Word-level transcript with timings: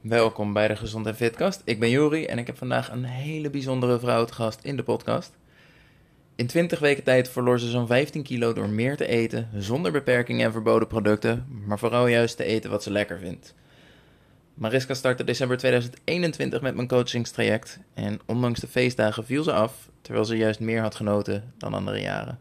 Welkom 0.00 0.52
bij 0.52 0.68
de 0.68 0.76
Gezond 0.76 1.06
en 1.06 1.14
Fitcast. 1.14 1.62
Ik 1.64 1.80
ben 1.80 1.90
Jori 1.90 2.24
en 2.24 2.38
ik 2.38 2.46
heb 2.46 2.56
vandaag 2.56 2.90
een 2.90 3.04
hele 3.04 3.50
bijzondere 3.50 3.98
vrouw 3.98 4.24
te 4.24 4.32
gast 4.32 4.64
in 4.64 4.76
de 4.76 4.82
podcast. 4.82 5.32
In 6.36 6.46
20 6.46 6.78
weken 6.78 7.04
tijd 7.04 7.28
verloor 7.28 7.58
ze 7.58 7.70
zo'n 7.70 7.86
15 7.86 8.22
kilo 8.22 8.52
door 8.52 8.68
meer 8.68 8.96
te 8.96 9.06
eten, 9.06 9.48
zonder 9.54 9.92
beperkingen 9.92 10.46
en 10.46 10.52
verboden 10.52 10.88
producten, 10.88 11.46
maar 11.66 11.78
vooral 11.78 12.06
juist 12.06 12.36
te 12.36 12.44
eten 12.44 12.70
wat 12.70 12.82
ze 12.82 12.90
lekker 12.90 13.18
vindt. 13.18 13.54
Mariska 14.54 14.94
startte 14.94 15.24
december 15.24 15.56
2021 15.56 16.60
met 16.60 16.74
mijn 16.74 16.88
coachingstraject 16.88 17.78
en 17.94 18.20
ondanks 18.26 18.60
de 18.60 18.68
feestdagen 18.68 19.24
viel 19.24 19.42
ze 19.42 19.52
af, 19.52 19.90
terwijl 20.00 20.24
ze 20.24 20.36
juist 20.36 20.60
meer 20.60 20.80
had 20.80 20.94
genoten 20.94 21.52
dan 21.58 21.74
andere 21.74 22.00
jaren. 22.00 22.38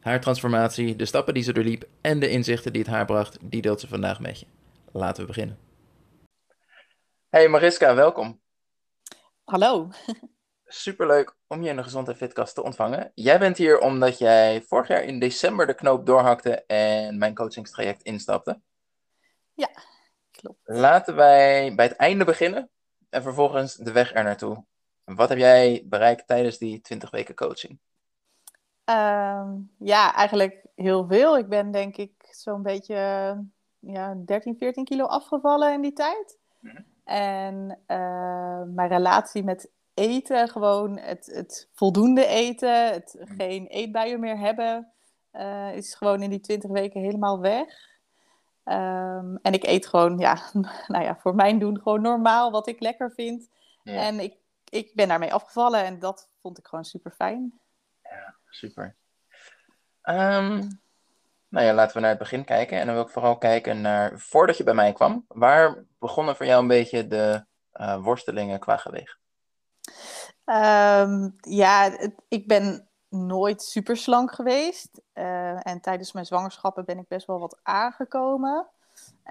Haar 0.00 0.20
transformatie, 0.20 0.96
de 0.96 1.04
stappen 1.04 1.34
die 1.34 1.42
ze 1.42 1.52
doorliep 1.52 1.88
en 2.00 2.18
de 2.18 2.30
inzichten 2.30 2.72
die 2.72 2.82
het 2.82 2.90
haar 2.90 3.06
bracht, 3.06 3.38
die 3.42 3.62
deelt 3.62 3.80
ze 3.80 3.88
vandaag 3.88 4.20
met 4.20 4.40
je. 4.40 4.46
Laten 4.92 5.20
we 5.20 5.28
beginnen. 5.28 5.67
Hey 7.38 7.48
Mariska, 7.48 7.94
welkom. 7.94 8.40
Hallo. 9.44 9.88
Superleuk 10.66 11.36
om 11.46 11.62
je 11.62 11.70
in 11.70 11.76
de 11.76 11.82
Gezond 11.82 12.08
en 12.08 12.16
Fitkast 12.16 12.54
te 12.54 12.62
ontvangen. 12.62 13.12
Jij 13.14 13.38
bent 13.38 13.56
hier 13.56 13.78
omdat 13.78 14.18
jij 14.18 14.62
vorig 14.62 14.88
jaar 14.88 15.02
in 15.02 15.18
december 15.18 15.66
de 15.66 15.74
knoop 15.74 16.06
doorhakte 16.06 16.64
en 16.66 17.18
mijn 17.18 17.34
coachingstraject 17.34 18.02
instapte. 18.02 18.60
Ja, 19.54 19.68
klopt. 20.30 20.58
Laten 20.64 21.16
wij 21.16 21.74
bij 21.74 21.86
het 21.86 21.96
einde 21.96 22.24
beginnen 22.24 22.70
en 23.10 23.22
vervolgens 23.22 23.74
de 23.74 23.92
weg 23.92 24.14
er 24.14 24.24
naartoe. 24.24 24.64
Wat 25.04 25.28
heb 25.28 25.38
jij 25.38 25.84
bereikt 25.86 26.26
tijdens 26.26 26.58
die 26.58 26.80
20 26.80 27.10
weken 27.10 27.34
coaching? 27.34 27.78
Ehm, 28.84 29.50
ja, 29.78 30.14
eigenlijk 30.14 30.66
heel 30.74 31.06
veel. 31.06 31.38
Ik 31.38 31.48
ben 31.48 31.70
denk 31.70 31.96
ik 31.96 32.12
zo'n 32.30 32.62
beetje 32.62 32.96
ja, 33.78 34.14
13, 34.24 34.56
14 34.58 34.84
kilo 34.84 35.04
afgevallen 35.04 35.72
in 35.72 35.80
die 35.80 35.92
tijd. 35.92 36.38
Mhm. 36.60 36.82
En 37.08 37.78
uh, 37.86 38.62
mijn 38.66 38.88
relatie 38.88 39.44
met 39.44 39.70
eten, 39.94 40.48
gewoon 40.48 40.98
het, 40.98 41.26
het 41.26 41.68
voldoende 41.72 42.26
eten, 42.26 42.92
het 42.92 43.16
geen 43.18 43.66
eetbuien 43.66 44.20
meer 44.20 44.38
hebben, 44.38 44.92
uh, 45.32 45.76
is 45.76 45.94
gewoon 45.94 46.22
in 46.22 46.30
die 46.30 46.40
20 46.40 46.70
weken 46.70 47.00
helemaal 47.00 47.40
weg. 47.40 47.68
Um, 48.64 49.38
en 49.42 49.52
ik 49.52 49.64
eet 49.64 49.86
gewoon, 49.86 50.18
ja, 50.18 50.38
nou 50.86 51.04
ja, 51.04 51.16
voor 51.16 51.34
mijn 51.34 51.58
doen 51.58 51.80
gewoon 51.80 52.00
normaal 52.00 52.50
wat 52.50 52.68
ik 52.68 52.80
lekker 52.80 53.12
vind. 53.12 53.48
Ja. 53.82 53.92
En 53.92 54.20
ik, 54.20 54.36
ik 54.68 54.94
ben 54.94 55.08
daarmee 55.08 55.32
afgevallen 55.32 55.84
en 55.84 55.98
dat 55.98 56.28
vond 56.40 56.58
ik 56.58 56.66
gewoon 56.66 56.84
super 56.84 57.12
fijn. 57.12 57.60
Ja, 58.02 58.34
super. 58.48 58.96
Um, 60.02 60.80
nou 61.48 61.66
ja, 61.66 61.74
laten 61.74 61.94
we 61.94 62.00
naar 62.00 62.10
het 62.10 62.18
begin 62.18 62.44
kijken. 62.44 62.78
En 62.78 62.86
dan 62.86 62.94
wil 62.94 63.04
ik 63.04 63.10
vooral 63.10 63.38
kijken 63.38 63.80
naar, 63.80 64.18
voordat 64.18 64.56
je 64.56 64.64
bij 64.64 64.74
mij 64.74 64.92
kwam, 64.92 65.24
waar 65.28 65.84
begonnen 65.98 66.36
voor 66.36 66.46
jou 66.46 66.62
een 66.62 66.68
beetje 66.68 67.06
de 67.06 67.44
uh, 67.72 68.02
worstelingen 68.02 68.58
qua 68.58 68.76
gewicht? 68.76 69.18
Um, 70.44 71.34
ja, 71.40 71.98
ik 72.28 72.46
ben 72.46 72.88
nooit 73.08 73.62
super 73.62 73.96
slank 73.96 74.32
geweest. 74.32 75.00
Uh, 75.14 75.66
en 75.66 75.80
tijdens 75.80 76.12
mijn 76.12 76.26
zwangerschappen 76.26 76.84
ben 76.84 76.98
ik 76.98 77.08
best 77.08 77.26
wel 77.26 77.38
wat 77.38 77.58
aangekomen. 77.62 78.66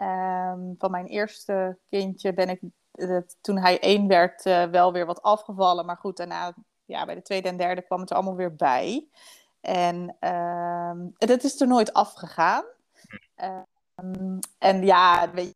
Um, 0.02 0.76
van 0.78 0.92
mijn 0.92 1.06
eerste 1.06 1.78
kindje 1.90 2.34
ben 2.34 2.50
ik, 2.50 2.62
toen 3.42 3.58
hij 3.58 3.80
één 3.80 4.08
werd, 4.08 4.46
uh, 4.46 4.64
wel 4.64 4.94
weer 4.94 5.06
wat 5.06 5.22
afgevallen. 5.22 5.86
Maar 5.86 5.98
goed, 5.98 6.18
daarna, 6.18 6.54
ja, 6.86 7.06
bij 7.06 7.16
de 7.16 7.22
tweede 7.22 7.48
en 7.48 7.58
derde 7.58 7.82
kwam 7.82 8.00
het 8.00 8.10
er 8.10 8.16
allemaal 8.16 8.36
weer 8.36 8.56
bij. 8.56 9.08
En 9.68 10.28
um, 10.30 11.14
dat 11.18 11.44
is 11.44 11.62
er 11.62 11.68
nooit 11.68 11.94
afgegaan. 11.94 12.64
Um, 13.96 14.40
en 14.58 14.86
ja, 14.86 15.32
weet 15.32 15.48
je, 15.48 15.56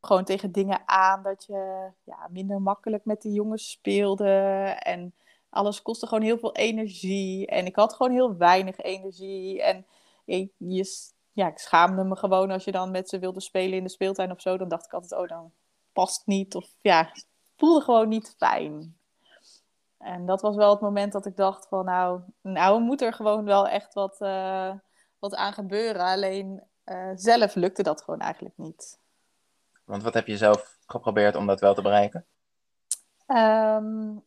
gewoon 0.00 0.24
tegen 0.24 0.52
dingen 0.52 0.88
aan 0.88 1.22
dat 1.22 1.44
je 1.44 1.90
ja, 2.04 2.28
minder 2.30 2.62
makkelijk 2.62 3.04
met 3.04 3.22
die 3.22 3.32
jongens 3.32 3.70
speelde. 3.70 4.30
En 4.78 5.14
alles 5.48 5.82
kostte 5.82 6.06
gewoon 6.06 6.22
heel 6.22 6.38
veel 6.38 6.54
energie. 6.54 7.46
En 7.46 7.66
ik 7.66 7.76
had 7.76 7.94
gewoon 7.94 8.12
heel 8.12 8.36
weinig 8.36 8.78
energie. 8.78 9.62
En 9.62 9.86
ik, 10.24 10.52
je, 10.56 11.12
ja, 11.32 11.46
ik 11.46 11.58
schaamde 11.58 12.04
me 12.04 12.16
gewoon 12.16 12.50
als 12.50 12.64
je 12.64 12.72
dan 12.72 12.90
met 12.90 13.08
ze 13.08 13.18
wilde 13.18 13.40
spelen 13.40 13.78
in 13.78 13.84
de 13.84 13.90
speeltuin 13.90 14.32
of 14.32 14.40
zo. 14.40 14.56
Dan 14.56 14.68
dacht 14.68 14.84
ik 14.84 14.92
altijd, 14.92 15.20
oh, 15.20 15.28
dan 15.28 15.52
past 15.92 16.26
niet. 16.26 16.54
Of 16.54 16.74
ja, 16.80 17.12
voelde 17.56 17.84
gewoon 17.84 18.08
niet 18.08 18.34
fijn. 18.38 18.97
En 19.98 20.26
dat 20.26 20.40
was 20.40 20.56
wel 20.56 20.70
het 20.70 20.80
moment 20.80 21.12
dat 21.12 21.26
ik 21.26 21.36
dacht 21.36 21.68
van 21.68 21.84
nou, 21.84 22.20
nou 22.42 22.80
moet 22.80 23.02
er 23.02 23.12
gewoon 23.12 23.44
wel 23.44 23.68
echt 23.68 23.94
wat, 23.94 24.20
uh, 24.20 24.72
wat 25.18 25.34
aan 25.34 25.52
gebeuren. 25.52 26.02
Alleen 26.02 26.62
uh, 26.84 27.10
zelf 27.14 27.54
lukte 27.54 27.82
dat 27.82 28.02
gewoon 28.02 28.20
eigenlijk 28.20 28.56
niet. 28.56 28.98
Want 29.84 30.02
wat 30.02 30.14
heb 30.14 30.26
je 30.26 30.36
zelf 30.36 30.78
geprobeerd 30.86 31.36
om 31.36 31.46
dat 31.46 31.60
wel 31.60 31.74
te 31.74 31.82
bereiken? 31.82 32.26
Um, 33.26 34.22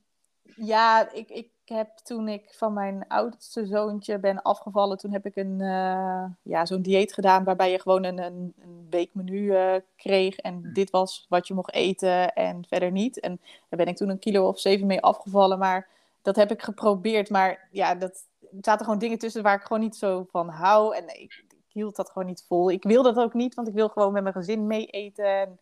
ja, 0.55 1.11
ik, 1.11 1.29
ik 1.29 1.49
heb 1.71 1.97
toen 1.97 2.27
ik 2.27 2.53
van 2.53 2.73
mijn 2.73 3.07
oudste 3.07 3.65
zoontje 3.65 4.19
ben 4.19 4.41
afgevallen, 4.41 4.97
toen 4.97 5.11
heb 5.11 5.25
ik 5.25 5.35
een, 5.35 5.59
uh, 5.59 6.23
ja, 6.41 6.65
zo'n 6.65 6.81
dieet 6.81 7.13
gedaan 7.13 7.43
waarbij 7.43 7.71
je 7.71 7.79
gewoon 7.79 8.03
een, 8.03 8.17
een, 8.17 8.53
een 8.59 8.87
weekmenu 8.89 9.39
uh, 9.39 9.75
kreeg. 9.95 10.35
En 10.35 10.69
dit 10.73 10.89
was 10.89 11.25
wat 11.29 11.47
je 11.47 11.53
mocht 11.53 11.73
eten 11.73 12.33
en 12.33 12.65
verder 12.67 12.91
niet. 12.91 13.19
En 13.19 13.39
daar 13.41 13.79
ben 13.79 13.87
ik 13.87 13.95
toen 13.95 14.09
een 14.09 14.19
kilo 14.19 14.47
of 14.47 14.59
zeven 14.59 14.87
mee 14.87 15.01
afgevallen. 15.01 15.59
Maar 15.59 15.87
dat 16.21 16.35
heb 16.35 16.51
ik 16.51 16.61
geprobeerd. 16.61 17.29
Maar 17.29 17.67
ja, 17.71 17.95
dat, 17.95 18.25
er 18.39 18.47
zaten 18.61 18.85
gewoon 18.85 18.99
dingen 18.99 19.17
tussen 19.17 19.43
waar 19.43 19.55
ik 19.55 19.63
gewoon 19.63 19.81
niet 19.81 19.95
zo 19.95 20.27
van 20.31 20.49
hou. 20.49 20.95
En 20.95 21.03
ik, 21.07 21.43
ik 21.49 21.63
hield 21.67 21.95
dat 21.95 22.09
gewoon 22.09 22.27
niet 22.27 22.45
vol. 22.47 22.71
Ik 22.71 22.83
wil 22.83 23.03
dat 23.03 23.17
ook 23.17 23.33
niet, 23.33 23.53
want 23.53 23.67
ik 23.67 23.73
wil 23.73 23.89
gewoon 23.89 24.13
met 24.13 24.23
mijn 24.23 24.35
gezin 24.35 24.67
mee 24.67 24.85
eten. 24.85 25.25
En 25.25 25.59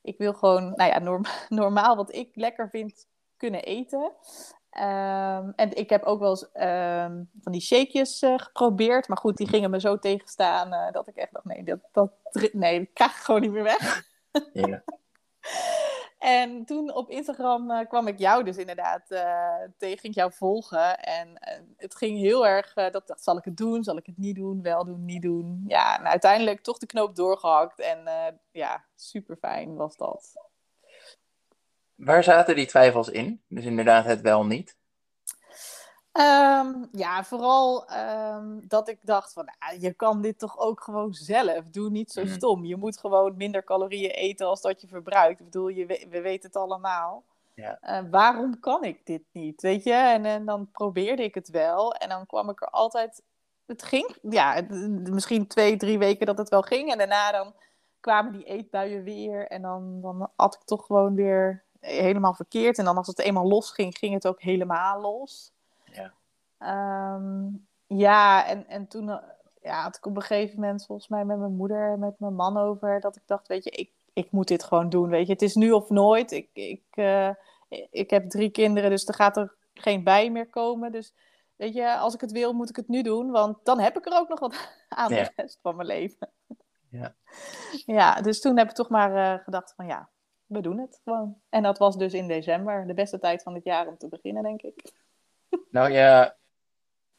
ik 0.00 0.18
wil 0.18 0.32
gewoon, 0.32 0.72
nou 0.76 0.90
ja, 0.90 0.98
norm, 0.98 1.24
normaal 1.48 1.96
wat 1.96 2.14
ik 2.14 2.30
lekker 2.34 2.68
vind 2.70 3.06
kunnen 3.36 3.62
eten. 3.62 4.12
Um, 4.80 5.52
en 5.56 5.76
ik 5.76 5.90
heb 5.90 6.02
ook 6.02 6.20
wel 6.20 6.30
eens 6.30 6.42
um, 6.42 7.30
van 7.40 7.52
die 7.52 7.60
shakejes 7.60 8.22
uh, 8.22 8.34
geprobeerd. 8.38 9.08
Maar 9.08 9.16
goed, 9.16 9.36
die 9.36 9.48
gingen 9.48 9.70
me 9.70 9.80
zo 9.80 9.98
tegenstaan 9.98 10.72
uh, 10.72 10.92
dat 10.92 11.08
ik 11.08 11.16
echt 11.16 11.32
dacht, 11.32 11.44
nee, 11.44 11.64
dat, 11.64 11.78
dat, 11.92 12.12
nee, 12.52 12.78
dat 12.78 12.88
krijg 12.92 13.10
ik 13.10 13.22
gewoon 13.22 13.40
niet 13.40 13.50
meer 13.50 13.62
weg. 13.62 14.04
Ja. 14.52 14.82
en 16.18 16.64
toen 16.64 16.94
op 16.94 17.10
Instagram 17.10 17.70
uh, 17.70 17.80
kwam 17.88 18.06
ik 18.06 18.18
jou 18.18 18.44
dus 18.44 18.56
inderdaad 18.56 19.06
tegen, 19.78 19.98
ging 19.98 20.02
ik 20.02 20.14
jou 20.14 20.32
volgen. 20.32 20.98
En 20.98 21.28
het 21.76 21.96
ging 21.96 22.18
heel 22.18 22.46
erg, 22.46 22.72
dat, 22.72 23.06
dat 23.06 23.22
zal 23.22 23.36
ik 23.36 23.44
het 23.44 23.56
doen, 23.56 23.84
zal 23.84 23.96
ik 23.96 24.06
het 24.06 24.18
niet 24.18 24.36
doen, 24.36 24.62
wel 24.62 24.84
doen, 24.84 25.04
niet 25.04 25.22
doen. 25.22 25.64
Ja, 25.66 25.98
en 25.98 26.06
uiteindelijk 26.06 26.62
toch 26.62 26.78
de 26.78 26.86
knoop 26.86 27.16
doorgehakt. 27.16 27.80
En 27.80 27.98
ja, 28.50 28.84
super 28.94 29.36
fijn 29.36 29.76
was 29.76 29.96
dat. 29.96 30.34
Waar 31.96 32.24
zaten 32.24 32.54
die 32.54 32.66
twijfels 32.66 33.08
in? 33.08 33.42
Dus 33.48 33.64
inderdaad 33.64 34.04
het 34.04 34.20
wel 34.20 34.44
niet? 34.44 34.76
Um, 36.12 36.88
ja, 36.92 37.24
vooral 37.24 37.90
um, 37.92 38.64
dat 38.68 38.88
ik 38.88 38.98
dacht 39.02 39.32
van, 39.32 39.48
nou, 39.58 39.80
je 39.80 39.92
kan 39.92 40.22
dit 40.22 40.38
toch 40.38 40.58
ook 40.58 40.82
gewoon 40.82 41.14
zelf. 41.14 41.68
Doe 41.70 41.90
niet 41.90 42.12
zo 42.12 42.26
stom. 42.26 42.64
Je 42.64 42.76
moet 42.76 42.98
gewoon 42.98 43.36
minder 43.36 43.64
calorieën 43.64 44.10
eten 44.10 44.46
als 44.46 44.60
dat 44.60 44.80
je 44.80 44.88
verbruikt. 44.88 45.38
Ik 45.38 45.44
bedoel, 45.44 45.68
je, 45.68 45.86
we 45.86 46.20
weten 46.20 46.46
het 46.46 46.56
allemaal. 46.56 47.24
Ja. 47.54 47.78
Uh, 47.82 48.10
waarom 48.10 48.60
kan 48.60 48.84
ik 48.84 49.06
dit 49.06 49.22
niet? 49.32 49.62
Weet 49.62 49.84
je? 49.84 49.92
En, 49.92 50.24
en 50.24 50.44
dan 50.44 50.70
probeerde 50.70 51.22
ik 51.22 51.34
het 51.34 51.48
wel. 51.50 51.94
En 51.94 52.08
dan 52.08 52.26
kwam 52.26 52.50
ik 52.50 52.62
er 52.62 52.70
altijd... 52.70 53.22
Het 53.66 53.82
ging, 53.82 54.16
ja, 54.22 54.54
het, 54.54 54.70
misschien 55.10 55.46
twee, 55.46 55.76
drie 55.76 55.98
weken 55.98 56.26
dat 56.26 56.38
het 56.38 56.48
wel 56.48 56.62
ging. 56.62 56.90
En 56.90 56.98
daarna 56.98 57.32
dan 57.32 57.54
kwamen 58.00 58.32
die 58.32 58.44
eetbuien 58.44 59.02
weer. 59.02 59.46
En 59.48 59.62
dan, 59.62 60.00
dan 60.00 60.30
at 60.36 60.54
ik 60.54 60.62
toch 60.64 60.86
gewoon 60.86 61.14
weer 61.14 61.64
helemaal 61.86 62.34
verkeerd. 62.34 62.78
En 62.78 62.84
dan 62.84 62.96
als 62.96 63.06
het 63.06 63.18
eenmaal 63.18 63.48
los 63.48 63.70
ging, 63.70 63.98
ging 63.98 64.14
het 64.14 64.26
ook 64.26 64.40
helemaal 64.40 65.00
los. 65.00 65.52
Ja, 65.84 66.12
um, 67.14 67.66
ja 67.86 68.46
en, 68.46 68.68
en 68.68 68.86
toen 68.86 69.10
eh, 69.10 69.16
ja, 69.62 69.82
had 69.82 69.96
ik 69.96 70.06
op 70.06 70.16
een 70.16 70.22
gegeven 70.22 70.60
moment 70.60 70.86
volgens 70.86 71.08
mij 71.08 71.24
met 71.24 71.38
mijn 71.38 71.56
moeder 71.56 71.92
en 71.92 71.98
met 71.98 72.18
mijn 72.18 72.34
man 72.34 72.56
over... 72.56 73.00
dat 73.00 73.16
ik 73.16 73.22
dacht, 73.26 73.48
weet 73.48 73.64
je, 73.64 73.70
ik, 73.70 73.90
ik 74.12 74.30
moet 74.30 74.48
dit 74.48 74.64
gewoon 74.64 74.88
doen, 74.88 75.08
weet 75.08 75.26
je. 75.26 75.32
Het 75.32 75.42
is 75.42 75.54
nu 75.54 75.72
of 75.72 75.90
nooit. 75.90 76.32
Ik, 76.32 76.48
ik, 76.52 76.84
uh, 76.94 77.30
ik 77.90 78.10
heb 78.10 78.30
drie 78.30 78.50
kinderen, 78.50 78.90
dus 78.90 79.06
er 79.06 79.14
gaat 79.14 79.36
er 79.36 79.54
geen 79.74 80.04
bij 80.04 80.30
meer 80.30 80.48
komen. 80.48 80.92
Dus 80.92 81.14
weet 81.56 81.74
je, 81.74 81.96
als 81.96 82.14
ik 82.14 82.20
het 82.20 82.32
wil, 82.32 82.52
moet 82.52 82.68
ik 82.68 82.76
het 82.76 82.88
nu 82.88 83.02
doen. 83.02 83.30
Want 83.30 83.64
dan 83.64 83.80
heb 83.80 83.98
ik 83.98 84.06
er 84.06 84.18
ook 84.18 84.28
nog 84.28 84.40
wat 84.40 84.54
aan 84.88 85.14
ja. 85.14 85.22
de 85.22 85.32
rest 85.36 85.58
van 85.62 85.76
mijn 85.76 85.88
leven. 85.88 86.30
Ja. 86.90 87.14
ja, 87.86 88.20
dus 88.20 88.40
toen 88.40 88.58
heb 88.58 88.68
ik 88.68 88.74
toch 88.74 88.88
maar 88.88 89.16
uh, 89.16 89.44
gedacht 89.44 89.74
van 89.74 89.86
ja, 89.86 90.08
we 90.46 90.60
doen 90.60 90.78
het 90.78 91.00
gewoon. 91.04 91.40
En 91.48 91.62
dat 91.62 91.78
was 91.78 91.96
dus 91.96 92.12
in 92.12 92.28
december, 92.28 92.86
de 92.86 92.94
beste 92.94 93.18
tijd 93.18 93.42
van 93.42 93.54
het 93.54 93.64
jaar 93.64 93.86
om 93.86 93.96
te 93.98 94.08
beginnen, 94.08 94.42
denk 94.42 94.62
ik. 94.62 94.92
Nou 95.70 95.90
ja, 95.90 96.36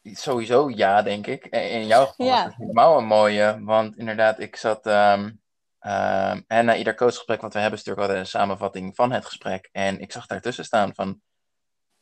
sowieso 0.03 0.69
ja, 0.69 1.01
denk 1.01 1.27
ik. 1.27 1.45
In 1.45 1.87
jouw 1.87 2.05
geval 2.05 2.25
ja. 2.25 2.33
was 2.33 2.43
het 2.43 2.55
helemaal 2.55 2.97
een 2.97 3.05
mooie, 3.05 3.59
want 3.63 3.97
inderdaad, 3.97 4.39
ik 4.39 4.55
zat... 4.55 4.85
Um, 4.85 5.41
um, 5.81 6.43
en 6.47 6.65
na 6.65 6.75
ieder 6.75 6.95
coachgesprek 6.95 7.41
wat 7.41 7.53
we 7.53 7.59
hebben, 7.59 7.79
stuur 7.79 7.93
ik 7.93 7.99
altijd 7.99 8.19
een 8.19 8.25
samenvatting 8.25 8.95
van 8.95 9.11
het 9.11 9.25
gesprek. 9.25 9.69
En 9.71 9.99
ik 9.99 10.11
zag 10.11 10.25
daartussen 10.25 10.65
staan 10.65 10.95
van... 10.95 11.21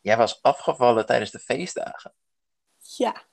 Jij 0.02 0.18
was 0.18 0.42
afgevallen 0.42 1.06
tijdens 1.06 1.32
de 1.32 1.40
feestdagen. 1.40 2.14
Ja, 2.80 3.24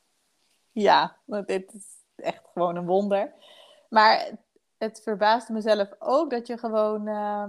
ja, 0.72 1.16
want 1.24 1.46
dit 1.46 1.74
is 1.74 1.86
echt 2.16 2.42
gewoon 2.52 2.76
een 2.76 2.86
wonder. 2.86 3.34
Maar 3.88 4.30
het 4.82 5.00
verbaasde 5.02 5.52
mezelf 5.52 5.88
ook 5.98 6.30
dat 6.30 6.46
je 6.46 6.58
gewoon. 6.58 7.06
eh, 7.08 7.44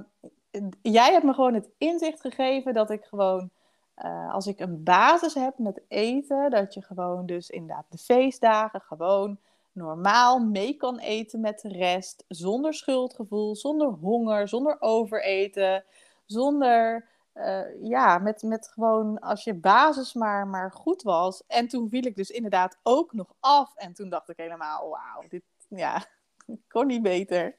jij 0.81 1.11
hebt 1.11 1.23
me 1.23 1.33
gewoon 1.33 1.53
het 1.53 1.69
inzicht 1.77 2.21
gegeven 2.21 2.73
dat 2.73 2.89
ik 2.89 3.03
gewoon. 3.05 3.49
eh, 3.95 4.33
als 4.33 4.47
ik 4.47 4.59
een 4.59 4.83
basis 4.83 5.33
heb 5.33 5.57
met 5.57 5.81
eten, 5.87 6.49
dat 6.51 6.73
je 6.73 6.81
gewoon 6.81 7.25
dus 7.25 7.49
inderdaad 7.49 7.85
de 7.89 7.97
feestdagen 7.97 8.81
gewoon 8.81 9.39
normaal 9.71 10.39
mee 10.39 10.73
kan 10.75 10.99
eten 10.99 11.39
met 11.39 11.61
de 11.61 11.69
rest. 11.69 12.25
Zonder 12.27 12.73
schuldgevoel, 12.73 13.55
zonder 13.55 13.87
honger, 13.87 14.47
zonder 14.47 14.75
overeten. 14.79 15.83
Zonder, 16.25 17.07
eh, 17.33 17.81
ja, 17.83 18.17
met, 18.17 18.43
met 18.43 18.67
gewoon 18.67 19.19
als 19.19 19.43
je 19.43 19.53
basis 19.53 20.13
maar, 20.13 20.47
maar 20.47 20.71
goed 20.71 21.01
was. 21.01 21.43
En 21.47 21.67
toen 21.67 21.89
viel 21.89 22.05
ik 22.05 22.15
dus 22.15 22.29
inderdaad 22.29 22.77
ook 22.83 23.13
nog 23.13 23.35
af. 23.39 23.75
En 23.75 23.93
toen 23.93 24.09
dacht 24.09 24.29
ik 24.29 24.37
helemaal, 24.37 24.89
wauw, 24.89 25.27
dit, 25.29 25.43
ja, 25.67 26.05
kon 26.67 26.87
niet 26.87 27.01
beter. 27.01 27.57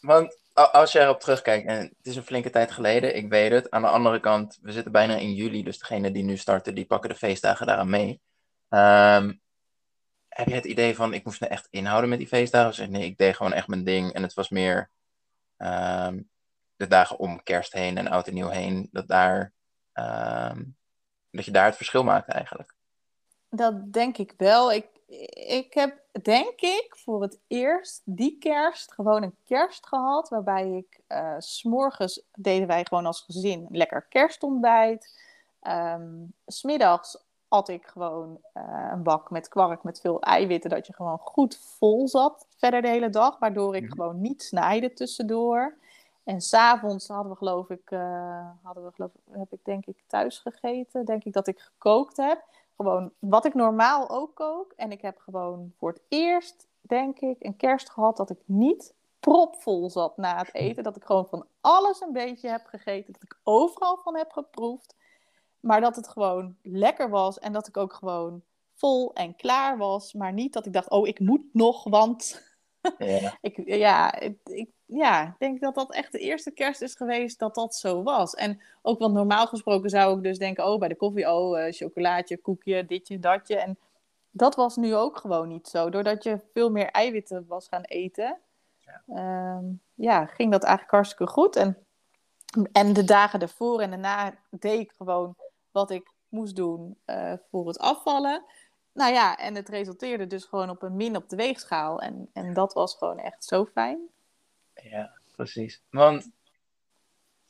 Want 0.00 0.38
als 0.52 0.92
je 0.92 1.00
erop 1.00 1.20
terugkijkt, 1.20 1.66
en 1.66 1.78
het 1.78 2.06
is 2.06 2.16
een 2.16 2.22
flinke 2.22 2.50
tijd 2.50 2.70
geleden, 2.70 3.16
ik 3.16 3.28
weet 3.28 3.50
het. 3.50 3.70
Aan 3.70 3.82
de 3.82 3.88
andere 3.88 4.20
kant, 4.20 4.58
we 4.62 4.72
zitten 4.72 4.92
bijna 4.92 5.16
in 5.16 5.34
juli, 5.34 5.62
dus 5.62 5.78
degenen 5.78 6.12
die 6.12 6.24
nu 6.24 6.36
starten, 6.36 6.74
die 6.74 6.86
pakken 6.86 7.10
de 7.10 7.16
feestdagen 7.16 7.66
daaraan 7.66 7.90
mee. 7.90 8.20
Ehm, 8.68 9.32
heb 10.28 10.48
je 10.48 10.54
het 10.54 10.64
idee 10.64 10.94
van, 10.94 11.14
ik 11.14 11.24
moest 11.24 11.40
me 11.40 11.46
echt 11.46 11.68
inhouden 11.70 12.10
met 12.10 12.18
die 12.18 12.28
feestdagen? 12.28 12.68
Of 12.68 12.74
zeg 12.74 12.88
nee, 12.88 13.04
ik 13.04 13.18
deed 13.18 13.36
gewoon 13.36 13.52
echt 13.52 13.68
mijn 13.68 13.84
ding. 13.84 14.12
En 14.12 14.22
het 14.22 14.34
was 14.34 14.48
meer 14.48 14.90
ehm, 15.56 16.20
de 16.76 16.86
dagen 16.86 17.18
om 17.18 17.42
kerst 17.42 17.72
heen 17.72 17.98
en 17.98 18.08
oud 18.08 18.26
en 18.26 18.34
nieuw 18.34 18.48
heen, 18.48 18.88
dat, 18.92 19.08
daar, 19.08 19.52
ehm, 19.92 20.64
dat 21.30 21.44
je 21.44 21.50
daar 21.50 21.66
het 21.66 21.76
verschil 21.76 22.04
maakt 22.04 22.28
eigenlijk. 22.28 22.74
Dat 23.50 23.92
denk 23.92 24.18
ik 24.18 24.34
wel. 24.36 24.72
Ik, 24.72 24.86
ik 25.48 25.74
heb, 25.74 25.98
denk 26.22 26.60
ik, 26.60 26.86
voor 26.90 27.22
het 27.22 27.38
eerst 27.46 28.02
die 28.04 28.38
kerst 28.38 28.92
gewoon 28.92 29.22
een 29.22 29.36
kerst 29.44 29.86
gehad. 29.86 30.28
Waarbij 30.28 30.70
ik, 30.70 31.00
eh, 31.06 31.34
s 31.38 31.58
s'morgens 31.58 32.22
deden 32.34 32.66
wij 32.66 32.84
gewoon 32.84 33.06
als 33.06 33.20
gezin 33.20 33.66
lekker 33.70 34.02
kerstontbijt. 34.02 35.20
Ehm, 35.60 36.24
s 36.46 36.58
smiddags 36.58 37.24
at 37.48 37.68
ik 37.68 37.86
gewoon 37.86 38.38
eh, 38.52 38.88
een 38.92 39.02
bak 39.02 39.30
met 39.30 39.48
kwark 39.48 39.82
met 39.82 40.00
veel 40.00 40.20
eiwitten. 40.20 40.70
Dat 40.70 40.86
je 40.86 40.94
gewoon 40.94 41.18
goed 41.18 41.58
vol 41.78 42.08
zat 42.08 42.46
verder 42.56 42.82
de 42.82 42.88
hele 42.88 43.10
dag. 43.10 43.38
Waardoor 43.38 43.76
ik 43.76 43.90
gewoon 43.90 44.20
niet 44.20 44.42
snijde 44.42 44.92
tussendoor. 44.92 45.74
En 46.24 46.40
s'avonds 46.40 47.08
hadden 47.08 47.32
we 47.32 47.38
geloof 47.38 47.70
ik, 47.70 47.90
eh, 47.90 48.48
hadden 48.62 48.84
we 48.84 48.90
geloof, 48.92 49.10
heb 49.30 49.52
ik 49.52 49.64
denk 49.64 49.86
ik 49.86 50.02
thuis 50.06 50.38
gegeten. 50.38 51.04
Denk 51.04 51.24
ik 51.24 51.32
dat 51.32 51.46
ik 51.46 51.60
gekookt 51.60 52.16
heb 52.16 52.44
gewoon 52.76 53.12
wat 53.18 53.44
ik 53.44 53.54
normaal 53.54 54.10
ook 54.10 54.34
kook. 54.34 54.72
En 54.76 54.90
ik 54.92 55.02
heb 55.02 55.18
gewoon 55.18 55.72
voor 55.78 55.88
het 55.92 56.02
eerst, 56.08 56.66
denk 56.80 57.18
ik, 57.20 57.36
een 57.38 57.56
kerst 57.56 57.90
gehad 57.90 58.16
dat 58.16 58.30
ik 58.30 58.38
niet 58.44 58.94
propvol 59.20 59.90
zat 59.90 60.16
na 60.16 60.36
het 60.38 60.54
eten. 60.54 60.82
Dat 60.82 60.96
ik 60.96 61.04
gewoon 61.04 61.26
van 61.26 61.46
alles 61.60 62.00
een 62.00 62.12
beetje 62.12 62.48
heb 62.48 62.66
gegeten. 62.66 63.12
Dat 63.12 63.22
ik 63.22 63.38
overal 63.42 63.96
van 63.96 64.16
heb 64.16 64.32
geproefd. 64.32 64.94
Maar 65.60 65.80
dat 65.80 65.96
het 65.96 66.08
gewoon 66.08 66.56
lekker 66.62 67.10
was. 67.10 67.38
En 67.38 67.52
dat 67.52 67.68
ik 67.68 67.76
ook 67.76 67.92
gewoon 67.92 68.42
vol 68.74 69.14
en 69.14 69.36
klaar 69.36 69.78
was. 69.78 70.12
Maar 70.12 70.32
niet 70.32 70.52
dat 70.52 70.66
ik 70.66 70.72
dacht, 70.72 70.90
oh, 70.90 71.06
ik 71.06 71.20
moet 71.20 71.44
nog, 71.52 71.84
want 71.84 72.44
Ja. 72.98 73.38
ik, 73.40 73.62
ja, 73.66 74.14
ik, 74.20 74.38
ik- 74.44 74.74
ja, 74.86 75.26
ik 75.26 75.34
denk 75.38 75.60
dat 75.60 75.74
dat 75.74 75.92
echt 75.92 76.12
de 76.12 76.18
eerste 76.18 76.50
kerst 76.50 76.82
is 76.82 76.94
geweest 76.94 77.38
dat 77.38 77.54
dat 77.54 77.74
zo 77.74 78.02
was. 78.02 78.34
En 78.34 78.60
ook 78.82 78.98
want 78.98 79.14
normaal 79.14 79.46
gesproken 79.46 79.90
zou 79.90 80.16
ik 80.16 80.22
dus 80.22 80.38
denken, 80.38 80.66
oh, 80.66 80.78
bij 80.78 80.88
de 80.88 80.96
koffie, 80.96 81.32
oh, 81.32 81.60
eh, 81.60 81.72
chocolaatje, 81.72 82.36
koekje, 82.36 82.86
ditje, 82.86 83.18
datje. 83.18 83.56
En 83.56 83.78
dat 84.30 84.54
was 84.54 84.76
nu 84.76 84.94
ook 84.94 85.16
gewoon 85.16 85.48
niet 85.48 85.68
zo. 85.68 85.90
Doordat 85.90 86.22
je 86.22 86.40
veel 86.52 86.70
meer 86.70 86.90
eiwitten 86.90 87.44
was 87.48 87.68
gaan 87.68 87.82
eten, 87.82 88.38
ja, 89.06 89.62
ja 89.94 90.26
ging 90.26 90.52
dat 90.52 90.62
eigenlijk 90.62 90.94
hartstikke 90.94 91.32
goed. 91.32 91.56
En, 91.56 91.76
en 92.72 92.92
de 92.92 93.04
dagen 93.04 93.40
ervoor 93.40 93.80
en 93.80 93.90
daarna 93.90 94.34
deed 94.50 94.80
ik 94.80 94.92
gewoon 94.96 95.36
wat 95.70 95.90
ik 95.90 96.10
moest 96.28 96.56
doen 96.56 96.96
eh, 97.04 97.32
voor 97.50 97.66
het 97.66 97.78
afvallen. 97.78 98.44
Nou 98.92 99.12
ja, 99.12 99.36
en 99.36 99.54
het 99.54 99.68
resulteerde 99.68 100.26
dus 100.26 100.44
gewoon 100.44 100.70
op 100.70 100.82
een 100.82 100.96
min 100.96 101.16
op 101.16 101.28
de 101.28 101.36
weegschaal. 101.36 102.00
En, 102.00 102.30
en 102.32 102.54
dat 102.54 102.72
was 102.72 102.94
gewoon 102.94 103.18
echt 103.18 103.44
zo 103.44 103.64
fijn. 103.64 104.08
Ja, 104.82 105.12
precies. 105.36 105.82
Want 105.90 106.30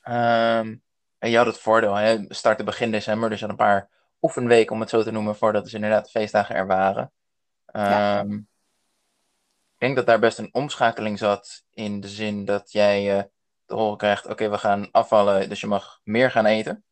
ehm, 0.02 0.76
en 1.18 1.30
je 1.30 1.36
had 1.36 1.46
het 1.46 1.58
voordeel, 1.58 1.94
hè? 1.94 2.26
we 2.26 2.34
starten 2.34 2.64
begin 2.64 2.90
december, 2.90 3.30
dus 3.30 3.40
had 3.40 3.50
een 3.50 3.56
paar 3.56 3.88
oefenweken, 4.22 4.72
om 4.72 4.80
het 4.80 4.90
zo 4.90 5.02
te 5.02 5.10
noemen, 5.10 5.36
voordat 5.36 5.64
dus 5.64 5.74
inderdaad 5.74 6.04
de 6.04 6.10
feestdagen 6.10 6.54
er 6.54 6.66
waren. 6.66 7.10
Ja. 7.72 8.18
Ehm, 8.18 8.40
Ik 9.78 9.82
denk 9.82 9.96
dat 9.96 10.06
daar 10.06 10.18
best 10.18 10.38
een 10.38 10.54
omschakeling 10.54 11.18
zat 11.18 11.64
in 11.70 12.00
de 12.00 12.08
zin 12.08 12.44
dat 12.44 12.72
jij 12.72 13.18
eh, 13.18 13.24
te 13.66 13.74
horen 13.74 13.96
krijgt, 13.96 14.26
oké, 14.26 14.50
we 14.50 14.58
gaan 14.58 14.90
afvallen, 14.90 15.48
dus 15.48 15.60
je 15.60 15.66
mag 15.66 16.00
meer 16.04 16.30
gaan 16.30 16.46
eten. 16.46 16.84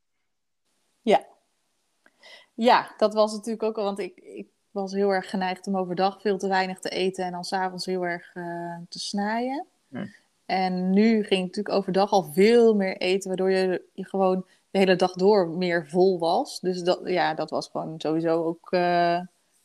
Ja, 2.55 2.95
dat 2.97 3.15
was 3.15 3.33
natuurlijk 3.33 3.63
ook 3.63 3.79
al, 3.79 3.85
want 3.85 3.99
ik, 3.99 4.17
ik 4.17 4.49
was 4.71 4.93
heel 4.93 5.11
erg 5.11 5.31
geneigd 5.31 5.67
om 5.67 5.77
overdag 5.77 6.21
veel 6.21 6.39
te 6.39 6.49
weinig 6.49 6.79
te 6.79 6.89
eten 6.89 7.25
en 7.25 7.33
dan 7.33 7.45
s'avonds 7.45 7.87
heel 7.87 8.03
erg 8.03 8.35
eh, 8.35 8.77
te 8.89 8.99
snijden. 8.99 9.67
Hm. 9.89 10.07
En 10.47 10.91
nu 10.91 11.23
ging 11.23 11.41
ik 11.41 11.47
natuurlijk 11.47 11.75
overdag 11.75 12.11
al 12.11 12.33
veel 12.33 12.75
meer 12.75 12.97
eten, 12.97 13.29
waardoor 13.29 13.51
je, 13.51 13.85
je 13.93 14.07
gewoon 14.07 14.47
de 14.71 14.79
hele 14.79 14.97
dag 14.97 15.13
door 15.13 15.49
meer 15.49 15.87
vol 15.89 16.19
was. 16.19 16.61
Dus 16.61 16.83
dat, 16.83 17.01
ja, 17.05 17.35
dat 17.35 17.51
was 17.51 17.69
gewoon 17.69 18.01
sowieso 18.01 18.45
ook 18.45 18.73
eh, 18.73 19.21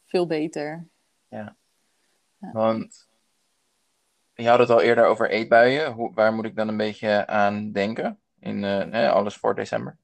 veel 0.05 0.27
beter. 0.27 0.87
Want 2.37 3.07
je 4.33 4.47
had 4.47 4.59
het 4.59 4.69
al 4.69 4.81
eerder 4.81 5.05
over 5.05 5.29
eetbuien. 5.29 5.91
Hoe, 5.91 6.13
waar 6.13 6.33
moet 6.33 6.45
ik 6.45 6.55
dan 6.55 6.67
een 6.67 6.77
beetje 6.77 7.27
aan 7.27 7.71
denken? 7.71 8.19
In 8.39 8.63
eh, 8.63 9.11
alles 9.11 9.35
voor 9.35 9.55
december. 9.55 9.97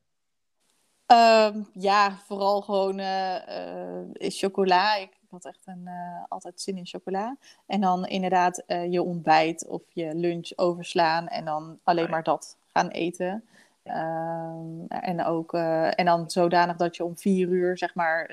Ehm, 1.06 1.62
ja, 1.74 2.18
vooral 2.26 2.62
gewoon 2.62 3.00
eh, 3.00 4.08
chocola. 4.18 4.96
Ik, 4.96 5.15
ik 5.26 5.32
had 5.32 5.46
echt 5.46 5.62
een, 5.66 5.88
eh, 5.88 6.24
altijd 6.28 6.62
zin 6.62 6.78
in 6.78 6.86
chocola. 6.86 7.38
En 7.66 7.82
dan 7.82 8.06
inderdaad 8.06 8.58
eh, 8.58 8.92
je 8.92 9.02
ontbijt 9.02 9.68
of 9.68 9.82
je 9.94 10.16
lunch 10.16 10.52
overslaan 10.56 11.28
en 11.28 11.46
dan 11.46 11.80
alleen 11.84 12.10
maar 12.10 12.24
dat 12.24 12.58
gaan 12.74 12.88
eten. 12.88 13.44
Ehm, 13.84 14.86
en, 14.88 15.26
ook, 15.26 15.54
eh, 15.54 16.00
en 16.00 16.06
dan 16.06 16.30
zodanig 16.30 16.76
dat 16.76 16.96
je 16.96 17.04
om 17.04 17.18
vier 17.18 17.48
uur 17.48 17.78
zeg 17.78 17.96
maar 17.96 18.32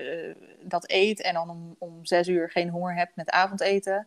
dat 0.60 0.90
eet 0.90 1.22
en 1.22 1.34
dan 1.34 1.50
om, 1.50 1.76
om 1.78 2.04
zes 2.04 2.28
uur 2.28 2.50
geen 2.50 2.68
honger 2.68 2.94
hebt 2.94 3.16
met 3.16 3.30
avondeten. 3.30 4.06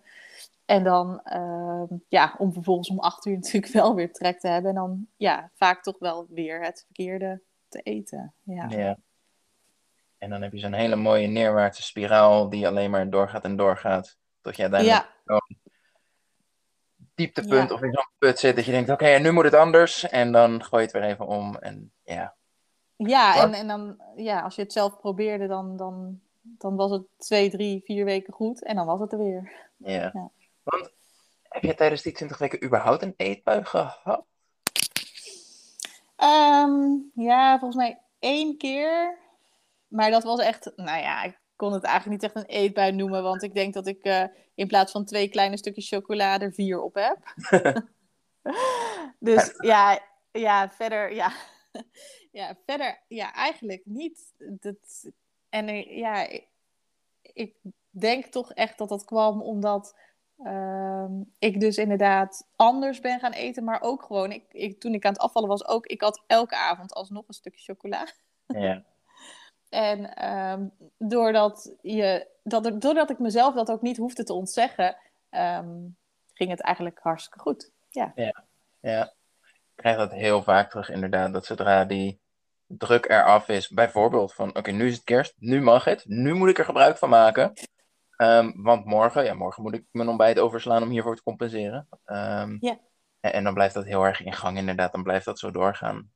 En 0.65 0.83
dan 0.83 1.21
ehm, 1.23 1.93
ja, 2.07 2.35
om 2.37 2.53
vervolgens 2.53 2.89
om 2.89 2.99
acht 2.99 3.25
uur 3.25 3.35
natuurlijk 3.41 3.73
wel 3.73 3.95
weer 3.95 4.13
trek 4.13 4.39
te 4.39 4.47
hebben. 4.47 4.69
En 4.69 4.75
dan 4.75 5.07
ja, 5.17 5.49
vaak 5.53 5.83
toch 5.83 5.99
wel 5.99 6.25
weer 6.29 6.63
het 6.63 6.83
verkeerde 6.85 7.41
te 7.67 7.81
eten. 7.81 8.33
Ja. 8.43 8.69
Ja. 8.69 8.97
En 10.17 10.29
dan 10.29 10.41
heb 10.41 10.51
je 10.53 10.59
zo'n 10.59 10.73
hele 10.73 10.95
mooie 10.95 11.27
neerwaartse 11.27 11.83
spiraal 11.83 12.49
die 12.49 12.67
alleen 12.67 12.91
maar 12.91 13.09
doorgaat 13.09 13.43
en 13.43 13.55
doorgaat. 13.55 14.17
Tot 14.41 14.55
je 14.55 14.61
uiteindelijk 14.61 15.03
Ja. 15.03 15.13
zo'n 15.25 15.57
dieptepunt 17.15 17.69
Ja. 17.69 17.75
of 17.75 17.81
in 17.81 17.93
zo'n 17.93 18.09
put 18.17 18.39
zit 18.39 18.55
dat 18.55 18.65
je 18.65 18.71
denkt, 18.71 18.89
oké, 18.89 19.05
en 19.05 19.21
nu 19.21 19.31
moet 19.31 19.43
het 19.43 19.53
anders. 19.53 20.03
En 20.09 20.31
dan 20.31 20.63
gooi 20.63 20.81
je 20.83 20.87
het 20.91 20.97
weer 21.01 21.11
even 21.11 21.27
om. 21.27 21.55
En 21.55 21.91
ja, 22.03 22.35
Ja, 22.95 23.43
en, 23.43 23.53
en 23.53 23.67
dan, 23.67 24.01
ja, 24.15 24.41
als 24.41 24.55
je 24.55 24.61
het 24.61 24.73
zelf 24.73 24.97
probeerde, 24.99 25.47
dan, 25.47 25.77
dan, 25.77 26.19
dan 26.41 26.75
was 26.75 26.91
het 26.91 27.03
twee, 27.17 27.49
drie, 27.49 27.81
vier 27.85 28.05
weken 28.05 28.33
goed 28.33 28.63
en 28.63 28.75
dan 28.75 28.85
was 28.85 28.99
het 28.99 29.11
er 29.11 29.17
weer. 29.17 29.51
ja. 29.77 29.91
Ja. 30.13 30.31
Want 30.63 30.91
heb 31.41 31.63
je 31.63 31.73
tijdens 31.75 32.01
die 32.01 32.13
20 32.13 32.37
weken 32.37 32.63
überhaupt 32.63 33.01
een 33.01 33.13
eetbui 33.17 33.63
gehad? 33.65 34.25
Ehm, 36.15 36.81
ja, 37.15 37.59
volgens 37.59 37.75
mij 37.75 38.01
één 38.19 38.57
keer. 38.57 39.17
Maar 39.87 40.11
dat 40.11 40.23
was 40.23 40.39
echt, 40.39 40.71
nou 40.75 40.99
ja, 40.99 41.23
ik 41.23 41.39
kon 41.55 41.73
het 41.73 41.83
eigenlijk 41.83 42.21
niet 42.21 42.31
echt 42.31 42.43
een 42.43 42.55
eetbui 42.55 42.91
noemen, 42.91 43.23
want 43.23 43.43
ik 43.43 43.53
denk 43.53 43.73
dat 43.73 43.87
ik 43.87 44.03
eh, 44.03 44.23
in 44.55 44.67
plaats 44.67 44.91
van 44.91 45.05
twee 45.05 45.29
kleine 45.29 45.57
stukjes 45.57 45.89
chocolade 45.89 46.45
er 46.45 46.53
vier 46.53 46.81
op 46.81 46.95
heb. 46.95 47.17
dus 49.19 49.53
ja, 49.57 49.99
ja, 50.31 50.69
verder, 50.69 51.13
ja. 51.13 51.31
ja, 52.31 52.57
verder, 52.65 53.03
ja, 53.07 53.33
eigenlijk 53.33 53.81
niet. 53.85 54.33
Dat, 54.37 55.11
en 55.49 55.67
ja, 55.97 56.27
ik, 56.27 56.47
ik 57.21 57.55
denk 57.89 58.25
toch 58.25 58.51
echt 58.53 58.77
dat 58.77 58.89
dat 58.89 59.05
kwam 59.05 59.41
omdat 59.41 59.99
ehm, 60.37 61.21
ik 61.39 61.59
dus 61.59 61.77
inderdaad 61.77 62.47
anders 62.55 62.99
ben 62.99 63.19
gaan 63.19 63.31
eten, 63.31 63.63
maar 63.63 63.81
ook 63.81 64.03
gewoon, 64.03 64.31
ik, 64.31 64.53
ik, 64.53 64.79
toen 64.79 64.93
ik 64.93 65.05
aan 65.05 65.13
het 65.13 65.21
afvallen 65.21 65.49
was, 65.49 65.67
ook, 65.67 65.85
ik 65.85 66.01
had 66.01 66.23
elke 66.27 66.55
avond 66.55 66.93
alsnog 66.93 67.27
een 67.27 67.33
stukje 67.33 67.63
chocola. 67.73 68.07
Ja. 68.47 68.83
En 69.75 70.15
ehm, 70.15 70.67
doordat, 70.97 71.75
je, 71.81 72.27
dat, 72.43 72.65
er- 72.65 72.79
doordat 72.79 73.09
ik 73.09 73.19
mezelf 73.19 73.53
dat 73.55 73.71
ook 73.71 73.81
niet 73.81 73.97
hoefde 73.97 74.23
te 74.23 74.33
ontzeggen, 74.33 74.97
ehm, 75.29 75.69
ging 76.33 76.49
het 76.49 76.61
eigenlijk 76.61 76.99
hartstikke 76.99 77.39
goed. 77.39 77.71
Ja, 78.79 79.03
ik 79.03 79.11
krijg 79.75 79.97
dat 79.97 80.11
heel 80.11 80.43
vaak 80.43 80.69
terug 80.69 80.89
inderdaad. 80.89 81.33
Dat 81.33 81.45
zodra 81.45 81.85
die 81.85 82.19
druk 82.67 83.05
eraf 83.09 83.47
is, 83.47 83.69
bijvoorbeeld 83.69 84.33
van 84.33 84.55
oké, 84.57 84.71
nu 84.71 84.87
is 84.87 84.95
het 84.95 85.03
kerst, 85.03 85.33
nu 85.37 85.61
mag 85.61 85.83
het, 85.83 86.05
nu 86.05 86.33
moet 86.33 86.49
ik 86.49 86.57
er 86.57 86.65
gebruik 86.65 86.97
van 86.97 87.09
maken. 87.09 87.53
Ehm, 88.17 88.51
want 88.55 88.85
morgen, 88.85 89.23
ja, 89.23 89.33
morgen 89.33 89.63
moet 89.63 89.73
ik 89.75 89.85
mijn 89.91 90.09
ontbijt 90.09 90.39
overslaan 90.39 90.83
om 90.83 90.89
hiervoor 90.89 91.15
te 91.15 91.23
compenseren. 91.23 91.87
Ja. 92.59 92.77
en, 93.19 93.33
en 93.33 93.43
dan 93.43 93.53
blijft 93.53 93.73
dat 93.73 93.85
heel 93.85 94.03
erg 94.03 94.21
in 94.21 94.33
gang, 94.33 94.57
inderdaad. 94.57 94.91
Dan 94.91 95.03
blijft 95.03 95.25
dat 95.25 95.39
zo 95.39 95.51
doorgaan. 95.51 96.11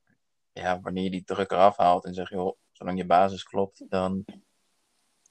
Ja, 0.53 0.79
wanneer 0.81 1.03
je 1.03 1.09
die 1.09 1.23
druk 1.23 1.51
eraf 1.51 1.77
haalt 1.77 2.05
en 2.05 2.13
zegt, 2.13 2.29
joh, 2.29 2.57
zolang 2.79 2.97
je 2.97 3.05
basis 3.05 3.43
klopt, 3.43 3.83
dan 3.89 4.25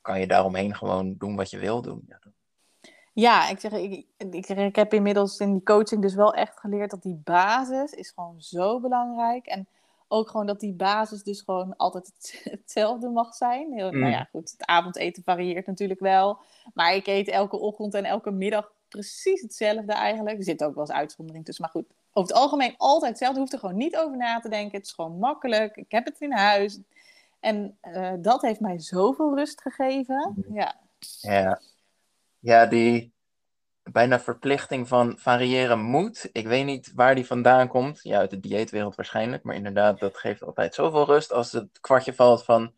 kan 0.02 0.20
je 0.20 0.26
daaromheen 0.26 0.74
gewoon 0.74 1.14
doen 1.18 1.36
wat 1.36 1.50
je 1.50 1.58
wil 1.58 1.82
doen. 1.82 2.08
Ja, 3.12 3.48
ik, 3.48 3.60
zeg, 3.60 3.72
ik, 3.72 4.06
ik, 4.16 4.46
ik 4.48 4.76
heb 4.76 4.94
inmiddels 4.94 5.38
in 5.38 5.52
die 5.52 5.62
coaching 5.62 6.02
dus 6.02 6.14
wel 6.14 6.34
echt 6.34 6.58
geleerd 6.60 6.90
dat 6.90 7.02
die 7.02 7.20
basis 7.24 7.92
is 7.92 8.10
gewoon 8.10 8.34
zo 8.42 8.80
belangrijk. 8.80 9.46
En 9.46 9.66
ook 10.08 10.30
gewoon 10.30 10.46
dat 10.46 10.60
die 10.60 10.72
basis 10.72 11.22
dus 11.22 11.40
gewoon 11.40 11.76
altijd 11.76 12.06
het- 12.06 12.40
hetzelfde 12.60 13.08
mag 13.08 13.34
zijn. 13.34 13.72
Heel, 13.72 13.92
Mm. 13.92 13.98
Nou 13.98 14.12
ja, 14.12 14.28
goed, 14.30 14.50
het 14.50 14.66
avondeten 14.66 15.22
varieert 15.22 15.66
natuurlijk 15.66 16.00
wel. 16.00 16.38
Maar 16.74 16.94
ik 16.94 17.06
eet 17.06 17.28
elke 17.28 17.56
ochtend 17.58 17.94
en 17.94 18.04
elke 18.04 18.30
middag 18.30 18.72
precies 18.88 19.40
hetzelfde 19.42 19.92
eigenlijk. 19.92 20.36
Er 20.38 20.44
zit 20.44 20.64
ook 20.64 20.74
wel 20.74 20.84
eens 20.84 20.92
uitzondering 20.96 21.44
tussen. 21.44 21.64
Maar 21.64 21.72
goed, 21.72 21.90
over 22.12 22.30
het 22.30 22.42
algemeen 22.42 22.74
altijd 22.76 23.10
hetzelfde. 23.10 23.34
Je 23.34 23.40
hoeft 23.40 23.52
er 23.52 23.58
gewoon 23.58 23.76
niet 23.76 23.96
over 23.96 24.16
na 24.16 24.40
te 24.40 24.48
denken. 24.48 24.76
Het 24.78 24.86
is 24.86 24.92
gewoon 24.92 25.18
makkelijk. 25.18 25.76
Ik 25.76 25.90
heb 25.90 26.04
het 26.04 26.20
in 26.20 26.32
huis. 26.32 26.78
En 27.40 27.78
eh, 27.80 28.12
dat 28.18 28.42
heeft 28.42 28.60
mij 28.60 28.78
zoveel 28.78 29.36
rust 29.36 29.60
gegeven. 29.60 30.34
Mm. 30.36 30.56
Ja, 30.56 30.76
Ja, 31.20 31.60
ja 32.38 32.66
die 32.66 33.12
bijna 33.82 34.20
verplichting 34.20 34.88
van 34.88 35.18
variëren 35.18 35.80
moet. 35.80 36.28
Ik 36.32 36.46
weet 36.46 36.64
niet 36.64 36.92
waar 36.94 37.14
die 37.14 37.26
vandaan 37.26 37.68
komt. 37.68 38.00
Ja, 38.02 38.18
uit 38.18 38.30
de 38.30 38.40
dieetwereld 38.40 38.94
waarschijnlijk. 38.94 39.42
Maar 39.42 39.54
inderdaad, 39.54 39.98
dat 39.98 40.16
geeft 40.16 40.42
altijd 40.42 40.74
zoveel 40.74 41.04
rust 41.06 41.32
als 41.32 41.52
het 41.52 41.80
kwartje 41.80 42.14
valt 42.14 42.44
van... 42.44 42.72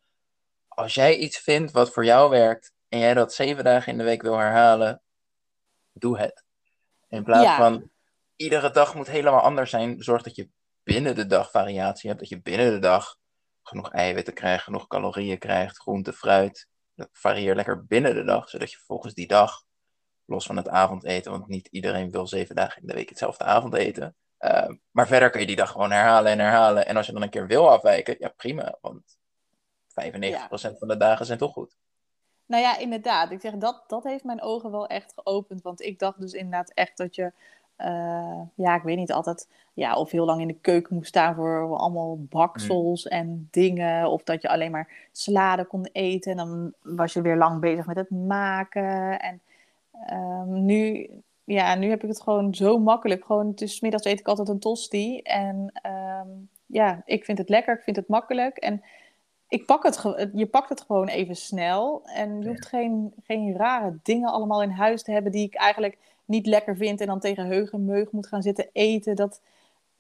Als 0.69 0.95
jij 0.95 1.17
iets 1.17 1.39
vindt 1.39 1.73
wat 1.73 1.91
voor 1.93 2.05
jou 2.05 2.31
werkt 2.31 2.73
en 2.89 2.99
jij 2.99 3.15
dat 3.15 3.33
zeven 3.35 3.65
dagen 3.65 3.93
in 3.93 3.99
de 3.99 4.05
week 4.05 4.23
wil 4.23 4.37
herhalen, 4.39 5.01
doe 5.93 6.19
het. 6.19 6.45
In 7.09 7.25
plaats 7.25 7.45
Ja. 7.45 7.57
van 7.57 7.91
iedere 8.37 8.71
dag 8.71 8.95
moet 8.95 9.07
helemaal 9.07 9.41
anders 9.41 9.71
zijn. 9.71 10.03
Zorg 10.03 10.23
dat 10.23 10.37
je 10.37 10.49
binnen 10.83 11.15
de 11.15 11.27
dag 11.27 11.51
variatie 11.51 12.09
hebt. 12.09 12.21
Dat 12.21 12.31
je 12.31 12.41
binnen 12.43 12.71
de 12.73 12.79
dag 12.79 13.19
genoeg 13.71 13.93
eiwitten 13.93 14.35
krijgt, 14.35 14.65
genoeg 14.65 14.87
calorieën 14.87 15.39
krijgt, 15.39 15.79
groente, 15.79 16.13
fruit. 16.13 16.69
Dat 16.95 17.09
varieer 17.13 17.55
lekker 17.55 17.87
binnen 17.87 18.15
de 18.15 18.25
dag, 18.25 18.49
zodat 18.49 18.71
je 18.71 18.79
volgens 18.87 19.15
die 19.15 19.27
dag, 19.27 19.63
los 20.25 20.47
van 20.47 20.57
het 20.57 20.69
avondeten, 20.69 21.31
want 21.31 21.47
niet 21.47 21.69
iedereen 21.71 22.11
wil 22.11 22.27
zeven 22.27 22.55
dagen 22.55 22.81
in 22.81 22.89
de 22.89 22.95
week 22.95 23.09
hetzelfde 23.09 23.45
avondeten. 23.45 24.15
Uh, 24.41 24.69
maar 24.91 25.07
verder 25.07 25.31
kun 25.31 25.41
je 25.41 25.47
die 25.47 25.57
dag 25.57 25.71
gewoon 25.71 25.91
herhalen 25.91 26.33
en 26.33 26.39
herhalen. 26.39 26.87
En 26.87 26.97
als 26.97 27.07
je 27.07 27.13
dan 27.13 27.23
een 27.23 27.31
keer 27.31 27.47
wil 27.47 27.71
afwijken, 27.71 28.17
ja 28.19 28.29
prima, 28.29 28.79
want 28.81 29.19
95% 29.89 30.79
van 30.79 30.89
de 30.89 30.97
dagen 30.97 31.27
zijn 31.27 31.39
toch 31.39 31.53
goed. 31.53 31.77
Nou 32.47 32.63
ja, 32.63 32.79
inderdaad. 32.79 33.31
Ik 33.31 33.41
zeg, 33.41 33.53
dat, 33.53 33.85
dat 33.87 34.05
heeft 34.05 34.25
mijn 34.25 34.43
ogen 34.43 34.71
wel 34.71 34.87
echt 34.87 35.13
geopend. 35.17 35.63
Want 35.63 35.81
ik 35.81 35.99
dacht 35.99 36.21
dus 36.21 36.33
inderdaad 36.33 36.71
echt 36.75 36.97
dat 36.97 37.15
je, 37.15 37.33
uh, 37.85 38.41
ja, 38.55 38.75
ik 38.75 38.83
weet 38.83 38.97
niet 38.97 39.13
altijd, 39.13 39.49
ja, 39.73 39.97
of 39.97 40.11
heel 40.11 40.25
lang 40.25 40.41
in 40.41 40.47
de 40.47 40.59
keuken 40.61 40.95
moest 40.95 41.09
staan 41.09 41.35
voor 41.35 41.77
allemaal 41.77 42.19
baksels 42.19 43.05
mm. 43.05 43.11
en 43.11 43.49
dingen. 43.51 44.11
Of 44.11 44.23
dat 44.23 44.43
je 44.43 44.49
alleen 44.49 44.71
maar 44.71 45.09
salade 45.13 45.65
kon 45.65 45.89
eten 45.93 46.31
en 46.31 46.37
dan 46.37 46.73
was 46.83 47.13
je 47.13 47.23
weer 47.23 47.37
lang 47.37 47.61
bezig 47.61 47.87
met 47.87 47.97
het 47.97 48.11
maken. 48.11 49.21
En 49.21 49.41
um, 50.13 50.65
nu, 50.65 51.11
ja, 51.45 51.75
nu 51.75 51.89
heb 51.89 52.03
ik 52.03 52.09
het 52.09 52.23
gewoon 52.23 52.55
zo 52.55 52.79
makkelijk. 52.79 53.25
Gewoon 53.25 53.55
tussen 53.55 53.79
middags 53.83 54.05
eet 54.05 54.21
ik 54.21 54.29
altijd 54.29 54.49
een 54.49 54.59
tosti. 54.59 55.19
En 55.19 55.73
um, 55.87 56.49
ja, 56.67 57.03
ik 57.05 57.25
vind 57.25 57.39
het 57.39 57.49
lekker, 57.49 57.75
ik 57.75 57.83
vind 57.83 57.97
het 57.97 58.09
makkelijk. 58.09 58.57
En 58.57 58.83
ik 59.49 59.67
pak 59.67 59.83
het, 59.83 60.31
je 60.35 60.47
pakt 60.47 60.69
het 60.69 60.81
gewoon 60.81 61.09
even 61.09 61.37
snel. 61.37 62.03
En 62.05 62.41
je 62.43 62.49
hoeft 62.49 62.67
geen, 62.67 63.15
geen 63.25 63.57
rare 63.57 63.99
dingen 64.03 64.33
allemaal 64.33 64.63
in 64.63 64.71
huis 64.71 65.03
te 65.03 65.13
hebben 65.13 65.33
die 65.33 65.47
ik 65.47 65.55
eigenlijk 65.55 65.99
niet 66.31 66.47
lekker 66.47 66.77
vind. 66.77 67.01
En 67.01 67.07
dan 67.07 67.21
tegen 67.21 67.47
heug 67.47 67.73
en 67.73 67.85
meug 67.85 68.11
moet 68.11 68.27
gaan 68.27 68.43
zitten 68.43 68.69
eten. 68.73 69.17
Dat, 69.17 69.41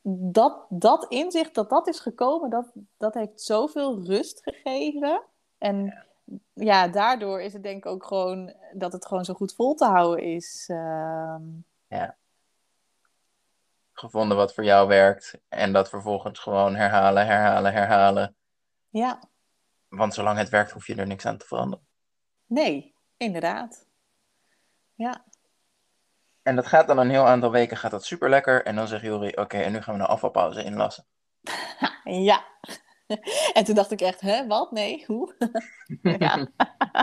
dat, 0.02 0.66
dat 0.68 1.06
inzicht 1.08 1.54
dat 1.54 1.70
dat 1.70 1.88
is 1.88 2.00
gekomen, 2.00 2.50
dat, 2.50 2.72
dat 2.96 3.14
heeft 3.14 3.40
zoveel 3.40 4.04
rust 4.04 4.42
gegeven. 4.42 5.22
En 5.58 5.84
ja. 5.84 6.34
ja. 6.54 6.88
daardoor 6.88 7.40
is 7.40 7.52
het 7.52 7.62
denk 7.62 7.76
ik 7.76 7.86
ook 7.86 8.04
gewoon 8.04 8.54
dat 8.72 8.92
het 8.92 9.06
gewoon 9.06 9.24
zo 9.24 9.34
goed 9.34 9.54
vol 9.54 9.74
te 9.74 9.84
houden 9.84 10.24
is. 10.24 10.68
Uh... 10.72 11.36
Ja. 11.88 12.16
Gevonden 13.92 14.36
wat 14.36 14.54
voor 14.54 14.64
jou 14.64 14.88
werkt. 14.88 15.40
En 15.48 15.72
dat 15.72 15.88
vervolgens 15.88 16.38
gewoon 16.38 16.74
herhalen, 16.74 17.26
herhalen, 17.26 17.72
herhalen. 17.72 18.34
Ja. 18.88 19.20
Want 19.88 20.14
zolang 20.14 20.38
het 20.38 20.48
werkt, 20.48 20.70
hoef 20.70 20.86
je 20.86 20.94
er 20.94 21.06
niks 21.06 21.26
aan 21.26 21.38
te 21.38 21.46
veranderen. 21.46 21.86
Nee, 22.46 22.94
inderdaad. 23.16 23.86
Ja. 24.94 25.24
En 26.42 26.56
dat 26.56 26.66
gaat 26.66 26.86
dan 26.86 26.98
een 26.98 27.10
heel 27.10 27.26
aantal 27.26 27.50
weken 27.50 27.76
gaat 27.76 27.90
dat 27.90 28.04
super 28.04 28.28
lekker. 28.30 28.64
En 28.64 28.76
dan 28.76 28.88
zegt 28.88 29.02
Jori, 29.02 29.28
oké, 29.28 29.40
okay, 29.40 29.62
en 29.62 29.72
nu 29.72 29.82
gaan 29.82 29.94
we 29.94 30.00
een 30.00 30.06
afvalpauze 30.06 30.64
inlassen. 30.64 31.04
ja. 32.04 32.44
En 33.52 33.64
toen 33.64 33.74
dacht 33.74 33.90
ik 33.90 34.00
echt, 34.00 34.20
hè, 34.20 34.46
wat? 34.46 34.72
Nee, 34.72 35.04
hoe? 35.06 35.34
ja. 36.18 36.46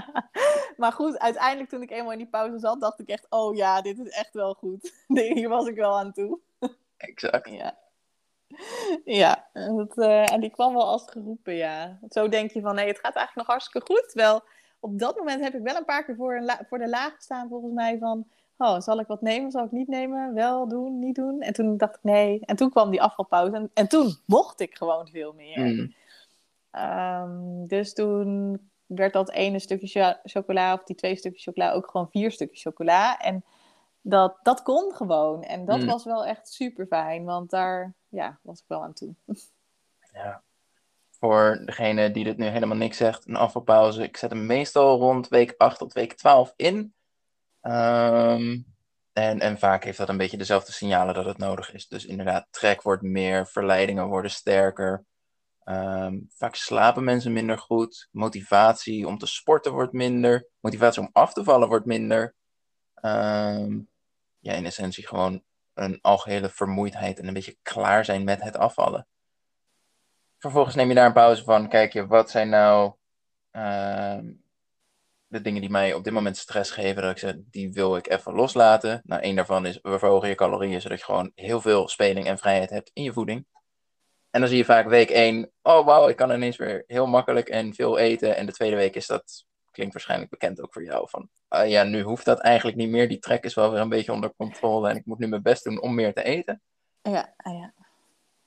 maar 0.78 0.92
goed, 0.92 1.20
uiteindelijk 1.20 1.70
toen 1.70 1.82
ik 1.82 1.92
eenmaal 1.92 2.12
in 2.12 2.18
die 2.18 2.28
pauze 2.28 2.60
zat, 2.60 2.82
dacht 2.82 3.00
ik 3.00 3.10
echt, 3.10 3.26
oh 3.30 3.56
ja, 3.56 3.82
dit 3.82 4.00
is 4.00 4.10
echt 4.10 4.34
wel 4.34 4.54
goed. 4.54 5.06
Hier 5.08 5.50
was 5.50 5.68
ik 5.68 5.76
wel 5.76 5.98
aan 5.98 6.14
toe. 6.14 6.40
Exact. 6.98 7.50
Ja. 7.50 7.78
Ja, 9.06 9.48
dat, 9.54 9.98
uh, 9.98 10.32
en 10.34 10.40
die 10.42 10.50
kwam 10.50 10.74
wel 10.74 10.88
als 10.88 11.06
geroepen, 11.06 11.56
ja. 11.56 12.00
Zo 12.10 12.30
denk 12.30 12.52
je 12.52 12.62
van, 12.62 12.76
nee, 12.76 12.88
het 12.88 13.00
gaat 13.00 13.16
eigenlijk 13.16 13.36
nog 13.36 13.48
hartstikke 13.48 13.94
goed. 13.94 14.10
Terwijl 14.10 14.44
op 14.80 15.00
dat 15.00 15.18
moment 15.18 15.44
heb 15.44 15.54
ik 15.54 15.64
wel 15.64 15.76
een 15.76 15.86
paar 15.86 16.06
keer 16.06 16.16
voor, 16.16 16.36
een 16.36 16.46
la- 16.46 16.66
voor 16.70 16.78
de 16.78 16.90
laag 16.90 17.16
gestaan, 17.16 17.50
volgens 17.50 17.74
mij, 17.74 17.98
van... 17.98 18.28
Oh, 18.58 18.80
zal 18.80 19.00
ik 19.00 19.08
wat 19.08 19.22
nemen, 19.22 19.52
zal 19.52 19.66
ik 19.66 19.72
niet 19.72 19.88
nemen? 19.88 20.34
Wel 20.34 20.68
doen, 20.68 21.00
niet 21.00 21.16
doen? 21.16 21.42
En 21.42 21.54
toen 21.54 21.78
dacht 21.78 21.96
ik, 21.96 22.04
nee. 22.04 22.40
En 22.46 22.56
toen 22.56 22.70
kwam 22.70 22.90
die 22.90 23.02
afvalpauze. 23.02 23.56
En, 23.56 23.72
en 23.74 23.88
toen 23.88 24.16
mocht 24.26 24.60
ik 24.60 24.76
gewoon 24.76 25.08
veel 25.08 25.34
meer. 25.34 25.60
Mm. 25.60 25.94
Um, 26.72 27.68
dus 27.68 27.94
toen 27.94 28.60
werd 28.86 29.14
dat 29.14 29.32
ene 29.32 29.60
stukje 29.60 30.20
chocola, 30.24 30.74
of 30.74 30.84
die 30.84 30.96
twee 30.96 31.16
stukjes 31.16 31.44
chocola, 31.44 31.72
ook 31.72 31.90
gewoon 31.92 32.10
vier 32.10 32.32
stukjes 32.32 32.62
chocola. 32.62 33.18
En 33.18 33.44
dat, 34.02 34.38
dat 34.44 34.62
kon 34.62 34.94
gewoon. 34.94 35.44
En 35.44 35.66
dat 35.66 35.80
Mm. 35.80 35.86
was 35.86 36.04
wel 36.04 36.26
echt 36.26 36.48
super 36.50 36.86
fijn, 36.88 37.26
want 37.26 37.50
daar 37.50 37.94
ja, 38.10 38.40
was 38.42 38.60
ik 38.60 38.66
wel 38.68 38.84
aan 38.84 38.94
toe. 38.94 39.14
Ja. 40.14 40.42
Voor 41.10 41.62
degene 41.66 42.12
die 42.12 42.24
dit 42.24 42.38
nu 42.38 42.46
helemaal 42.46 42.78
niks 42.78 42.98
zegt, 42.98 43.28
een 43.28 43.36
afvalpauze. 43.36 44.04
Ik 44.04 44.18
zet 44.18 44.30
hem 44.30 44.46
meestal 44.46 44.98
rond 45.00 45.28
week 45.28 45.54
8 45.58 45.78
tot 45.78 45.94
week 45.94 46.14
12 46.14 46.54
in. 46.56 46.94
Um, 47.62 48.66
en, 49.14 49.40
en 49.40 49.58
vaak 49.60 49.84
heeft 49.84 49.98
dat 49.98 50.10
een 50.10 50.18
beetje 50.18 50.38
dezelfde 50.38 50.72
signalen 50.72 51.14
dat 51.14 51.26
het 51.26 51.38
nodig 51.38 51.74
is. 51.74 51.88
Dus 51.88 52.06
inderdaad, 52.06 52.48
trek 52.50 52.82
wordt 52.82 53.02
meer, 53.02 53.48
verleidingen 53.48 54.08
worden 54.08 54.32
sterker. 54.32 55.06
Um, 55.66 56.28
vaak 56.30 56.56
slapen 56.56 57.04
mensen 57.04 57.34
minder 57.34 57.58
goed. 57.58 58.08
Motivatie 58.12 59.08
om 59.08 59.18
te 59.18 59.26
sporten 59.26 59.72
wordt 59.72 59.94
minder. 59.94 60.48
Motivatie 60.60 61.02
om 61.02 61.10
af 61.12 61.34
te 61.34 61.44
vallen 61.44 61.68
wordt 61.68 61.86
minder. 61.86 62.36
Um, 63.02 63.90
ja, 64.40 64.54
in 64.54 64.66
essentie 64.66 65.08
gewoon 65.08 65.44
een 65.74 66.00
algehele 66.02 66.50
vermoeidheid 66.50 67.20
en 67.20 67.28
een 67.28 67.34
beetje 67.34 67.58
klaar 67.62 68.06
zijn 68.06 68.24
met 68.24 68.42
het 68.42 68.58
afvallen. 68.58 69.08
Vervolgens 70.38 70.76
neem 70.76 70.90
je 70.90 70.96
daar 70.96 71.06
een 71.06 71.14
pauze 71.14 71.44
van. 71.44 71.70
Kijk 71.70 71.94
je, 71.94 72.08
wat 72.08 72.30
zijn 72.30 72.50
nou 72.50 72.94
de 75.28 75.42
dingen 75.42 75.62
die 75.62 75.70
mij 75.70 75.94
op 75.94 76.04
dit 76.04 76.14
moment 76.14 76.38
stress 76.38 76.72
geven? 76.72 77.02
Dat 77.02 77.12
ik 77.12 77.18
zeg, 77.18 77.36
die 77.38 77.72
wil 77.72 77.96
ik 77.96 78.10
even 78.10 78.34
loslaten. 78.34 79.02
Nou, 79.04 79.22
één 79.22 79.36
daarvan 79.36 79.66
is, 79.66 79.80
we 79.82 80.00
verhogen 80.00 80.30
je 80.30 80.36
calorieën, 80.36 80.82
zodat 80.82 81.00
je 81.00 81.06
gewoon 81.06 81.32
heel 81.36 81.62
veel 81.62 81.88
speling 81.88 82.26
en 82.26 82.38
vrijheid 82.38 82.70
hebt 82.70 82.92
in 82.94 83.04
je 83.04 83.14
voeding. 83.14 83.46
En 84.30 84.40
dan 84.40 84.50
zie 84.50 84.58
je 84.58 84.66
vaak 84.66 84.88
week 84.88 85.10
1, 85.10 85.52
oh 85.62 85.86
wauw, 85.86 86.08
ik 86.08 86.16
kan 86.16 86.32
ineens 86.32 86.58
weer 86.58 86.84
heel 86.88 87.08
makkelijk 87.08 87.50
en 87.50 87.74
veel 87.74 87.98
eten. 87.98 88.36
En 88.36 88.46
de 88.46 88.52
tweede 88.52 88.76
week 88.76 88.96
is 88.96 89.08
dat, 89.08 89.46
klinkt 89.72 89.94
waarschijnlijk 89.94 90.30
bekend 90.30 90.62
ook 90.62 90.74
voor 90.74 90.84
jou, 90.84 91.10
van 91.10 91.30
uh, 91.50 91.70
ja, 91.70 91.84
nu 91.84 92.02
hoeft 92.02 92.26
dat 92.26 92.40
eigenlijk 92.40 92.78
niet 92.78 92.90
meer. 92.90 93.08
Die 93.08 93.20
trek 93.20 93.44
is 93.44 93.54
wel 93.54 93.72
weer 93.72 93.82
een 93.82 93.90
beetje 93.90 94.12
onder 94.12 94.34
controle 94.38 94.90
en 94.90 94.96
ik 94.96 95.06
moet 95.06 95.20
nu 95.20 95.28
mijn 95.28 95.42
best 95.42 95.64
doen 95.64 95.82
om 95.82 95.96
meer 95.96 96.14
te 96.14 96.24
eten. 96.24 96.62
Ja, 97.02 97.34
ja. 97.38 97.74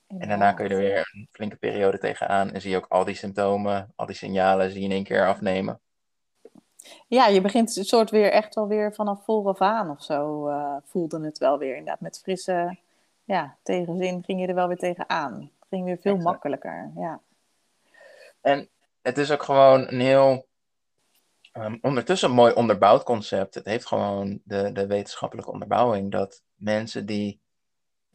En 0.06 0.28
daarna 0.28 0.52
kun 0.52 0.64
je 0.64 0.74
er 0.74 0.80
weer 0.80 1.10
een 1.12 1.28
flinke 1.32 1.56
periode 1.56 1.98
tegenaan 1.98 2.50
en 2.50 2.60
zie 2.60 2.70
je 2.70 2.76
ook 2.76 2.86
al 2.88 3.04
die 3.04 3.14
symptomen, 3.14 3.92
al 3.96 4.06
die 4.06 4.16
signalen 4.16 4.70
zie 4.70 4.80
je 4.80 4.86
in 4.86 4.92
één 4.92 5.04
keer 5.04 5.26
afnemen. 5.26 5.80
Ja, 7.06 7.26
je 7.26 7.40
begint 7.40 7.76
een 7.76 7.84
soort 7.84 8.10
weer 8.10 8.32
echt 8.32 8.54
wel 8.54 8.68
weer 8.68 8.94
vanaf 8.94 9.24
vooraf 9.24 9.60
aan 9.60 9.90
of 9.90 10.02
zo. 10.02 10.48
Uh, 10.48 10.76
voelde 10.84 11.20
het 11.20 11.38
wel 11.38 11.58
weer 11.58 11.76
inderdaad. 11.76 12.00
Met 12.00 12.20
frisse 12.22 12.76
ja, 13.24 13.56
tegenzin 13.62 14.24
ging 14.24 14.40
je 14.40 14.46
er 14.46 14.54
wel 14.54 14.68
weer 14.68 14.76
tegenaan. 14.78 15.50
Het 15.58 15.68
ging 15.68 15.84
weer 15.84 15.98
veel 15.98 16.14
exact. 16.14 16.30
makkelijker, 16.30 16.90
ja. 16.96 17.20
En 18.40 18.68
het 19.02 19.18
is 19.18 19.30
ook 19.30 19.42
gewoon 19.42 19.88
een 19.88 20.00
heel 20.00 20.46
um, 21.52 21.78
ondertussen 21.82 22.28
een 22.28 22.34
mooi 22.34 22.52
onderbouwd 22.52 23.02
concept. 23.02 23.54
Het 23.54 23.64
heeft 23.64 23.86
gewoon 23.86 24.40
de, 24.44 24.72
de 24.72 24.86
wetenschappelijke 24.86 25.50
onderbouwing 25.50 26.10
dat 26.10 26.42
mensen 26.54 27.06
die... 27.06 27.40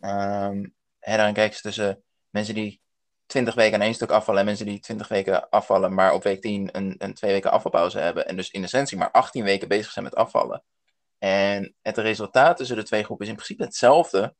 Um, 0.01 0.73
en 0.99 1.17
dan 1.17 1.33
kijk 1.33 1.53
je 1.53 1.61
tussen 1.61 2.03
mensen 2.29 2.53
die 2.53 2.81
20 3.35 3.55
weken 3.55 3.73
aan 3.79 3.85
één 3.85 3.93
stuk 3.93 4.11
afvallen 4.11 4.39
en 4.39 4.45
mensen 4.45 4.65
die 4.65 4.79
20 4.79 5.07
weken 5.07 5.49
afvallen, 5.49 5.93
maar 5.93 6.13
op 6.13 6.23
week 6.23 6.41
10 6.41 6.69
een, 6.71 6.95
een 6.97 7.13
twee 7.13 7.31
weken 7.31 7.51
afvalpauze 7.51 7.99
hebben. 7.99 8.27
En 8.27 8.35
dus 8.35 8.51
in 8.51 8.63
essentie 8.63 8.97
maar 8.97 9.11
18 9.11 9.43
weken 9.43 9.67
bezig 9.67 9.91
zijn 9.91 10.05
met 10.05 10.15
afvallen. 10.15 10.63
En 11.17 11.75
het 11.81 11.97
resultaat 11.97 12.57
tussen 12.57 12.75
de 12.75 12.83
twee 12.83 13.03
groepen 13.03 13.25
is 13.25 13.31
in 13.31 13.37
principe 13.37 13.63
hetzelfde. 13.63 14.35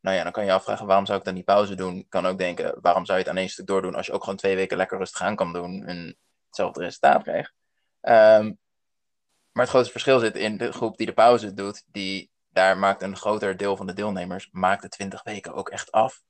Nou 0.00 0.16
ja, 0.16 0.22
dan 0.22 0.32
kan 0.32 0.42
je 0.42 0.48
je 0.48 0.54
afvragen 0.54 0.86
waarom 0.86 1.06
zou 1.06 1.18
ik 1.18 1.24
dan 1.24 1.34
die 1.34 1.44
pauze 1.44 1.74
doen. 1.74 2.06
Kan 2.08 2.26
ook 2.26 2.38
denken, 2.38 2.78
waarom 2.80 3.04
zou 3.04 3.18
je 3.18 3.24
het 3.24 3.32
aan 3.32 3.38
één 3.38 3.48
stuk 3.48 3.66
doordoen 3.66 3.94
als 3.94 4.06
je 4.06 4.12
ook 4.12 4.22
gewoon 4.22 4.38
twee 4.38 4.56
weken 4.56 4.76
lekker 4.76 4.98
rustig 4.98 5.22
aan 5.22 5.36
kan 5.36 5.52
doen 5.52 5.84
en 5.84 6.16
hetzelfde 6.46 6.80
resultaat 6.80 7.22
krijgt. 7.22 7.52
Ehm, 8.00 8.52
maar 9.52 9.62
het 9.64 9.68
grootste 9.68 9.92
verschil 9.92 10.18
zit 10.18 10.36
in 10.36 10.56
de 10.56 10.72
groep 10.72 10.96
die 10.96 11.06
de 11.06 11.12
pauze 11.12 11.54
doet, 11.54 11.82
die 11.86 12.30
daar 12.48 12.78
maakt 12.78 13.02
een 13.02 13.16
groter 13.16 13.56
deel 13.56 13.76
van 13.76 13.86
de 13.86 13.92
deelnemers, 13.92 14.48
maakt 14.52 14.82
de 14.82 14.88
20 14.88 15.22
weken 15.22 15.54
ook 15.54 15.68
echt 15.68 15.92
af. 15.92 16.22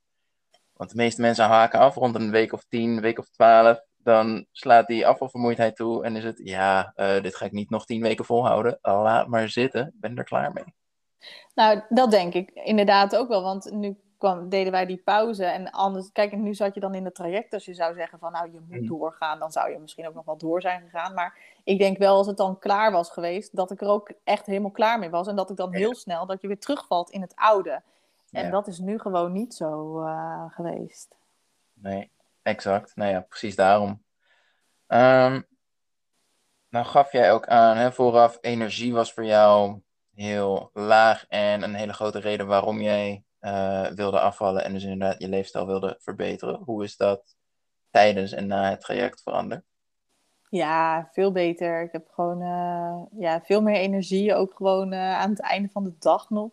Want 0.76 0.90
de 0.90 0.96
meeste 0.96 1.20
mensen 1.20 1.44
haken 1.44 1.78
af 1.78 1.94
rond 1.94 2.14
een 2.14 2.30
week 2.30 2.52
of 2.52 2.64
10, 2.68 2.90
een 2.90 3.00
week 3.00 3.18
of 3.18 3.28
12. 3.28 3.80
Dan 3.96 4.46
slaat 4.52 4.86
die 4.86 5.06
afvalvermoeidheid 5.06 5.76
toe 5.76 6.04
en 6.04 6.16
is 6.16 6.24
het, 6.24 6.40
ja, 6.44 6.92
uh, 6.96 7.22
dit 7.22 7.36
ga 7.36 7.44
ik 7.44 7.52
niet 7.52 7.70
nog 7.70 7.84
10 7.84 8.02
weken 8.02 8.24
volhouden. 8.24 8.78
Laat 8.82 9.26
maar 9.26 9.48
zitten, 9.48 9.86
ik 9.86 10.00
ben 10.00 10.18
er 10.18 10.24
klaar 10.24 10.52
mee. 10.52 10.64
Nou, 11.54 11.80
dat 11.88 12.10
denk 12.10 12.34
ik 12.34 12.50
inderdaad 12.50 13.16
ook 13.16 13.28
wel. 13.28 13.42
Want 13.42 13.70
nu 13.72 13.96
kwam, 14.18 14.48
deden 14.48 14.72
wij 14.72 14.86
die 14.86 15.02
pauze. 15.04 15.44
En 15.44 15.70
anders, 15.70 16.12
kijk, 16.12 16.36
nu 16.36 16.54
zat 16.54 16.74
je 16.74 16.80
dan 16.80 16.94
in 16.94 17.04
het 17.04 17.14
traject. 17.14 17.52
Als 17.52 17.64
je 17.64 17.74
zou 17.74 17.94
zeggen 17.94 18.18
van 18.18 18.32
nou, 18.32 18.52
je 18.52 18.60
moet 18.68 18.80
Mhm. 18.80 18.86
doorgaan, 18.86 19.38
dan 19.38 19.52
zou 19.52 19.70
je 19.70 19.78
misschien 19.78 20.08
ook 20.08 20.14
nog 20.14 20.24
wel 20.24 20.36
door 20.38 20.60
zijn 20.60 20.80
gegaan. 20.82 21.14
Maar 21.14 21.38
ik 21.64 21.78
denk 21.78 21.98
wel 21.98 22.16
als 22.16 22.26
het 22.26 22.36
dan 22.36 22.58
klaar 22.58 22.92
was 22.92 23.10
geweest, 23.10 23.56
dat 23.56 23.70
ik 23.70 23.80
er 23.80 23.88
ook 23.88 24.10
echt 24.24 24.46
helemaal 24.46 24.70
klaar 24.70 24.98
mee 24.98 25.10
was. 25.10 25.26
En 25.26 25.36
dat 25.36 25.50
ik 25.50 25.56
dan 25.56 25.74
heel 25.74 25.94
snel, 25.94 26.26
dat 26.26 26.40
je 26.40 26.46
weer 26.46 26.58
terugvalt 26.58 27.10
in 27.10 27.20
het 27.20 27.32
oude. 27.34 27.82
En 28.36 28.44
Ja. 28.44 28.50
dat 28.50 28.66
is 28.66 28.78
nu 28.78 28.98
gewoon 28.98 29.32
niet 29.32 29.54
zo 29.54 30.00
eh, 30.02 30.44
geweest. 30.48 31.16
Nee, 31.72 32.10
exact. 32.42 32.96
Nou 32.96 33.10
ja, 33.10 33.20
precies 33.20 33.56
daarom. 33.56 34.02
Ehm, 34.86 35.40
nou 36.68 36.86
gaf 36.86 37.12
jij 37.12 37.32
ook 37.32 37.46
aan, 37.46 37.76
hè, 37.76 37.92
vooraf, 37.92 38.38
energie 38.40 38.92
was 38.92 39.12
voor 39.12 39.24
jou 39.24 39.80
heel 40.14 40.70
laag 40.72 41.26
en 41.28 41.62
een 41.62 41.74
hele 41.74 41.92
grote 41.92 42.18
reden 42.18 42.46
waarom 42.46 42.80
jij 42.80 43.22
eh, 43.38 43.86
wilde 43.86 44.20
afvallen 44.20 44.64
en 44.64 44.72
dus 44.72 44.82
inderdaad 44.82 45.20
je 45.20 45.28
leefstijl 45.28 45.66
wilde 45.66 45.96
verbeteren. 46.00 46.60
Hoe 46.64 46.84
is 46.84 46.96
dat 46.96 47.36
tijdens 47.90 48.32
en 48.32 48.46
na 48.46 48.70
het 48.70 48.80
traject 48.80 49.22
veranderd? 49.22 49.64
Ja, 50.50 51.08
veel 51.12 51.32
beter. 51.32 51.82
Ik 51.82 51.92
heb 51.92 52.08
gewoon 52.10 52.40
eh, 52.42 53.20
ja, 53.20 53.40
veel 53.42 53.62
meer 53.62 53.76
energie. 53.76 54.34
Ook 54.34 54.54
gewoon 54.54 54.94
aan 54.94 55.30
het 55.30 55.40
einde 55.40 55.68
van 55.68 55.84
de 55.84 55.94
dag 55.98 56.30
nog. 56.30 56.50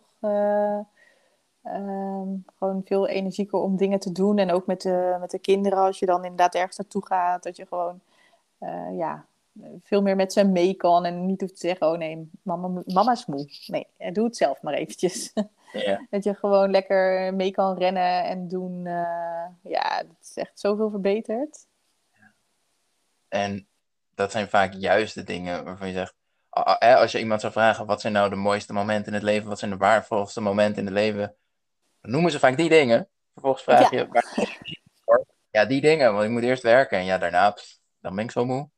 Ehm, 1.64 2.28
gewoon 2.58 2.82
veel 2.84 3.08
energieker 3.08 3.58
om 3.58 3.76
dingen 3.76 3.98
te 3.98 4.12
doen. 4.12 4.38
En 4.38 4.52
ook 4.52 4.66
met 4.66 4.80
de, 4.82 5.16
met 5.20 5.30
de 5.30 5.38
kinderen, 5.38 5.78
als 5.78 5.98
je 5.98 6.06
dan 6.06 6.22
inderdaad 6.22 6.54
ergens 6.54 6.76
naartoe 6.76 7.06
gaat. 7.06 7.42
Dat 7.42 7.56
je 7.56 7.66
gewoon 7.66 8.00
eh, 8.58 8.96
ja, 8.96 9.24
veel 9.82 10.02
meer 10.02 10.16
met 10.16 10.32
ze 10.32 10.44
mee 10.44 10.74
kan. 10.74 11.04
En 11.04 11.26
niet 11.26 11.40
hoeft 11.40 11.52
te 11.60 11.66
zeggen, 11.66 11.86
oh 11.86 11.98
nee, 11.98 12.30
mama, 12.42 12.82
mama 12.86 13.12
is 13.12 13.26
moe. 13.26 13.48
Nee, 13.66 13.86
eh, 13.96 14.12
doe 14.12 14.24
het 14.24 14.36
zelf 14.36 14.62
maar 14.62 14.74
eventjes. 14.74 15.32
Ja, 15.74 16.06
dat 16.10 16.24
je 16.24 16.34
gewoon 16.34 16.70
lekker 16.70 17.34
mee 17.34 17.50
kan 17.50 17.78
rennen 17.78 18.24
en 18.24 18.48
doen. 18.48 18.86
eh, 18.86 19.46
ja, 19.62 19.98
dat 19.98 20.16
is 20.20 20.36
echt 20.36 20.60
zoveel 20.60 20.90
verbeterd. 20.90 21.66
en 23.28 23.66
dat 24.14 24.30
zijn 24.30 24.48
vaak 24.48 24.72
juist 24.72 25.14
de 25.14 25.24
dingen 25.24 25.64
waarvan 25.64 25.88
je 25.88 25.94
zegt, 25.94 26.14
als 26.80 27.12
je 27.12 27.18
iemand 27.18 27.40
zou 27.40 27.52
vragen, 27.52 27.86
wat 27.86 28.00
zijn 28.00 28.12
nou 28.12 28.28
de 28.30 28.36
mooiste 28.36 28.72
momenten 28.72 29.06
in 29.06 29.12
het 29.12 29.22
leven, 29.22 29.48
wat 29.48 29.58
zijn 29.58 29.70
de 29.70 29.76
waardevolste 29.76 30.40
momenten 30.40 30.78
in 30.78 30.84
het 30.84 30.94
leven, 30.94 31.34
dan 32.04 32.12
noemen 32.12 32.30
ze 32.30 32.38
vaak 32.38 32.56
die 32.56 32.68
dingen. 32.68 33.08
Vervolgens 33.32 33.62
vraag 33.62 33.90
Ja. 33.90 33.98
je, 33.98 34.08
waar? 34.08 35.24
Ja, 35.50 35.64
die 35.64 35.80
dingen, 35.80 36.12
want 36.12 36.24
ik 36.24 36.30
moet 36.30 36.42
eerst 36.42 36.62
werken 36.62 36.98
en 36.98 37.04
ja, 37.04 37.18
daarna, 37.18 37.50
pff, 37.50 37.78
dan 38.00 38.14
ben 38.14 38.24
ik 38.24 38.30
zo 38.30 38.44
moe. 38.44 38.68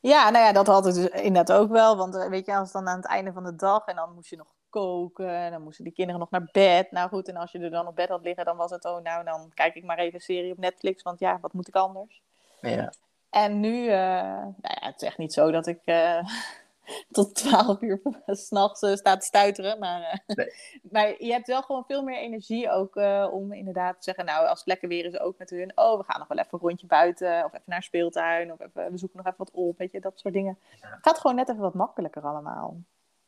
Ja, 0.00 0.30
nou 0.30 0.44
ja, 0.44 0.52
dat 0.52 0.66
had 0.66 0.86
ik 0.86 0.94
dus 0.94 1.08
inderdaad 1.08 1.58
ook 1.58 1.70
wel. 1.70 1.96
Want 1.96 2.16
eh, 2.16 2.28
weet 2.28 2.46
je, 2.46 2.54
als 2.56 2.72
dan 2.72 2.88
aan 2.88 2.96
het 2.96 3.06
einde 3.06 3.32
van 3.32 3.44
de 3.44 3.56
dag 3.56 3.86
en 3.86 3.96
dan 3.96 4.14
moest 4.14 4.30
je 4.30 4.36
nog 4.36 4.46
koken, 4.70 5.28
en 5.30 5.50
dan 5.50 5.62
moesten 5.62 5.84
die 5.84 5.92
kinderen 5.92 6.20
nog 6.20 6.30
naar 6.30 6.48
bed. 6.52 6.90
Nou 6.90 7.08
goed, 7.08 7.28
en 7.28 7.36
als 7.36 7.52
je 7.52 7.58
er 7.58 7.70
dan 7.70 7.86
op 7.86 7.96
bed 7.96 8.08
had 8.08 8.22
liggen, 8.22 8.44
dan 8.44 8.56
was 8.56 8.70
het, 8.70 8.84
oh 8.84 9.02
nou, 9.02 9.24
dan 9.24 9.50
kijk 9.54 9.74
ik 9.74 9.84
maar 9.84 9.98
even 9.98 10.14
een 10.14 10.20
serie 10.20 10.52
op 10.52 10.58
Netflix, 10.58 11.02
want 11.02 11.18
ja, 11.18 11.38
wat 11.40 11.52
moet 11.52 11.68
ik 11.68 11.74
anders? 11.74 12.22
Ja, 12.60 12.92
En 13.30 13.60
nu, 13.60 13.86
eh, 13.88 13.98
nou 14.32 14.52
ja, 14.60 14.86
het 14.86 15.02
is 15.02 15.08
echt 15.08 15.18
niet 15.18 15.32
zo 15.32 15.50
dat 15.50 15.66
ik 15.66 15.80
eh, 15.84 16.18
tot 17.10 17.34
12 17.34 17.80
uur 17.80 18.00
s'nachts 18.26 18.82
uh, 18.82 18.94
sta 18.94 19.16
te 19.16 19.26
stuiteren. 19.26 19.78
Maar, 19.78 20.22
Nee. 20.26 20.52
maar 20.92 21.22
je 21.24 21.32
hebt 21.32 21.46
wel 21.46 21.62
gewoon 21.62 21.84
veel 21.86 22.02
meer 22.02 22.18
energie 22.18 22.70
ook 22.70 22.96
eh, 22.96 23.28
om 23.30 23.52
inderdaad 23.52 23.96
te 23.96 24.02
zeggen, 24.02 24.24
nou, 24.24 24.46
als 24.46 24.58
het 24.58 24.68
lekker 24.68 24.88
weer 24.88 25.04
is, 25.04 25.18
ook 25.18 25.38
met 25.38 25.50
hun. 25.50 25.72
Oh, 25.74 25.98
we 25.98 26.04
gaan 26.04 26.18
nog 26.18 26.28
wel 26.28 26.38
even 26.38 26.50
een 26.52 26.60
rondje 26.60 26.86
buiten, 26.86 27.44
of 27.44 27.52
even 27.52 27.64
naar 27.66 27.82
speeltuin, 27.82 28.52
of 28.52 28.60
even, 28.60 28.90
we 28.90 28.98
zoeken 28.98 29.16
nog 29.16 29.26
even 29.26 29.38
wat 29.38 29.50
op, 29.50 29.78
weet 29.78 29.92
je, 29.92 30.00
dat 30.00 30.20
soort 30.20 30.34
dingen. 30.34 30.58
Ja. 30.80 30.88
Het 30.90 31.02
gaat 31.02 31.18
gewoon 31.18 31.36
net 31.36 31.48
even 31.48 31.60
wat 31.60 31.74
makkelijker 31.74 32.22
allemaal. 32.22 32.80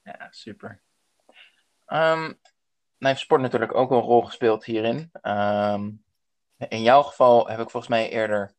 ja 0.02 0.28
super. 0.30 0.80
Ehm, 1.86 2.22
nou 2.98 3.12
heeft 3.12 3.20
sport 3.20 3.40
natuurlijk 3.40 3.74
ook 3.74 3.90
een 3.90 4.00
rol 4.00 4.22
gespeeld 4.22 4.64
hierin. 4.64 5.10
Ehm, 5.12 5.90
in 6.56 6.82
jouw 6.82 7.02
geval 7.02 7.48
heb 7.48 7.60
ik 7.60 7.70
volgens 7.70 7.92
mij 7.92 8.10
eerder 8.10 8.54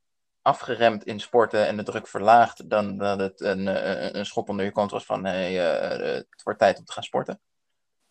afgeremd 0.50 1.04
in 1.04 1.20
sporten 1.20 1.68
en 1.68 1.78
de 1.78 1.84
druk 1.84 2.08
verlaagd 2.08 2.70
dan 2.70 2.98
dat 2.98 3.20
het 3.20 3.42
een, 3.42 3.68
een, 3.68 4.18
een 4.18 4.26
schop 4.26 4.50
onder 4.50 4.66
je 4.66 4.72
kont 4.72 4.92
was 4.92 5.06
van 5.06 5.26
hey, 5.26 5.54
uh, 5.54 6.16
het 6.30 6.44
wordt 6.44 6.60
tijd 6.60 6.80
om 6.80 6.86
te 6.86 6.94
gaan 6.94 7.04
sporten. 7.04 7.40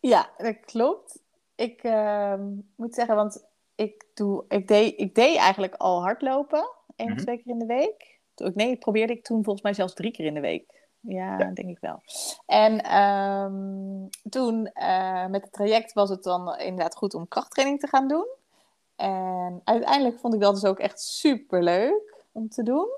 Ja, 0.00 0.30
dat 0.36 0.56
klopt. 0.64 1.22
Ik 1.54 1.82
uh, 1.84 2.34
moet 2.76 2.94
zeggen, 2.94 3.14
want 3.16 3.46
ik, 3.74 4.04
doe, 4.14 4.44
ik, 4.48 4.68
deed, 4.68 5.00
ik 5.00 5.14
deed 5.14 5.36
eigenlijk 5.36 5.74
al 5.74 6.02
hardlopen, 6.02 6.68
één 6.96 7.08
of 7.08 7.14
Mhm. 7.14 7.22
twee 7.24 7.36
keer 7.36 7.52
in 7.52 7.58
de 7.58 7.66
week. 7.66 8.20
Nee, 8.54 8.76
probeerde 8.76 9.12
ik 9.12 9.24
toen 9.24 9.42
volgens 9.44 9.64
mij 9.64 9.74
zelfs 9.74 9.94
drie 9.94 10.10
keer 10.10 10.26
in 10.26 10.34
de 10.34 10.40
week. 10.40 10.86
Ja, 11.00 11.38
Ja. 11.38 11.50
denk 11.50 11.68
ik 11.68 11.78
wel. 11.80 12.02
En 12.46 12.98
um, 12.98 14.08
toen 14.30 14.70
uh, 14.74 15.26
met 15.26 15.42
het 15.42 15.52
traject 15.52 15.92
was 15.92 16.10
het 16.10 16.22
dan 16.22 16.58
inderdaad 16.58 16.96
goed 16.96 17.14
om 17.14 17.28
krachttraining 17.28 17.80
te 17.80 17.88
gaan 17.88 18.08
doen. 18.08 18.26
En 18.96 19.60
uiteindelijk 19.64 20.18
vond 20.18 20.34
ik 20.34 20.40
dat 20.40 20.54
dus 20.54 20.64
ook 20.64 20.78
echt 20.78 21.00
super 21.00 21.62
leuk 21.62 22.17
om 22.38 22.48
te 22.48 22.62
doen. 22.62 22.88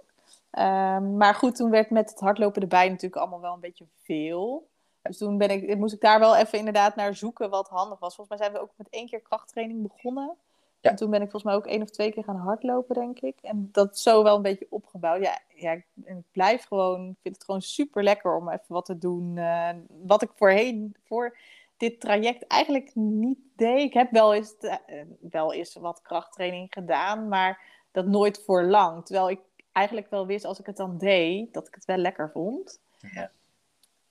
Um, 0.58 1.16
maar 1.16 1.34
goed, 1.34 1.56
toen 1.56 1.70
werd 1.70 1.90
met 1.90 2.10
het 2.10 2.20
hardlopen 2.20 2.62
erbij 2.62 2.88
natuurlijk 2.88 3.22
allemaal 3.22 3.40
wel 3.40 3.54
een 3.54 3.60
beetje 3.60 3.86
veel. 4.02 4.68
Dus 5.02 5.18
toen 5.18 5.38
ben 5.38 5.50
ik, 5.50 5.76
moest 5.76 5.94
ik 5.94 6.00
daar 6.00 6.18
wel 6.18 6.36
even 6.36 6.58
inderdaad 6.58 6.96
naar 6.96 7.14
zoeken 7.14 7.50
wat 7.50 7.68
handig 7.68 7.98
was. 7.98 8.14
Volgens 8.14 8.38
mij 8.38 8.46
zijn 8.46 8.58
we 8.58 8.68
ook 8.68 8.74
met 8.76 8.88
één 8.90 9.06
keer 9.06 9.20
krachttraining 9.20 9.82
begonnen. 9.82 10.36
Ja. 10.80 10.90
En 10.90 10.96
toen 10.96 11.10
ben 11.10 11.22
ik 11.22 11.30
volgens 11.30 11.52
mij 11.52 11.54
ook 11.54 11.66
één 11.66 11.82
of 11.82 11.90
twee 11.90 12.12
keer 12.12 12.24
gaan 12.24 12.36
hardlopen, 12.36 12.94
denk 12.94 13.20
ik. 13.20 13.38
En 13.42 13.68
dat 13.72 13.98
zo 13.98 14.22
wel 14.22 14.36
een 14.36 14.42
beetje 14.42 14.66
opgebouwd. 14.70 15.22
Ja, 15.22 15.38
ja 15.54 15.72
ik, 15.72 15.86
ik 16.04 16.24
blijf 16.32 16.64
gewoon, 16.64 17.08
ik 17.08 17.18
vind 17.22 17.34
het 17.34 17.44
gewoon 17.44 17.62
super 17.62 18.02
lekker 18.02 18.36
om 18.36 18.48
even 18.50 18.64
wat 18.66 18.84
te 18.84 18.98
doen. 18.98 19.36
Uh, 19.36 19.68
wat 19.88 20.22
ik 20.22 20.30
voorheen, 20.34 20.96
voor 21.04 21.36
dit 21.76 22.00
traject 22.00 22.46
eigenlijk 22.46 22.90
niet 22.94 23.38
deed. 23.56 23.84
Ik 23.84 23.94
heb 23.94 24.10
wel 24.10 24.34
eens, 24.34 24.54
uh, 24.60 24.74
wel 25.20 25.52
eens 25.52 25.74
wat 25.74 26.02
krachttraining 26.02 26.66
gedaan, 26.70 27.28
maar 27.28 27.60
dat 27.90 28.06
nooit 28.06 28.42
voor 28.44 28.64
lang. 28.64 29.04
Terwijl 29.04 29.30
ik 29.30 29.40
eigenlijk 29.72 30.10
wel 30.10 30.26
wist, 30.26 30.44
als 30.44 30.60
ik 30.60 30.66
het 30.66 30.76
dan 30.76 30.98
deed, 30.98 31.52
dat 31.52 31.66
ik 31.66 31.74
het 31.74 31.84
wel 31.84 31.96
lekker 31.96 32.30
vond. 32.30 32.80
Ja. 33.12 33.30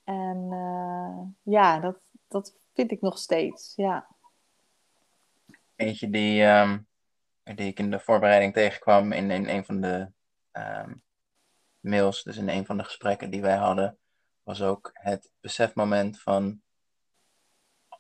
En 0.04 0.48
uh, 0.52 1.54
ja, 1.54 1.80
dat, 1.80 1.98
dat 2.28 2.56
vind 2.74 2.92
ik 2.92 3.02
nog 3.02 3.18
steeds, 3.18 3.74
ja. 3.76 4.08
Eentje 5.76 6.10
die, 6.10 6.44
um, 6.44 6.88
die 7.44 7.68
ik 7.68 7.80
in 7.80 7.92
de 7.92 8.00
voorbereiding 8.00 8.54
tegenkwam 8.54 9.12
in, 9.12 9.32
in 9.32 9.48
een 9.48 9.66
van 9.66 9.82
de 9.82 10.08
um, 10.52 11.02
mails, 11.80 12.24
dus 12.24 12.38
in 12.38 12.50
een 12.50 12.66
van 12.66 12.78
de 12.78 12.84
gesprekken 12.84 13.30
die 13.30 13.42
wij 13.42 13.58
hadden, 13.58 13.98
was 14.44 14.62
ook 14.62 14.90
het 14.94 15.32
besefmoment 15.40 16.22
van 16.22 16.62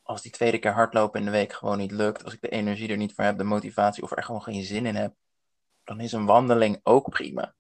als 0.04 0.22
die 0.22 0.32
tweede 0.32 0.60
keer 0.60 0.74
hardlopen 0.74 1.20
in 1.20 1.26
de 1.26 1.32
week 1.32 1.54
gewoon 1.54 1.78
niet 1.78 1.92
lukt, 1.92 2.24
als 2.24 2.34
ik 2.34 2.42
de 2.42 2.50
energie 2.50 2.90
er 2.90 2.98
niet 2.98 3.14
voor 3.14 3.24
heb, 3.24 3.38
de 3.38 3.44
motivatie 3.44 4.04
of 4.04 4.12
er 4.12 4.24
gewoon 4.24 4.44
geen 4.44 4.64
zin 4.64 4.86
in 4.86 4.96
heb, 4.96 5.14
dan 5.90 6.00
is 6.00 6.12
een 6.12 6.26
wandeling 6.26 6.80
ook 6.84 7.10
prima. 7.10 7.54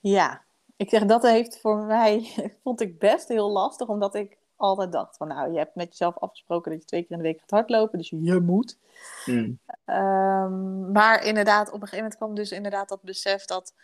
Ja, 0.00 0.42
ik 0.76 0.90
zeg 0.90 1.04
dat 1.04 1.22
heeft 1.22 1.60
voor 1.60 1.76
mij, 1.76 2.34
vond 2.62 2.80
ik 2.80 2.98
best 2.98 3.28
heel 3.28 3.50
lastig, 3.50 3.88
omdat 3.88 4.14
ik 4.14 4.38
altijd 4.56 4.92
dacht 4.92 5.16
van 5.16 5.28
nou, 5.28 5.52
je 5.52 5.58
hebt 5.58 5.74
met 5.74 5.88
jezelf 5.88 6.18
afgesproken 6.18 6.70
dat 6.70 6.80
je 6.80 6.86
twee 6.86 7.02
keer 7.02 7.10
in 7.10 7.16
de 7.16 7.22
week 7.22 7.40
gaat 7.40 7.50
hardlopen, 7.50 7.98
dus 7.98 8.10
je 8.10 8.40
moet. 8.40 8.78
Hmm. 9.24 9.58
Um, 9.86 10.92
maar 10.92 11.24
inderdaad, 11.24 11.66
op 11.66 11.74
een 11.74 11.80
gegeven 11.80 11.96
moment 11.96 12.16
kwam 12.16 12.34
dus 12.34 12.52
inderdaad 12.52 12.88
dat 12.88 13.02
besef 13.02 13.44
dat 13.44 13.74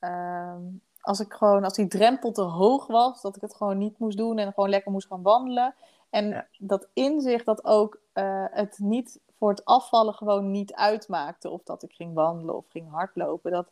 um, 0.00 0.80
als 1.00 1.20
ik 1.20 1.32
gewoon, 1.32 1.64
als 1.64 1.74
die 1.74 1.88
drempel 1.88 2.32
te 2.32 2.42
hoog 2.42 2.86
was, 2.86 3.22
dat 3.22 3.36
ik 3.36 3.42
het 3.42 3.54
gewoon 3.54 3.78
niet 3.78 3.98
moest 3.98 4.16
doen 4.16 4.38
en 4.38 4.52
gewoon 4.52 4.70
lekker 4.70 4.92
moest 4.92 5.06
gaan 5.06 5.22
wandelen. 5.22 5.74
En 6.10 6.28
Ja. 6.28 6.46
dat 6.58 6.88
inzicht 6.92 7.44
dat 7.44 7.64
ook 7.64 8.00
uh, 8.14 8.44
het 8.50 8.78
niet 8.78 9.20
voor 9.44 9.52
het 9.52 9.64
afvallen 9.64 10.14
gewoon 10.14 10.50
niet 10.50 10.74
uitmaakte 10.74 11.50
of 11.50 11.62
dat 11.62 11.82
ik 11.82 11.92
ging 11.92 12.14
wandelen 12.14 12.56
of 12.56 12.64
ging 12.68 12.90
hardlopen. 12.90 13.50
Dat 13.50 13.70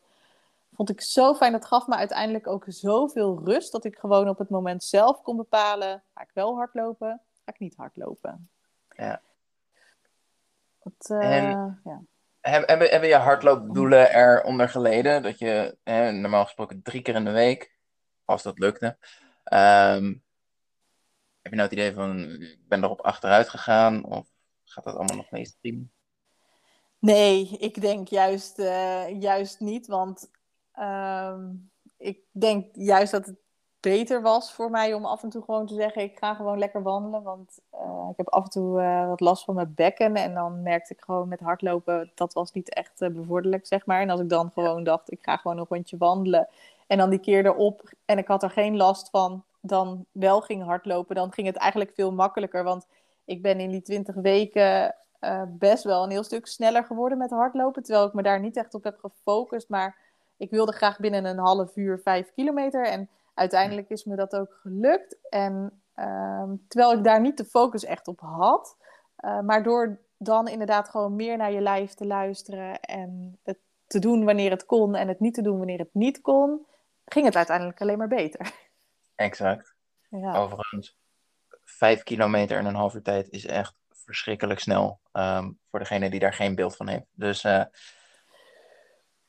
vond 0.75 0.91
ik 0.91 1.01
zo 1.01 1.35
fijn. 1.35 1.53
Dat 1.53 1.65
gaf 1.65 1.87
me 1.87 1.95
uiteindelijk 1.95 2.47
ook 2.47 2.65
zoveel 2.67 3.41
rust 3.45 3.73
dat 3.73 3.85
ik 3.85 3.99
gewoon 3.99 4.29
op 4.29 4.39
het 4.39 4.49
moment 4.49 4.85
zelf 4.85 5.23
kon 5.23 5.37
bepalen: 5.37 6.03
ga 6.15 6.23
ik 6.23 6.31
wel 6.35 6.57
hardlopen, 6.57 7.21
ga 7.45 7.53
ik 7.53 7.59
niet 7.59 7.77
hardlopen. 7.77 8.49
Ja. 8.97 9.21
Dat, 10.83 11.11
uh, 11.11 11.37
En- 11.37 11.81
ja. 11.85 12.01
Hebben, 12.41 12.89
hebben 12.91 13.09
je 13.09 13.15
hardloopdoelen 13.15 14.15
eronder 14.15 14.69
geleden? 14.69 15.23
Dat 15.23 15.39
je 15.39 15.77
normaal 16.13 16.45
gesproken 16.45 16.83
drie 16.83 17.03
keer 17.03 17.15
in 17.15 17.25
de 17.25 17.31
week, 17.31 17.77
als 18.25 18.43
dat 18.43 18.59
lukte, 18.59 18.97
ehm, 19.45 20.05
heb 21.43 21.53
je 21.53 21.59
nou 21.59 21.63
het 21.63 21.73
idee 21.73 21.93
van, 21.93 22.19
ik 22.41 22.69
ben 22.69 22.85
erop 22.85 23.01
achteruit 23.01 23.49
gegaan? 23.49 24.05
Of 24.05 24.32
gaat 24.73 24.85
dat 24.85 24.95
allemaal 24.95 25.17
nog 25.17 25.31
meest 25.31 25.57
prima? 25.61 25.85
Nee, 26.99 27.49
ik 27.59 27.81
denk 27.81 28.09
juist, 28.09 28.59
uh, 28.59 29.21
juist 29.21 29.61
niet. 29.61 29.87
Want 29.87 30.31
ehm, 30.73 31.51
ik 31.97 32.21
denk 32.31 32.67
juist 32.73 33.13
dat 33.13 33.27
het 33.27 33.37
beter 33.81 34.23
was 34.23 34.53
voor 34.53 34.71
mij 34.71 34.95
om 34.95 35.05
af 35.05 35.23
en 35.23 35.29
toe 35.29 35.43
gewoon 35.43 35.67
te 35.67 35.75
zeggen: 35.75 36.03
ik 36.03 36.19
ga 36.19 36.35
gewoon 36.35 36.59
lekker 36.59 36.83
wandelen. 36.83 37.23
Want 37.23 37.59
uh, 37.75 38.09
ik 38.11 38.17
heb 38.17 38.29
af 38.29 38.45
en 38.45 38.51
toe 38.51 38.81
uh, 38.81 39.09
wat 39.09 39.21
last 39.21 39.45
van 39.45 39.55
mijn 39.55 39.75
bekken. 39.75 40.15
En 40.15 40.35
dan 40.35 40.63
merkte 40.63 40.93
ik 40.93 41.01
gewoon 41.01 41.29
met 41.29 41.41
hardlopen, 41.41 42.11
dat 42.15 42.33
was 42.33 42.53
niet 42.53 42.75
echt 42.75 42.99
bevorderlijk, 42.99 43.67
zeg 43.67 43.87
maar. 43.87 44.01
En 44.01 44.11
als 44.11 44.21
ik 44.21 44.29
dan 44.29 44.51
gewoon 44.51 44.85
dacht: 44.85 45.13
ik 45.13 45.19
ga 45.23 45.37
gewoon 45.37 45.59
een 45.59 45.67
rondje 45.69 45.97
wandelen. 45.97 46.49
En 46.87 46.99
dan 46.99 47.11
die 47.11 47.19
keer 47.19 47.47
erop 47.47 47.93
en 48.05 48.19
ik 48.19 48.27
had 48.27 48.43
er 48.43 48.51
geen 48.51 48.77
last 48.77 49.11
van, 49.11 49.45
dan 49.61 50.07
wel 50.13 50.41
ging 50.41 50.65
hardlopen. 50.65 51.15
Dan 51.15 51.33
ging 51.33 51.47
het 51.47 51.57
eigenlijk 51.57 51.93
veel 51.95 52.13
makkelijker. 52.13 52.65
Want 52.65 52.87
ik 53.33 53.43
ben 53.43 53.61
in 53.61 53.71
die 53.71 53.83
20 53.83 54.15
weken 54.15 54.95
uh, 55.21 55.43
best 55.49 55.85
wel 55.85 56.03
een 56.03 56.11
heel 56.11 56.23
stuk 56.23 56.47
sneller 56.47 56.85
geworden 56.85 57.19
met 57.19 57.31
hardlopen. 57.31 57.83
Terwijl 57.83 58.07
ik 58.07 58.13
me 58.13 58.23
daar 58.23 58.41
niet 58.41 58.57
echt 58.57 58.75
op 58.75 58.85
heb 58.85 58.99
gefocust. 58.99 59.69
Maar 59.69 59.97
ik 60.37 60.51
wilde 60.51 60.73
graag 60.73 60.99
binnen 60.99 61.25
een 61.25 61.39
half 61.39 61.77
uur 61.77 61.99
vijf 61.99 62.33
kilometer. 62.33 62.87
En 62.87 63.09
uiteindelijk 63.35 63.89
is 63.91 64.05
me 64.05 64.17
dat 64.17 64.37
ook 64.37 64.59
gelukt. 64.63 65.17
En 65.29 65.83
uh, 65.97 66.51
terwijl 66.69 66.93
ik 66.93 67.05
daar 67.05 67.21
niet 67.21 67.37
de 67.37 67.45
focus 67.45 67.85
echt 67.85 68.09
op 68.09 68.21
had. 68.21 68.77
Uh, 69.25 69.41
maar 69.41 69.63
door 69.63 69.99
dan 70.19 70.49
inderdaad 70.49 70.89
gewoon 70.89 71.17
meer 71.17 71.37
naar 71.37 71.53
je 71.53 71.61
lijf 71.61 71.95
te 71.95 72.07
luisteren. 72.07 72.81
En 72.81 73.39
het 73.43 73.59
te 73.87 73.99
doen 73.99 74.25
wanneer 74.25 74.51
het 74.51 74.67
kon. 74.67 74.95
En 74.95 75.09
het 75.09 75.21
niet 75.21 75.35
te 75.35 75.43
doen 75.43 75.59
wanneer 75.59 75.79
het 75.79 75.95
niet 75.95 76.21
kon. 76.21 76.67
Ging 77.05 77.25
het 77.25 77.37
uiteindelijk 77.37 77.81
alleen 77.81 77.99
maar 77.99 78.09
beter. 78.09 78.53
Exact. 79.15 79.75
Ja. 80.09 80.37
Overigens, 80.37 80.97
vijf 81.83 82.03
kilometer 82.03 82.59
in 82.59 82.67
een 82.67 82.75
half 82.75 82.95
uur 82.95 83.03
tijd 83.03 83.31
is 83.31 83.47
echt 83.47 83.75
verschrikkelijk 83.91 84.61
snel. 84.61 85.01
Um, 85.13 85.59
voor 85.71 85.79
degene 85.79 86.11
die 86.11 86.21
daar 86.21 86.33
geen 86.33 86.55
beeld 86.55 86.77
van 86.77 86.89
heeft. 86.89 87.07
Dus 87.13 87.45
uh, 87.45 87.65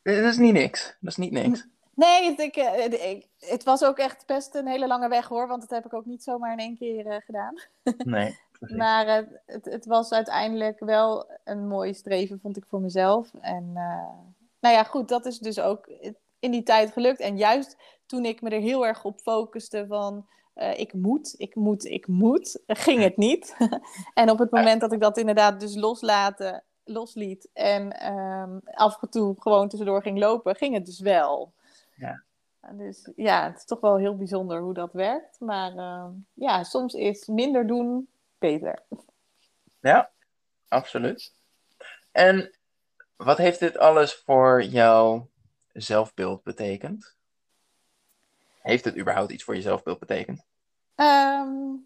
dat 0.02 0.24
is 0.34 0.38
niet 0.38 0.54
niks. 0.54 0.98
Dat 1.00 1.12
is 1.12 1.18
niet 1.18 1.32
niks. 1.32 1.68
Nee, 1.96 2.36
ik, 2.38 2.56
eh, 2.56 3.12
ik, 3.12 3.28
het 3.40 3.64
was 3.64 3.84
ook 3.84 3.98
echt 3.98 4.26
best 4.26 4.56
een 4.56 4.68
hele 4.68 4.88
lange 4.88 5.10
weg 5.10 5.28
hoor. 5.28 5.48
Want 5.48 5.62
dat 5.62 5.70
heb 5.70 5.86
ik 5.86 5.94
ook 5.94 6.06
niet 6.06 6.24
zomaar 6.24 6.52
in 6.52 6.58
één 6.58 6.78
keer 6.78 7.06
uh, 7.06 7.16
gedaan. 7.26 7.54
Nee. 8.16 8.40
maar 8.78 9.08
uh, 9.08 9.28
het, 9.46 9.66
het, 9.66 9.86
was 9.86 10.12
uiteindelijk 10.12 10.80
wel 10.80 11.32
een 11.44 11.68
mooi 11.68 11.94
streven, 11.94 12.40
vond 12.40 12.58
ik 12.58 12.66
voor 12.68 12.82
mezelf. 12.82 13.34
En 13.42 13.72
nou 14.60 14.76
ja, 14.76 14.84
goed, 14.84 15.08
dat 15.08 15.26
is 15.26 15.40
dus 15.40 15.60
ook 15.60 15.88
in 16.40 16.52
die 16.52 16.64
tijd 16.64 16.92
gelukt. 16.92 17.20
En 17.20 17.38
juist 17.38 17.78
toen 18.06 18.26
ik 18.26 18.42
me 18.42 18.50
er 18.50 18.62
heel 18.62 18.86
erg 18.86 19.04
op 19.04 19.20
focuste 19.20 19.86
van 19.88 20.28
uh, 20.56 20.80
ik 20.80 20.94
moet, 20.94 21.36
ik 21.38 21.56
moet, 21.56 21.86
ik 21.86 22.08
moet, 22.08 22.62
ging 22.68 23.02
het 23.02 23.18
niet. 23.18 23.56
en 24.14 24.30
op 24.30 24.40
het 24.40 24.52
moment 24.52 24.82
dat 24.82 24.92
ik 24.92 25.00
dat 25.00 25.18
inderdaad 25.18 25.60
dus 25.60 25.76
loslaten, 25.76 26.64
losliet 26.84 27.50
en 27.54 28.12
um, 28.14 28.62
af 28.64 29.02
en 29.02 29.10
toe 29.10 29.36
gewoon 29.40 29.70
tussendoor 29.70 30.02
ging 30.02 30.20
lopen, 30.20 30.56
ging 30.56 30.74
het 30.74 30.86
dus 30.86 31.00
wel. 31.00 31.54
Ja. 31.96 32.24
Dus 32.72 33.10
ja, 33.16 33.44
het 33.50 33.58
is 33.58 33.66
toch 33.66 33.80
wel 33.80 33.98
heel 33.98 34.18
bijzonder 34.18 34.62
hoe 34.62 34.74
dat 34.74 34.94
werkt. 34.94 35.40
Maar 35.40 35.76
uh, 35.76 36.06
ja, 36.34 36.64
soms 36.64 36.94
is 36.94 37.28
minder 37.28 37.68
doen 37.68 38.08
beter. 38.38 38.80
Ja, 39.80 40.12
absoluut. 40.68 41.34
En 42.12 42.56
wat 43.16 43.38
heeft 43.38 43.60
dit 43.60 43.78
alles 43.78 44.16
voor 44.16 44.64
jouw 44.64 45.30
zelfbeeld 45.74 46.44
betekend? 46.44 47.16
Heeft 48.64 48.86
het 48.86 48.98
überhaupt 48.98 49.32
iets 49.32 49.44
voor 49.44 49.56
je 49.56 49.62
zelfbeeld 49.62 50.00
betekend? 50.00 50.46
Um, 50.96 51.86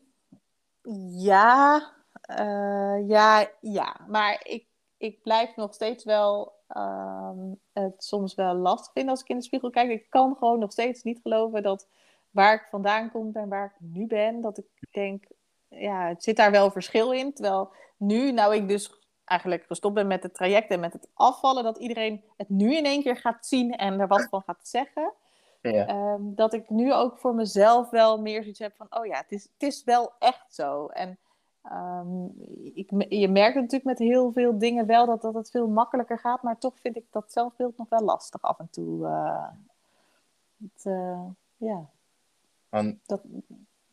ja, 1.11 1.91
uh, 2.29 3.07
ja, 3.07 3.49
ja. 3.61 3.95
Maar 4.07 4.39
ik, 4.43 4.67
ik 4.97 5.21
blijf 5.21 5.55
nog 5.55 5.73
steeds 5.73 6.03
wel 6.03 6.53
um, 6.77 7.59
het 7.73 8.03
soms 8.03 8.35
wel 8.35 8.53
lastig 8.53 8.91
vinden 8.93 9.11
als 9.11 9.21
ik 9.21 9.29
in 9.29 9.37
de 9.37 9.43
spiegel 9.43 9.69
kijk. 9.69 9.89
Ik 9.89 10.09
kan 10.09 10.35
gewoon 10.37 10.59
nog 10.59 10.71
steeds 10.71 11.03
niet 11.03 11.19
geloven 11.21 11.63
dat 11.63 11.87
waar 12.29 12.53
ik 12.53 12.67
vandaan 12.69 13.11
kom 13.11 13.29
en 13.33 13.49
waar 13.49 13.65
ik 13.65 13.79
nu 13.79 14.07
ben, 14.07 14.41
dat 14.41 14.57
ik 14.57 14.65
denk, 14.91 15.23
ja, 15.67 16.07
het 16.07 16.23
zit 16.23 16.35
daar 16.35 16.51
wel 16.51 16.71
verschil 16.71 17.11
in. 17.11 17.33
Terwijl 17.33 17.71
nu, 17.97 18.31
nou 18.31 18.55
ik 18.55 18.67
dus 18.67 18.91
eigenlijk 19.25 19.63
gestopt 19.63 19.95
ben 19.95 20.07
met 20.07 20.23
het 20.23 20.33
traject 20.33 20.69
en 20.69 20.79
met 20.79 20.93
het 20.93 21.07
afvallen, 21.13 21.63
dat 21.63 21.77
iedereen 21.77 22.23
het 22.37 22.49
nu 22.49 22.75
in 22.75 22.85
één 22.85 23.03
keer 23.03 23.17
gaat 23.17 23.45
zien 23.45 23.75
en 23.75 23.99
er 23.99 24.07
wat 24.07 24.27
van 24.29 24.41
gaat 24.41 24.67
zeggen. 24.67 25.13
Ja. 25.73 26.13
Um, 26.13 26.36
dat 26.36 26.53
ik 26.53 26.69
nu 26.69 26.93
ook 26.93 27.17
voor 27.17 27.36
mezelf 27.36 27.89
wel 27.89 28.21
meer 28.21 28.41
zoiets 28.41 28.60
heb 28.60 28.75
van, 28.75 28.88
oh 28.89 29.06
ja, 29.06 29.17
het 29.17 29.32
is, 29.32 29.43
het 29.43 29.63
is 29.63 29.84
wel 29.84 30.12
echt 30.19 30.45
zo. 30.53 30.88
En 30.88 31.17
um, 31.71 32.34
ik, 32.73 33.06
je 33.10 33.27
merkt 33.27 33.56
natuurlijk 33.56 33.84
met 33.84 33.99
heel 33.99 34.32
veel 34.32 34.58
dingen 34.58 34.86
wel 34.86 35.06
dat, 35.06 35.21
dat 35.21 35.34
het 35.34 35.49
veel 35.49 35.67
makkelijker 35.67 36.19
gaat, 36.19 36.41
maar 36.41 36.58
toch 36.58 36.73
vind 36.80 36.95
ik 36.95 37.06
dat 37.12 37.32
zelfbeeld 37.32 37.77
nog 37.77 37.89
wel 37.89 38.01
lastig 38.01 38.41
af 38.41 38.60
en 38.60 38.69
toe. 38.71 39.08
Uh, 39.08 39.47
het, 40.58 40.86
uh, 40.86 41.25
ja. 41.58 41.86
Want, 42.69 42.95
dat, 43.06 43.21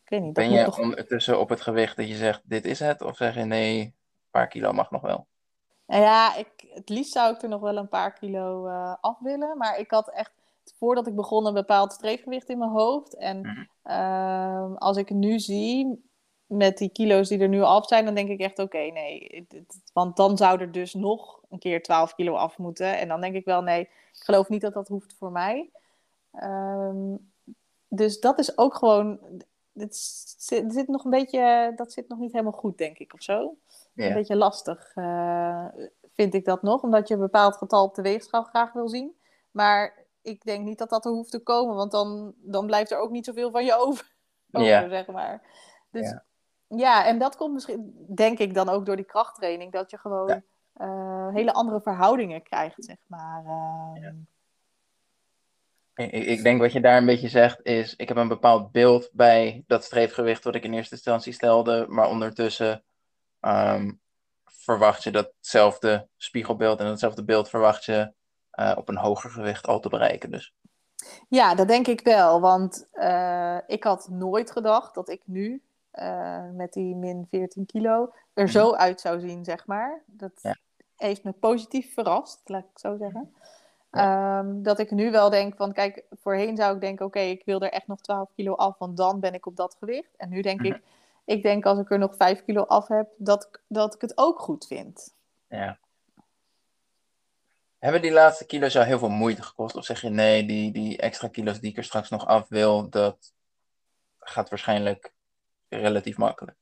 ik 0.03 0.09
weet 0.09 0.21
niet. 0.21 0.33
Ben 0.33 0.51
je 0.51 0.63
toch... 0.63 0.79
ondertussen 0.79 1.39
op 1.39 1.49
het 1.49 1.61
gewicht 1.61 1.97
dat 1.97 2.07
je 2.07 2.15
zegt, 2.15 2.41
dit 2.43 2.65
is 2.65 2.79
het? 2.79 3.01
Of 3.01 3.15
zeg 3.15 3.35
je, 3.35 3.43
nee, 3.43 3.81
een 3.81 3.93
paar 4.31 4.47
kilo 4.47 4.71
mag 4.71 4.91
nog 4.91 5.01
wel? 5.01 5.25
Nou 5.87 6.01
ja, 6.01 6.35
ik, 6.35 6.47
het 6.73 6.89
liefst 6.89 7.13
zou 7.13 7.33
ik 7.33 7.41
er 7.41 7.49
nog 7.49 7.61
wel 7.61 7.77
een 7.77 7.89
paar 7.89 8.13
kilo 8.13 8.67
uh, 8.67 8.95
af 9.01 9.19
willen. 9.19 9.57
Maar 9.57 9.79
ik 9.79 9.91
had 9.91 10.09
echt 10.09 10.31
voordat 10.77 11.07
ik 11.07 11.15
begon 11.15 11.45
een 11.45 11.53
bepaald 11.53 11.93
streefgewicht 11.93 12.49
in 12.49 12.57
mijn 12.57 12.71
hoofd. 12.71 13.15
En 13.15 13.39
mhm. 13.39 13.63
ehm, 13.83 14.73
als 14.73 14.97
ik 14.97 15.09
nu 15.09 15.39
zie 15.39 16.03
met 16.45 16.77
die 16.77 16.89
kilo's 16.89 17.29
die 17.29 17.39
er 17.39 17.49
nu 17.49 17.61
af 17.61 17.87
zijn, 17.87 18.05
dan 18.05 18.15
denk 18.15 18.29
ik 18.29 18.39
echt: 18.39 18.59
oké, 18.59 18.77
nee. 18.77 19.47
want 19.93 20.15
dan 20.15 20.37
zou 20.37 20.59
er 20.59 20.71
dus 20.71 20.93
nog 20.93 21.41
een 21.49 21.59
keer 21.59 21.83
12 21.83 22.15
kilo 22.15 22.33
af 22.33 22.57
moeten. 22.57 22.97
En 22.97 23.07
dan 23.07 23.21
denk 23.21 23.35
ik 23.35 23.45
wel: 23.45 23.61
nee, 23.61 23.81
ik 23.81 24.23
geloof 24.23 24.49
niet 24.49 24.61
dat 24.61 24.73
dat 24.73 24.87
hoeft 24.87 25.15
voor 25.17 25.31
mij. 25.31 25.69
Um, 26.43 27.31
dus 27.87 28.19
dat 28.19 28.39
is 28.39 28.57
ook 28.57 28.75
gewoon. 28.75 29.19
Het 29.73 29.95
zit, 30.37 30.73
zit, 30.73 30.87
nog 30.87 31.03
een 31.03 31.11
beetje, 31.11 31.73
dat 31.75 31.93
zit 31.93 32.07
nog 32.07 32.19
niet 32.19 32.31
helemaal 32.31 32.51
goed, 32.51 32.77
denk 32.77 32.97
ik, 32.97 33.13
of 33.13 33.21
zo. 33.21 33.57
Een 33.95 34.13
beetje 34.13 34.35
lastig 34.35 34.95
uh, 34.95 35.65
vind 36.13 36.33
ik 36.33 36.45
dat 36.45 36.61
nog, 36.61 36.81
omdat 36.81 37.07
je 37.07 37.13
een 37.13 37.19
bepaald 37.19 37.57
getal 37.57 37.83
op 37.83 37.95
de 37.95 38.01
weegschaal 38.01 38.43
graag 38.43 38.73
wil 38.73 38.89
zien. 38.89 39.15
Maar 39.51 40.04
ik 40.25 40.43
denk 40.43 40.65
niet 40.65 40.77
dat 40.77 40.89
dat 40.89 41.05
er 41.05 41.11
hoeft 41.11 41.31
te 41.31 41.39
komen, 41.39 41.75
want 41.75 41.91
dan, 41.91 42.33
dan 42.37 42.65
blijft 42.65 42.91
er 42.91 42.97
ook 42.97 43.11
niet 43.11 43.25
zoveel 43.25 43.51
van 43.51 43.65
je 43.65 43.75
over, 43.85 44.15
over 44.51 44.89
zeg 44.89 45.07
maar. 45.07 45.41
Dus 45.91 46.09
ja. 46.09 46.23
ja. 46.67 47.05
en 47.05 47.17
dat 47.17 47.35
komt 47.35 47.53
misschien, 47.53 48.05
denk 48.15 48.39
ik 48.39 48.53
dan 48.53 48.69
ook 48.69 48.85
door 48.85 48.95
die 48.95 49.05
krachttraining, 49.05 49.71
dat 49.71 49.91
je 49.91 49.97
gewoon 49.97 50.27
ja. 50.27 50.41
uh, 50.85 51.33
hele 51.33 51.53
andere 51.53 51.81
verhoudingen 51.81 52.43
krijgt, 52.43 52.83
zeg 52.83 52.97
maar. 53.07 53.43
Uh... 53.45 54.11
Ik, 55.95 56.11
ik, 56.11 56.43
denk 56.43 56.61
wat 56.61 56.71
je 56.71 56.81
daar 56.81 56.97
een 56.97 57.05
beetje 57.05 57.29
zegt 57.29 57.59
is, 57.63 57.95
ik 57.95 58.07
heb 58.07 58.17
een 58.17 58.27
bepaald 58.27 58.71
beeld 58.71 59.09
bij 59.13 59.63
dat 59.67 59.83
streefgewicht 59.83 60.43
wat 60.43 60.55
ik 60.55 60.63
in 60.63 60.73
eerste 60.73 60.95
instantie 60.95 61.33
stelde, 61.33 61.85
maar 61.89 62.09
ondertussen 62.09 62.83
um, 63.41 63.99
verwacht 64.45 65.03
je 65.03 65.11
datzelfde 65.11 66.07
spiegelbeeld 66.17 66.79
en 66.79 66.85
datzelfde 66.85 67.23
beeld 67.23 67.49
verwacht 67.49 67.85
je 67.85 68.13
uh, 68.55 68.73
op 68.77 68.89
een 68.89 68.97
hoger 68.97 69.29
gewicht 69.29 69.67
al 69.67 69.79
te 69.79 69.89
bereiken. 69.89 70.31
Dus. 70.31 70.53
Ja, 71.29 71.55
dat 71.55 71.67
denk 71.67 71.87
ik 71.87 72.01
wel. 72.01 72.41
Want 72.41 72.87
uh, 72.93 73.57
ik 73.67 73.83
had 73.83 74.09
nooit 74.09 74.51
gedacht 74.51 74.95
dat 74.95 75.09
ik 75.09 75.21
nu 75.25 75.61
uh, 75.93 76.49
met 76.53 76.73
die 76.73 76.95
min 76.95 77.27
14 77.29 77.65
kilo 77.65 78.13
er 78.33 78.49
zo 78.49 78.73
uit 78.73 79.01
zou 79.01 79.19
zien, 79.19 79.43
zeg 79.43 79.65
maar. 79.65 80.01
Dat 80.05 80.39
ja. 80.41 80.55
heeft 80.95 81.23
me 81.23 81.31
positief 81.31 81.93
verrast, 81.93 82.41
laat 82.45 82.63
ik 82.63 82.79
zo 82.79 82.97
zeggen. 82.97 83.33
Ja. 83.91 84.39
Um, 84.39 84.63
dat 84.63 84.79
ik 84.79 84.91
nu 84.91 85.11
wel 85.11 85.29
denk 85.29 85.55
van, 85.55 85.73
kijk, 85.73 86.03
voorheen 86.21 86.57
zou 86.57 86.75
ik 86.75 86.81
denken, 86.81 87.05
oké, 87.05 87.17
okay, 87.17 87.31
ik 87.31 87.45
wil 87.45 87.61
er 87.61 87.71
echt 87.71 87.87
nog 87.87 88.01
12 88.01 88.29
kilo 88.35 88.53
af, 88.55 88.77
want 88.77 88.97
dan 88.97 89.19
ben 89.19 89.33
ik 89.33 89.45
op 89.45 89.55
dat 89.55 89.75
gewicht. 89.79 90.15
En 90.17 90.29
nu 90.29 90.41
denk 90.41 90.61
-hmm. 90.61 90.73
ik, 90.73 90.81
ik 91.25 91.43
denk 91.43 91.65
als 91.65 91.79
ik 91.79 91.91
er 91.91 91.99
nog 91.99 92.15
5 92.15 92.43
kilo 92.45 92.61
af 92.61 92.87
heb, 92.87 93.09
dat, 93.17 93.49
dat 93.67 93.95
ik 93.95 94.01
het 94.01 94.17
ook 94.17 94.39
goed 94.39 94.67
vind. 94.67 95.13
Ja. 95.47 95.77
Hebben 97.85 98.01
die 98.01 98.11
laatste 98.11 98.45
kilo's 98.45 98.73
jou 98.73 98.85
heel 98.85 98.99
veel 98.99 99.09
moeite 99.09 99.43
gekost? 99.43 99.75
Of 99.75 99.85
zeg 99.85 100.01
je 100.01 100.09
nee, 100.09 100.45
die, 100.45 100.71
die 100.71 100.97
extra 100.97 101.27
kilo's 101.27 101.59
die 101.59 101.71
ik 101.71 101.77
er 101.77 101.83
straks 101.83 102.09
nog 102.09 102.25
af 102.25 102.47
wil, 102.49 102.89
dat 102.89 103.33
gaat 104.19 104.49
waarschijnlijk 104.49 105.13
relatief 105.69 106.17
makkelijk? 106.17 106.57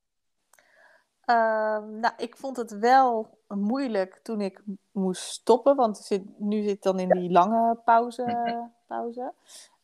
Uh, 1.25 1.36
nou, 1.77 2.12
ik 2.17 2.38
vond 2.38 2.57
het 2.57 2.77
wel 2.77 3.38
moeilijk 3.47 4.19
toen 4.23 4.41
ik 4.41 4.62
moest 4.91 5.21
stoppen, 5.21 5.75
want 5.75 5.97
zit, 5.97 6.39
nu 6.39 6.63
zit 6.63 6.83
dan 6.83 6.99
in 6.99 7.09
die 7.09 7.31
lange 7.31 7.79
pauze. 7.86 8.23
Mhm. 8.23 8.57
pauze. 8.88 9.33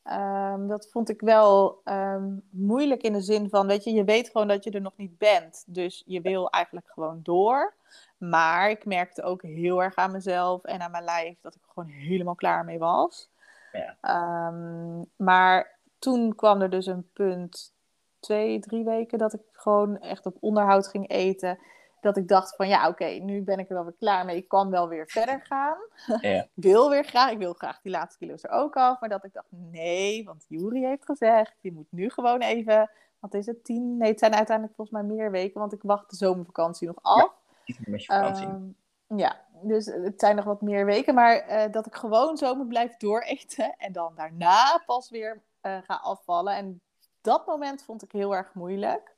Um, 0.03 0.67
dat 0.67 0.89
vond 0.91 1.09
ik 1.09 1.21
wel 1.21 1.81
um, 1.83 2.41
moeilijk 2.49 3.01
in 3.01 3.13
de 3.13 3.21
zin 3.21 3.49
van, 3.49 3.67
weet 3.67 3.83
je, 3.83 3.91
je 3.91 4.03
weet 4.03 4.29
gewoon 4.29 4.47
dat 4.47 4.63
je 4.63 4.71
er 4.71 4.81
nog 4.81 4.97
niet 4.97 5.17
bent. 5.17 5.63
Dus 5.67 6.03
je 6.05 6.21
wil 6.21 6.49
eigenlijk 6.49 6.87
gewoon 6.89 7.19
door. 7.23 7.73
Maar 8.19 8.69
ik 8.69 8.85
merkte 8.85 9.23
ook 9.23 9.41
heel 9.41 9.83
erg 9.83 9.95
aan 9.95 10.11
mezelf 10.11 10.63
en 10.63 10.81
aan 10.81 10.91
mijn 10.91 11.03
lijf 11.03 11.37
dat 11.41 11.55
ik 11.55 11.61
er 11.61 11.71
gewoon 11.73 11.89
helemaal 11.89 12.35
klaar 12.35 12.65
mee 12.65 12.79
was. 12.79 13.29
Ja. 13.71 13.97
Ehm, 14.01 15.03
maar 15.15 15.77
toen 15.99 16.35
kwam 16.35 16.61
er 16.61 16.69
dus 16.69 16.85
een 16.85 17.09
punt, 17.13 17.73
twee, 18.19 18.59
drie 18.59 18.83
weken, 18.83 19.17
dat 19.17 19.33
ik 19.33 19.41
gewoon 19.51 19.99
echt 19.99 20.25
op 20.25 20.37
onderhoud 20.39 20.87
ging 20.87 21.09
eten. 21.09 21.59
Dat 22.01 22.17
ik 22.17 22.27
dacht 22.27 22.55
van 22.55 22.67
ja, 22.67 22.87
oké, 22.87 23.05
nu 23.05 23.41
ben 23.41 23.59
ik 23.59 23.69
er 23.69 23.75
wel 23.75 23.83
weer 23.83 23.95
klaar 23.99 24.25
mee. 24.25 24.35
Ik 24.35 24.47
kan 24.47 24.69
wel 24.69 24.87
weer 24.87 25.07
verder 25.07 25.41
gaan. 25.45 25.77
Ja. 26.21 26.41
ik 26.55 26.63
wil 26.63 26.89
weer 26.89 27.03
graag, 27.03 27.31
ik 27.31 27.37
wil 27.37 27.53
graag 27.53 27.81
die 27.81 27.91
laatste 27.91 28.17
kilo's 28.17 28.43
er 28.43 28.49
ook 28.49 28.75
af. 28.75 28.99
Maar 28.99 29.09
dat 29.09 29.23
ik 29.23 29.33
dacht, 29.33 29.47
nee, 29.49 30.23
want 30.23 30.45
Juri 30.47 30.85
heeft 30.85 31.05
gezegd, 31.05 31.55
je 31.61 31.71
moet 31.71 31.91
nu 31.91 32.09
gewoon 32.09 32.41
even, 32.41 32.91
wat 33.19 33.33
is 33.33 33.45
het, 33.45 33.63
tien? 33.63 33.97
Nee, 33.97 34.09
het 34.09 34.19
zijn 34.19 34.35
uiteindelijk 34.35 34.75
volgens 34.75 34.97
mij 35.01 35.15
meer 35.15 35.31
weken, 35.31 35.59
want 35.59 35.73
ik 35.73 35.81
wacht 35.81 36.09
de 36.09 36.15
zomervakantie 36.15 36.87
nog 36.87 36.99
af. 37.01 37.38
Iets 37.69 37.79
meer 37.79 37.89
met 37.89 38.05
je 38.05 38.13
vakantie. 38.13 38.45
Ehm, 38.47 39.19
ja, 39.19 39.41
dus 39.61 39.85
het 39.85 40.19
zijn 40.19 40.35
nog 40.35 40.45
wat 40.45 40.61
meer 40.61 40.85
weken, 40.85 41.13
maar 41.13 41.35
eh, 41.35 41.71
dat 41.71 41.85
ik 41.85 41.95
gewoon 41.95 42.37
zo 42.37 42.55
moet 42.55 42.67
blijven 42.67 42.95
dooreten 42.99 43.75
en 43.77 43.91
dan 43.91 44.15
daarna 44.15 44.83
pas 44.85 45.09
weer 45.09 45.41
eh, 45.61 45.77
ga 45.83 45.93
afvallen. 45.93 46.55
En 46.55 46.81
dat 47.21 47.45
moment 47.45 47.83
vond 47.83 48.03
ik 48.03 48.11
heel 48.11 48.35
erg 48.35 48.53
moeilijk. 48.53 49.15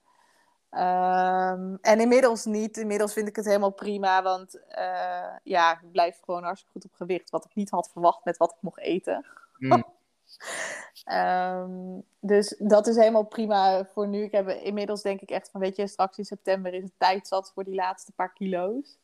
Ehm, 0.70 1.76
en 1.82 2.00
inmiddels 2.00 2.46
niet. 2.46 2.78
Inmiddels 2.78 3.14
vind 3.14 3.28
ik 3.28 3.36
het 3.36 3.46
helemaal 3.46 3.72
prima, 3.72 4.24
want 4.24 4.68
eh, 4.68 5.36
ja, 5.44 5.72
ik 5.82 5.92
blijf 5.92 6.20
gewoon 6.24 6.44
hartstikke 6.44 6.74
goed 6.74 6.86
op 6.92 6.94
gewicht, 6.94 7.30
wat 7.30 7.46
ik 7.46 7.56
niet 7.56 7.70
had 7.70 7.90
verwacht 7.92 8.26
met 8.26 8.38
wat 8.38 8.52
ik 8.52 8.62
mocht 8.62 8.80
eten. 8.80 9.26
Mm. 9.58 9.86
Ehm, 11.04 12.00
dus 12.20 12.56
dat 12.60 12.88
is 12.88 12.96
helemaal 12.96 13.24
prima 13.26 13.86
voor 13.86 14.08
nu. 14.08 14.24
Ik 14.24 14.32
heb 14.32 14.48
inmiddels 14.50 15.02
denk 15.02 15.22
ik 15.22 15.30
echt 15.30 15.50
van, 15.50 15.62
weet 15.62 15.76
je, 15.76 15.88
straks 15.88 16.18
in 16.18 16.26
september 16.26 16.74
is 16.74 16.84
het 16.84 16.94
tijd 16.98 17.28
zat 17.28 17.52
voor 17.54 17.64
die 17.64 17.76
laatste 17.76 18.12
paar 18.12 18.34
kilo's. 18.34 19.00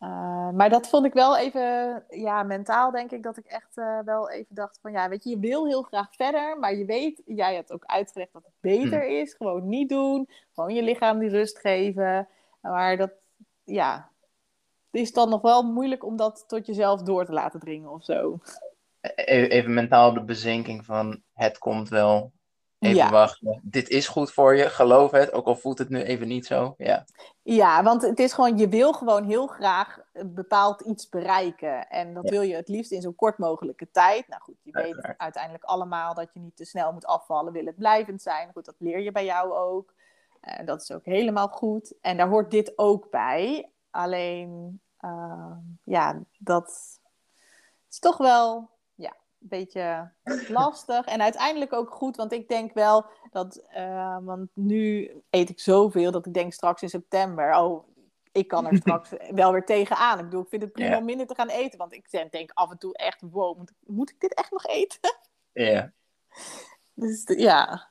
Uh, 0.00 0.50
maar 0.50 0.70
dat 0.70 0.88
vond 0.88 1.06
ik 1.06 1.12
wel 1.12 1.36
even, 1.36 2.04
ja, 2.08 2.42
mentaal 2.42 2.90
denk 2.90 3.10
ik 3.10 3.22
dat 3.22 3.36
ik 3.36 3.46
echt 3.46 3.76
uh, 3.76 3.98
wel 4.04 4.30
even 4.30 4.54
dacht 4.54 4.78
van, 4.82 4.92
ja, 4.92 5.08
weet 5.08 5.24
je, 5.24 5.30
je 5.30 5.38
wil 5.38 5.66
heel 5.66 5.82
graag 5.82 6.14
verder, 6.14 6.58
maar 6.58 6.74
je 6.74 6.84
weet, 6.84 7.22
jij 7.26 7.54
hebt 7.54 7.72
ook 7.72 7.84
uitgelegd 7.84 8.32
dat 8.32 8.44
het 8.44 8.52
beter 8.60 9.00
Hmm. 9.00 9.10
is. 9.10 9.34
Gewoon 9.34 9.68
niet 9.68 9.88
doen, 9.88 10.28
gewoon 10.54 10.74
je 10.74 10.82
lichaam 10.82 11.18
die 11.18 11.28
rust 11.28 11.58
geven. 11.58 12.28
Maar 12.60 12.96
dat, 12.96 13.12
ja, 13.64 14.10
het 14.90 15.00
is 15.00 15.12
dan 15.12 15.28
nog 15.28 15.40
wel 15.40 15.62
moeilijk 15.62 16.04
om 16.04 16.16
dat 16.16 16.44
tot 16.46 16.66
jezelf 16.66 17.02
door 17.02 17.24
te 17.24 17.32
laten 17.32 17.60
dringen 17.60 17.90
of 17.90 18.04
zo. 18.04 18.38
E- 19.14 19.46
Even 19.46 19.74
mentaal 19.74 20.12
de 20.12 20.24
bezinking 20.24 20.84
van 20.84 21.22
het 21.32 21.58
komt 21.58 21.88
wel. 21.88 22.32
Even 22.78 22.96
Ja. 22.96 23.10
wachten. 23.10 23.60
Dit 23.62 23.88
is 23.88 24.08
goed 24.08 24.32
voor 24.32 24.56
je, 24.56 24.68
geloof 24.68 25.10
het, 25.10 25.32
ook 25.32 25.46
al 25.46 25.56
voelt 25.56 25.78
het 25.78 25.88
nu 25.88 26.02
even 26.02 26.28
niet 26.28 26.46
zo. 26.46 26.74
Ja, 26.78 27.04
Ja, 27.42 27.82
want 27.82 28.02
het 28.02 28.18
is 28.18 28.32
gewoon, 28.32 28.58
je 28.58 28.68
wil 28.68 28.92
gewoon 28.92 29.24
heel 29.24 29.46
graag 29.46 29.98
een 30.12 30.34
bepaald 30.34 30.80
iets 30.80 31.08
bereiken. 31.08 31.88
En 31.88 32.14
dat 32.14 32.24
Ja. 32.24 32.30
wil 32.30 32.40
je 32.42 32.54
het 32.54 32.68
liefst 32.68 32.90
in 32.92 33.00
zo 33.00 33.12
kort 33.12 33.38
mogelijke 33.38 33.90
tijd. 33.90 34.28
Nou 34.28 34.42
goed, 34.42 34.56
je 34.62 34.72
weet 34.72 35.14
uiteindelijk 35.16 35.64
allemaal 35.64 36.14
dat 36.14 36.30
je 36.32 36.40
niet 36.40 36.56
te 36.56 36.64
snel 36.64 36.92
moet 36.92 37.06
afvallen, 37.06 37.52
wil 37.52 37.66
het 37.66 37.76
blijvend 37.76 38.22
zijn. 38.22 38.52
Goed, 38.52 38.64
dat 38.64 38.74
leer 38.78 39.00
je 39.00 39.12
bij 39.12 39.24
jou 39.24 39.52
ook. 39.52 39.94
En 40.40 40.66
dat 40.66 40.82
is 40.82 40.92
ook 40.92 41.04
helemaal 41.04 41.48
goed. 41.48 41.94
En 42.00 42.16
daar 42.16 42.28
hoort 42.28 42.50
dit 42.50 42.72
ook 42.78 43.10
bij. 43.10 43.70
Alleen, 43.90 44.80
ehm, 44.98 45.56
ja, 45.84 46.22
dat 46.38 46.68
is 47.90 47.98
toch 47.98 48.16
wel 48.16 48.70
een 49.40 49.48
beetje 49.48 50.12
lastig. 50.48 51.04
En 51.06 51.22
uiteindelijk 51.22 51.72
ook 51.72 51.90
goed, 51.90 52.16
want 52.16 52.32
ik 52.32 52.48
denk 52.48 52.74
wel 52.74 53.06
dat, 53.30 53.56
eh, 53.68 54.18
want 54.20 54.48
nu 54.54 55.10
eet 55.30 55.48
ik 55.50 55.60
zoveel 55.60 56.10
dat 56.10 56.26
ik 56.26 56.34
denk 56.34 56.52
straks 56.52 56.82
in 56.82 56.88
september, 56.88 57.56
oh, 57.56 57.88
ik 58.32 58.48
kan 58.48 58.66
er 58.66 58.76
straks 58.82 59.10
wel 59.30 59.52
weer 59.52 59.64
tegenaan. 59.64 60.18
Ik 60.18 60.24
bedoel, 60.24 60.42
ik 60.42 60.48
vind 60.48 60.62
het 60.62 60.72
prima 60.72 60.90
Ja. 60.90 60.98
om 60.98 61.04
minder 61.04 61.26
te 61.26 61.34
gaan 61.34 61.48
eten, 61.48 61.78
want 61.78 61.92
ik 61.92 62.30
denk 62.30 62.50
af 62.54 62.70
en 62.70 62.78
toe 62.78 62.94
echt, 62.96 63.20
wow, 63.20 63.56
moet, 63.58 63.70
ik- 63.70 63.76
moet 63.88 64.10
ik 64.10 64.20
dit 64.20 64.34
echt 64.34 64.50
nog 64.50 64.66
eten? 64.66 65.00
ja 65.52 65.92
Dus 66.94 67.24
de- 67.24 67.38
ja, 67.40 67.88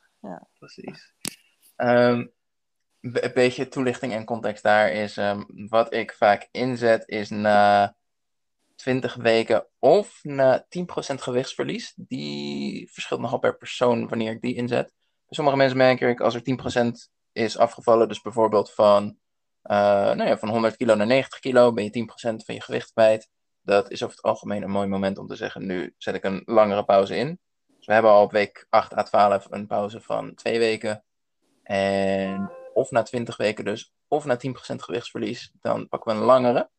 precies. 0.59 1.13
Ehm, 1.75 2.27
een 3.01 3.31
beetje 3.33 3.67
toelichting 3.67 4.13
en 4.13 4.25
context 4.25 4.63
daar 4.63 4.91
is, 4.91 5.17
ehm, 5.17 5.43
wat 5.47 5.93
ik 5.93 6.13
vaak 6.13 6.47
inzet 6.51 7.07
is 7.07 7.29
na 7.29 7.95
20 8.75 9.15
weken 9.15 9.67
of 9.79 10.19
na 10.23 10.65
10% 10.69 11.21
gewichtsverlies. 11.21 11.93
Die 11.95 12.89
verschilt 12.91 13.21
nogal 13.21 13.39
per 13.39 13.57
persoon 13.57 14.07
wanneer 14.07 14.31
ik 14.31 14.41
die 14.41 14.55
inzet. 14.55 14.93
Sommige 15.29 15.57
mensen 15.57 15.77
merk 15.77 16.01
ik 16.01 16.19
als 16.19 16.35
er 16.35 16.41
10% 16.41 17.09
is 17.31 17.57
afgevallen, 17.57 18.07
dus 18.07 18.21
bijvoorbeeld 18.21 18.73
van, 18.73 19.17
eh, 19.61 19.77
nou 20.13 20.25
ja, 20.25 20.37
van 20.37 20.49
100 20.49 20.75
kilo 20.75 20.95
naar 20.95 21.07
90 21.07 21.39
kilo, 21.39 21.73
ben 21.73 21.83
je 21.83 21.89
10% 21.89 22.45
van 22.45 22.55
je 22.55 22.61
gewicht 22.61 22.91
kwijt. 22.91 23.29
Dat 23.61 23.91
is 23.91 24.03
over 24.03 24.15
het 24.15 24.25
algemeen 24.25 24.63
een 24.63 24.71
mooi 24.71 24.87
moment 24.87 25.17
om 25.17 25.27
te 25.27 25.35
zeggen, 25.35 25.65
nu 25.65 25.93
zet 25.97 26.15
ik 26.15 26.23
een 26.23 26.41
langere 26.45 26.85
pauze 26.85 27.15
in. 27.15 27.39
Dus 27.77 27.85
we 27.85 27.93
hebben 27.93 28.11
al 28.11 28.23
op 28.23 28.31
week 28.31 28.65
8 28.69 28.97
à 28.97 29.03
12 29.03 29.47
een 29.49 29.67
pauze 29.67 30.01
van 30.01 30.35
twee 30.35 30.59
weken. 30.59 31.03
En 31.63 32.51
of 32.73 32.91
na 32.91 33.03
20 33.03 33.37
weken 33.37 33.65
dus, 33.65 33.93
of 34.07 34.25
na 34.25 34.37
10% 34.37 34.75
gewichtsverlies, 34.75 35.51
dan 35.61 35.87
pakken 35.87 36.13
we 36.13 36.19
een 36.19 36.25
langere. 36.25 36.69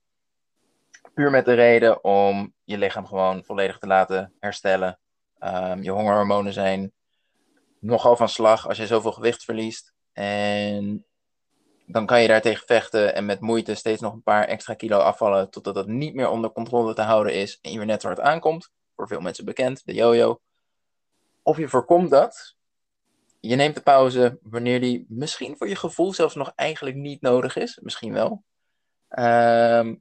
Puur 1.17 1.31
met 1.31 1.45
de 1.45 1.55
reden 1.55 2.05
om 2.05 2.55
je 2.65 2.79
lichaam 2.79 3.07
gewoon 3.07 3.45
volledig 3.45 3.79
te 3.79 3.87
laten 3.87 4.33
herstellen. 4.41 4.99
Ehm, 5.39 5.83
je 5.83 5.91
hongerhormonen 5.91 6.53
zijn 6.53 6.93
nogal 7.81 8.17
van 8.17 8.29
slag 8.29 8.69
als 8.69 8.77
je 8.77 8.87
zoveel 8.87 9.13
gewicht 9.13 9.45
verliest. 9.45 9.95
En 10.13 11.05
dan 11.87 12.07
kan 12.07 12.23
je 12.23 12.29
daartegen 12.29 12.67
vechten 12.67 13.15
en 13.15 13.25
met 13.25 13.41
moeite 13.41 13.75
steeds 13.75 14.01
nog 14.01 14.13
een 14.13 14.23
paar 14.23 14.45
extra 14.45 14.75
kilo 14.75 14.99
afvallen 14.99 15.51
totdat 15.51 15.77
het 15.77 15.87
niet 15.87 16.15
meer 16.15 16.29
onder 16.29 16.53
controle 16.53 16.95
te 16.95 17.03
houden 17.03 17.35
is 17.35 17.59
en 17.61 17.71
je 17.73 17.77
weer 17.79 17.87
net 17.87 18.01
zo 18.01 18.07
hard 18.07 18.21
aankomt. 18.21 18.71
Voor 18.97 19.09
veel 19.09 19.21
mensen 19.21 19.45
bekend, 19.45 19.87
de 19.87 19.95
yo-yo. 19.95 20.41
Of 21.43 21.57
je 21.57 21.69
voorkomt 21.69 22.11
dat. 22.11 22.57
Je 23.41 23.57
neemt 23.57 23.75
de 23.75 23.83
pauze 23.83 24.39
wanneer 24.43 24.81
die 24.81 25.07
misschien 25.09 25.57
voor 25.57 25.69
je 25.69 25.77
gevoel 25.77 26.13
zelfs 26.13 26.35
nog 26.35 26.53
eigenlijk 26.55 26.97
niet 26.97 27.21
nodig 27.21 27.57
is. 27.57 27.79
Misschien 27.83 28.13
wel. 28.13 28.45
Ehm, 29.09 29.95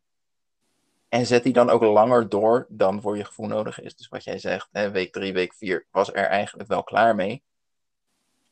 en 1.10 1.26
zet 1.26 1.44
die 1.44 1.54
dan 1.54 1.70
ook 1.70 1.82
langer 1.82 2.30
door 2.30 2.66
dan 2.70 3.02
voor 3.02 3.18
je 3.18 3.26
gevoel 3.26 3.48
nodig 3.48 3.82
is. 3.82 3.96
Dus 3.96 4.08
wat 4.08 4.24
jij 4.24 4.38
zegt, 4.38 4.70
hè, 4.72 4.92
week 4.92 5.14
3, 5.14 5.34
week 5.34 5.54
4 5.54 5.88
was 5.92 6.14
er 6.14 6.26
eigenlijk 6.26 6.70
wel 6.70 6.84
klaar 6.84 7.16
mee. 7.16 7.44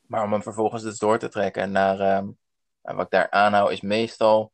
Maar 0.01 0.23
om 0.23 0.31
hem 0.31 0.43
vervolgens 0.43 0.83
dus 0.83 0.99
door 0.99 1.19
te 1.19 1.29
trekken 1.29 1.71
naar 1.71 1.99
ehm, 1.99 2.27
nou, 2.83 2.95
wat 2.95 3.05
ik 3.05 3.11
daar 3.11 3.29
aanhoud 3.29 3.71
is 3.71 3.81
meestal 3.81 4.51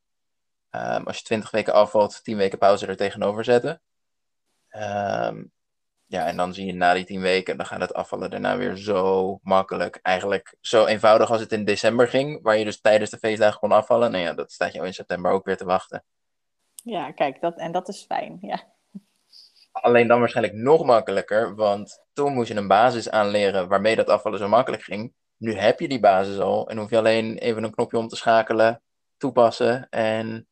ehm, 0.70 1.04
als 1.04 1.18
je 1.18 1.24
20 1.24 1.52
weken 1.52 1.74
afvalt, 1.74 2.24
10 2.24 2.38
weken 2.38 2.58
pauze 2.58 2.88
er 2.88 2.98
tegenover 2.98 3.44
zetten. 3.44 3.82
Ehm, 4.70 5.44
ja, 6.06 6.26
en 6.28 6.38
dan 6.38 6.54
zie 6.54 6.66
je 6.66 6.74
na 6.74 6.94
die 6.94 7.06
10 7.06 7.22
weken, 7.22 7.58
dan 7.58 7.66
gaat 7.66 7.80
het 7.80 7.94
afvallen 7.94 8.30
daarna 8.30 8.58
weer 8.58 8.76
zo 8.76 9.40
makkelijk. 9.44 10.00
Eigenlijk 10.02 10.56
zo 10.62 10.86
eenvoudig 10.86 11.32
als 11.32 11.42
het 11.42 11.52
in 11.52 11.66
december 11.66 12.08
ging, 12.08 12.42
waar 12.42 12.58
je 12.58 12.66
dus 12.66 12.82
tijdens 12.82 13.10
de 13.10 13.18
feestdagen 13.18 13.60
kon 13.60 13.72
afvallen. 13.72 14.12
Nou 14.12 14.24
ja, 14.24 14.34
dat 14.34 14.52
staat 14.52 14.74
jou 14.74 14.86
in 14.86 14.94
september 14.94 15.32
ook 15.32 15.46
weer 15.46 15.58
te 15.58 15.66
wachten. 15.66 16.04
Ja 16.84 17.12
kijk, 17.12 17.42
dat, 17.42 17.58
en 17.58 17.72
dat 17.72 17.88
is 17.88 18.04
fijn. 18.06 18.38
Ja. 18.42 18.64
Alleen 19.72 20.08
dan 20.08 20.20
waarschijnlijk 20.20 20.58
nog 20.58 20.86
makkelijker, 20.86 21.56
want 21.56 22.04
toen 22.14 22.34
moest 22.34 22.48
je 22.48 22.56
een 22.56 22.68
basis 22.68 23.10
aanleren 23.10 23.68
waarmee 23.68 23.96
dat 23.96 24.10
afvallen 24.10 24.40
zo 24.40 24.48
makkelijk 24.48 24.84
ging. 24.84 25.14
Nu 25.38 25.54
heb 25.54 25.80
je 25.80 25.88
die 25.88 26.00
basis 26.00 26.40
al 26.40 26.70
en 26.70 26.78
hoef 26.78 26.90
je 26.90 26.98
alleen 26.98 27.38
even 27.38 27.64
een 27.64 27.72
knopje 27.72 27.98
om 27.98 28.08
te 28.08 28.16
schakelen, 28.16 28.82
toepassen 29.18 29.90
en, 29.90 30.48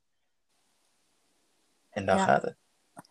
en 1.90 2.06
dan 2.06 2.18
Ja. 2.18 2.24
gaat 2.24 2.42
het. 2.42 2.56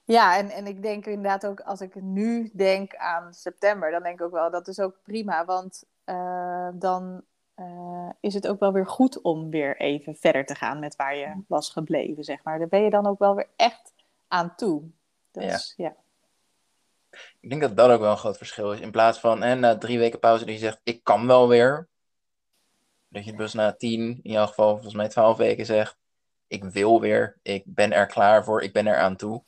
Ja, 0.04 0.36
en, 0.36 0.50
en 0.50 0.66
ik 0.66 0.82
denk 0.82 1.06
inderdaad 1.06 1.46
ook, 1.46 1.60
als 1.60 1.80
ik 1.80 1.94
nu 1.94 2.50
denk 2.54 2.94
aan 2.96 3.34
september, 3.34 3.90
dan 3.90 4.02
denk 4.02 4.20
ik 4.20 4.26
ook 4.26 4.32
wel, 4.32 4.50
dat 4.50 4.68
is 4.68 4.80
ook 4.80 4.98
prima. 5.02 5.44
Want 5.44 5.84
eh, 6.04 6.68
dan 6.74 7.24
eh, 7.56 8.08
is 8.20 8.34
het 8.34 8.48
ook 8.48 8.60
wel 8.60 8.72
weer 8.72 8.86
goed 8.86 9.20
om 9.20 9.50
weer 9.50 9.76
even 9.76 10.16
verder 10.16 10.46
te 10.46 10.54
gaan 10.54 10.78
met 10.78 10.96
waar 10.96 11.16
je 11.16 11.42
was 11.48 11.70
gebleven, 11.70 12.24
zeg 12.24 12.42
maar. 12.42 12.58
Daar 12.58 12.68
ben 12.68 12.82
je 12.82 12.90
dan 12.90 13.06
ook 13.06 13.18
wel 13.18 13.34
weer 13.34 13.48
echt 13.56 13.92
aan 14.28 14.54
toe. 14.56 14.82
Dus 15.30 15.74
ja. 15.76 15.96
Ik 17.40 17.48
denk 17.48 17.60
dat 17.60 17.76
dat 17.76 17.90
ook 17.90 18.00
wel 18.00 18.10
een 18.10 18.16
groot 18.16 18.36
verschil 18.36 18.72
is. 18.72 18.80
In 18.80 18.90
plaats 18.90 19.20
van 19.20 19.42
hè, 19.42 19.54
na 19.54 19.78
drie 19.78 19.98
weken 19.98 20.18
pauze 20.18 20.44
dat 20.44 20.54
je 20.54 20.60
zegt, 20.60 20.80
ik 20.82 21.04
kan 21.04 21.26
wel 21.26 21.48
weer. 21.48 21.88
Dat 23.08 23.24
je 23.24 23.32
dus 23.32 23.52
na 23.52 23.72
tien, 23.72 24.20
in 24.22 24.32
jouw 24.32 24.46
geval 24.46 24.72
volgens 24.72 24.94
mij 24.94 25.08
twaalf 25.08 25.36
weken 25.36 25.66
zegt, 25.66 25.96
ik 26.46 26.64
wil 26.64 27.00
weer, 27.00 27.38
ik 27.42 27.62
ben 27.66 27.92
er 27.92 28.06
klaar 28.06 28.44
voor, 28.44 28.62
ik 28.62 28.72
ben 28.72 28.86
er 28.86 28.98
aan 28.98 29.16
toe. 29.16 29.42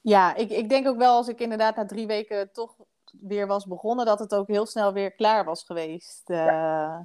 Ja, 0.00 0.34
ik, 0.34 0.50
ik 0.50 0.68
denk 0.68 0.86
ook 0.86 0.96
wel 0.96 1.16
als 1.16 1.28
ik 1.28 1.40
inderdaad 1.40 1.76
na 1.76 1.86
drie 1.86 2.06
weken 2.06 2.52
toch 2.52 2.76
weer 3.20 3.46
was 3.46 3.66
begonnen, 3.66 4.06
dat 4.06 4.18
het 4.18 4.34
ook 4.34 4.46
heel 4.48 4.66
snel 4.66 4.92
weer 4.92 5.10
klaar 5.10 5.44
was 5.44 5.62
geweest. 5.64 6.30
Eh, 6.30 6.96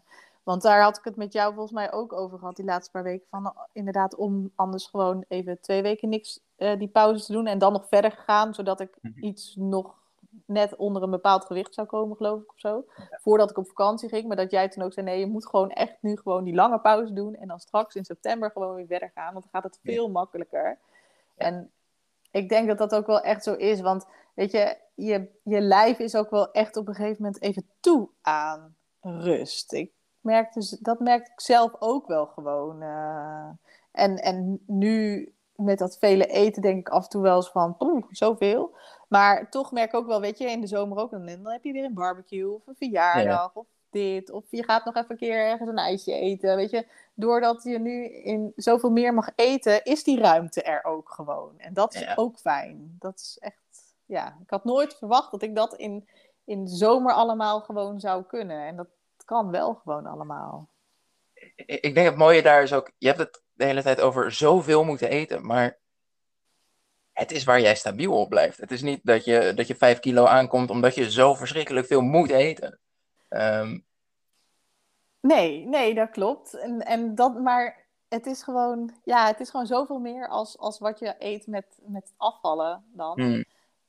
Want 0.43 0.61
daar 0.61 0.81
had 0.81 0.97
ik 0.97 1.03
het 1.03 1.15
met 1.15 1.33
jou 1.33 1.53
volgens 1.53 1.73
mij 1.73 1.91
ook 1.91 2.13
over 2.13 2.39
gehad, 2.39 2.55
die 2.55 2.65
laatste 2.65 2.91
paar 2.91 3.03
weken. 3.03 3.25
Van, 3.29 3.45
eh, 3.45 3.51
inderdaad, 3.73 4.15
om 4.15 4.51
anders 4.55 4.85
gewoon 4.85 5.25
even 5.27 5.61
twee 5.61 5.81
weken 5.81 6.09
niks, 6.09 6.39
eh, 6.55 6.79
die 6.79 6.87
pauze 6.87 7.25
te 7.25 7.31
doen 7.31 7.47
en 7.47 7.57
dan 7.57 7.73
nog 7.73 7.87
verder 7.87 8.11
gaan, 8.11 8.53
zodat 8.53 8.79
ik 8.79 8.97
Mhm. 9.01 9.23
iets 9.25 9.55
nog 9.55 10.01
net 10.45 10.75
onder 10.75 11.03
een 11.03 11.09
bepaald 11.09 11.45
gewicht 11.45 11.73
zou 11.73 11.87
komen, 11.87 12.15
geloof 12.17 12.41
ik, 12.41 12.49
of 12.49 12.59
zo. 12.59 12.85
Voordat 13.11 13.49
ik 13.49 13.57
op 13.57 13.67
vakantie 13.67 14.09
ging. 14.09 14.27
Maar 14.27 14.35
dat 14.37 14.51
jij 14.51 14.69
toen 14.69 14.83
ook 14.83 14.93
zei, 14.93 15.05
nee, 15.05 15.19
je 15.19 15.25
moet 15.27 15.47
gewoon 15.47 15.69
echt 15.69 15.95
nu 15.99 16.17
gewoon 16.17 16.43
die 16.43 16.55
lange 16.55 16.79
pauze 16.79 17.13
doen. 17.13 17.35
En 17.35 17.47
dan 17.47 17.59
straks 17.59 17.95
in 17.95 18.05
september 18.05 18.51
gewoon 18.51 18.75
weer 18.75 18.85
verder 18.87 19.11
gaan. 19.13 19.33
Want 19.33 19.45
dan 19.51 19.61
gaat 19.61 19.71
het 19.71 19.79
veel 19.83 20.09
makkelijker. 20.09 20.77
En 21.35 21.71
ik 22.31 22.49
denk 22.49 22.67
dat 22.67 22.77
dat 22.77 22.95
ook 22.95 23.07
wel 23.07 23.21
echt 23.21 23.43
zo 23.43 23.53
is. 23.53 23.81
Want 23.81 24.05
weet 24.33 24.51
je, 24.51 24.77
je, 24.93 25.27
je 25.43 25.61
lijf 25.61 25.99
is 25.99 26.15
ook 26.15 26.29
wel 26.29 26.51
echt 26.51 26.77
op 26.77 26.87
een 26.87 26.95
gegeven 26.95 27.23
moment 27.23 27.41
even 27.41 27.69
toe 27.79 28.09
aan 28.21 28.75
rust. 29.01 29.73
Ik 29.73 29.91
merk 30.21 30.53
dus, 30.53 30.69
dat 30.69 30.99
merk 30.99 31.27
ik 31.27 31.41
zelf 31.41 31.71
ook 31.79 32.07
wel 32.07 32.25
gewoon. 32.25 32.81
Uh, 32.81 33.49
en, 33.91 34.17
en 34.17 34.63
nu 34.67 35.27
met 35.55 35.77
dat 35.77 35.97
vele 35.97 36.25
eten 36.25 36.61
denk 36.61 36.79
ik 36.79 36.89
af 36.89 37.03
en 37.03 37.09
toe 37.09 37.21
wel 37.21 37.35
eens 37.35 37.51
van, 37.51 37.77
poeh, 37.77 38.05
zoveel. 38.09 38.75
Maar 39.07 39.49
toch 39.49 39.71
merk 39.71 39.87
ik 39.87 39.99
ook 39.99 40.07
wel, 40.07 40.21
weet 40.21 40.37
je, 40.37 40.51
in 40.51 40.61
de 40.61 40.67
zomer 40.67 40.97
ook, 40.97 41.11
dan, 41.11 41.25
dan 41.25 41.51
heb 41.51 41.63
je 41.63 41.71
weer 41.71 41.83
een 41.83 41.93
barbecue 41.93 42.53
of 42.53 42.67
een 42.67 42.75
verjaardag 42.75 43.53
of 43.53 43.65
dit. 43.89 44.31
Of 44.31 44.43
je 44.49 44.63
gaat 44.63 44.85
nog 44.85 44.95
even 44.95 45.11
een 45.11 45.17
keer 45.17 45.37
ergens 45.37 45.69
een 45.69 45.77
ijsje 45.77 46.13
eten, 46.13 46.55
weet 46.55 46.69
je. 46.69 46.87
Doordat 47.13 47.63
je 47.63 47.79
nu 47.79 48.05
in 48.05 48.51
zoveel 48.55 48.91
meer 48.91 49.13
mag 49.13 49.29
eten, 49.35 49.83
is 49.83 50.03
die 50.03 50.19
ruimte 50.19 50.61
er 50.61 50.83
ook 50.83 51.09
gewoon. 51.09 51.59
En 51.59 51.73
dat 51.73 51.93
is 51.93 52.17
ook 52.17 52.39
fijn. 52.39 52.95
Dat 52.99 53.15
is 53.15 53.37
echt, 53.39 53.57
ja. 54.05 54.37
Ik 54.43 54.49
had 54.49 54.63
nooit 54.63 54.95
verwacht 54.97 55.31
dat 55.31 55.41
ik 55.41 55.55
dat 55.55 55.75
in, 55.75 56.09
in 56.45 56.65
de 56.65 56.71
zomer 56.71 57.13
allemaal 57.13 57.61
gewoon 57.61 57.99
zou 57.99 58.23
kunnen. 58.23 58.67
En 58.67 58.75
dat 58.75 58.87
kan 59.25 59.51
wel 59.51 59.73
gewoon 59.73 60.05
allemaal. 60.05 60.69
Ik 61.55 61.95
denk 61.95 62.07
het 62.07 62.17
mooie 62.17 62.41
daar 62.41 62.63
is 62.63 62.73
ook, 62.73 62.91
je 62.97 63.07
hebt 63.07 63.19
het 63.19 63.43
de 63.53 63.65
hele 63.65 63.81
tijd 63.81 64.01
over 64.01 64.31
zoveel 64.31 64.83
moeten 64.83 65.09
eten, 65.09 65.45
maar 65.45 65.79
het 67.11 67.31
is 67.31 67.43
waar 67.43 67.61
jij 67.61 67.75
stabiel 67.75 68.19
op 68.19 68.29
blijft. 68.29 68.57
Het 68.57 68.71
is 68.71 68.81
niet 68.81 68.99
dat 69.03 69.25
je, 69.25 69.53
dat 69.55 69.67
je 69.67 69.75
5 69.75 69.99
kilo 69.99 70.25
aankomt 70.25 70.69
omdat 70.69 70.95
je 70.95 71.11
zo 71.11 71.33
verschrikkelijk 71.33 71.87
veel 71.87 72.01
moet 72.01 72.29
eten. 72.29 72.79
Ehm, 73.29 73.79
nee, 75.19 75.65
nee, 75.65 75.93
dat 75.93 76.09
klopt. 76.09 76.53
En, 76.53 76.79
en 76.85 77.15
dat, 77.15 77.39
maar 77.39 77.85
het 78.07 78.25
is 78.25 78.43
gewoon, 78.43 78.93
ja, 79.03 79.27
het 79.27 79.39
is 79.39 79.49
gewoon 79.49 79.65
zoveel 79.65 79.99
meer 79.99 80.27
als, 80.27 80.57
als 80.57 80.79
wat 80.79 80.99
je 80.99 81.15
eet 81.19 81.47
met, 81.47 81.65
met 81.85 82.13
afvallen 82.17 82.83
dan. 82.91 83.21
Hmm. 83.21 83.43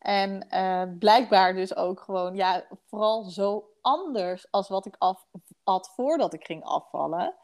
En 0.04 0.46
uh, 0.50 0.82
blijkbaar 0.98 1.54
dus 1.54 1.76
ook 1.76 2.00
gewoon, 2.00 2.34
ja, 2.34 2.64
vooral 2.86 3.22
zo 3.22 3.70
anders 3.80 4.50
als 4.50 4.68
wat 4.68 4.86
ik 4.86 4.94
af 4.98 5.26
had 5.62 5.92
voordat 5.94 6.32
ik 6.34 6.44
ging 6.44 6.64
afvallen. 6.64 7.34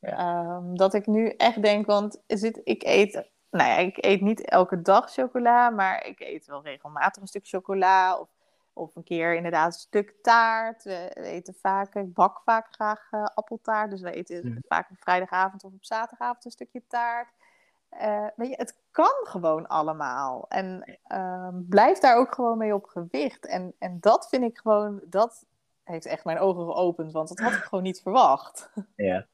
Ehm, 0.00 0.74
dat 0.74 0.94
ik 0.94 1.06
nu 1.06 1.28
echt 1.28 1.62
denk, 1.62 1.86
want 1.86 2.22
zit, 2.26 2.60
ik 2.64 2.82
eet, 2.82 3.12
nou 3.50 3.68
ja, 3.68 3.76
ik 3.76 4.04
eet 4.04 4.20
niet 4.20 4.44
elke 4.44 4.82
dag 4.82 5.10
chocola, 5.12 5.70
maar 5.70 6.06
ik 6.06 6.20
eet 6.20 6.46
wel 6.46 6.62
regelmatig 6.62 7.22
een 7.22 7.28
stuk 7.28 7.46
chocola 7.46 8.18
of, 8.18 8.28
of 8.72 8.96
een 8.96 9.04
keer 9.04 9.34
inderdaad 9.34 9.66
een 9.66 9.80
stuk 9.80 10.14
taart. 10.22 10.84
We, 10.84 11.10
eten 11.14 11.54
vaak, 11.54 11.94
ik 11.94 12.14
bak 12.14 12.40
vaak 12.44 12.66
graag 12.70 13.08
uh, 13.10 13.24
appeltaart, 13.24 13.90
dus 13.90 14.00
we 14.00 14.12
eten 14.12 14.46
mm. 14.46 14.58
vaak 14.68 14.90
op 14.90 14.96
vrijdagavond 15.00 15.64
of 15.64 15.72
op 15.72 15.84
zaterdagavond 15.84 16.44
een 16.44 16.50
stukje 16.50 16.82
taart. 16.86 17.28
Uh, 17.90 18.26
weet 18.36 18.48
je, 18.48 18.54
het 18.56 18.76
kan 18.90 19.14
gewoon 19.22 19.66
allemaal. 19.66 20.46
En 20.48 20.98
uh, 21.12 21.48
blijf 21.68 21.98
daar 21.98 22.16
ook 22.16 22.34
gewoon 22.34 22.58
mee 22.58 22.74
op 22.74 22.84
gewicht. 22.84 23.46
En, 23.46 23.74
en 23.78 23.96
dat 24.00 24.28
vind 24.28 24.44
ik 24.44 24.58
gewoon, 24.58 25.00
dat 25.06 25.46
heeft 25.84 26.06
echt 26.06 26.24
mijn 26.24 26.38
ogen 26.38 26.64
geopend, 26.64 27.12
want 27.12 27.28
dat 27.28 27.38
had 27.38 27.52
ik 27.52 27.62
gewoon 27.62 27.84
niet 27.84 28.02
verwacht. 28.02 28.70
Ja. 28.96 29.26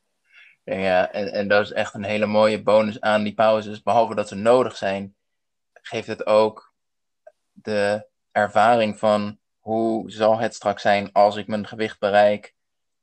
Ja, 0.64 1.12
en, 1.12 1.32
en 1.32 1.48
dat 1.48 1.64
is 1.64 1.72
echt 1.72 1.94
een 1.94 2.04
hele 2.04 2.26
mooie 2.26 2.62
bonus 2.62 3.00
aan 3.00 3.22
die 3.22 3.34
pauzes. 3.34 3.82
Behalve 3.82 4.14
dat 4.14 4.28
ze 4.28 4.34
nodig 4.34 4.76
zijn, 4.76 5.16
geeft 5.72 6.06
het 6.06 6.26
ook 6.26 6.74
de 7.52 8.06
ervaring 8.32 8.98
van 8.98 9.38
hoe 9.58 10.10
zal 10.10 10.38
het 10.38 10.54
straks 10.54 10.82
zijn 10.82 11.12
als 11.12 11.36
ik 11.36 11.46
mijn 11.46 11.66
gewicht 11.66 11.98
bereik 11.98 12.54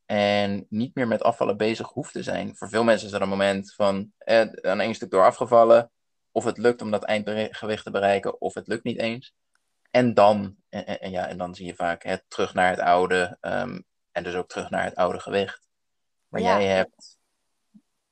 en 0.06 0.66
niet 0.70 0.96
meer 0.96 1.08
met 1.08 1.24
afvallen 1.24 1.58
bezig 1.58 1.88
hoef 1.88 2.12
te 2.12 2.24
zijn. 2.24 2.56
Voor 2.56 2.70
veel 2.70 2.84
mensen 2.84 3.06
is 3.06 3.12
dat 3.12 3.22
een 3.22 3.30
moment 3.30 3.74
van 3.74 4.12
eh, 4.18 4.42
aan 4.62 4.80
één 4.80 4.96
stuk 4.96 5.12
door 5.12 5.26
afgevallen, 5.26 5.92
of 6.32 6.44
het 6.44 6.58
lukt 6.58 6.82
om 6.82 6.92
dat 6.92 7.04
eindgewicht 7.04 7.84
te 7.84 7.92
bereiken, 7.92 8.42
of 8.42 8.54
het 8.54 8.68
lukt 8.68 8.84
niet 8.84 9.00
eens. 9.00 9.34
En 9.92 10.14
dan, 10.14 10.56
en, 10.70 11.00
en 11.00 11.12
ja, 11.12 11.28
en 11.28 11.38
dan 11.38 11.56
zie 11.56 11.66
je 11.66 11.76
vaak 11.76 12.04
het 12.04 12.24
terug 12.28 12.54
naar 12.54 12.70
het 12.70 12.80
oude, 12.80 13.38
ehm, 13.42 13.80
en 14.12 14.24
dus 14.24 14.36
ook 14.36 14.48
terug 14.48 14.70
naar 14.70 14.84
het 14.84 14.96
oude 14.96 15.20
gewicht. 15.20 15.68
Maar 16.28 16.42
jij 16.42 16.66
hebt 16.66 17.18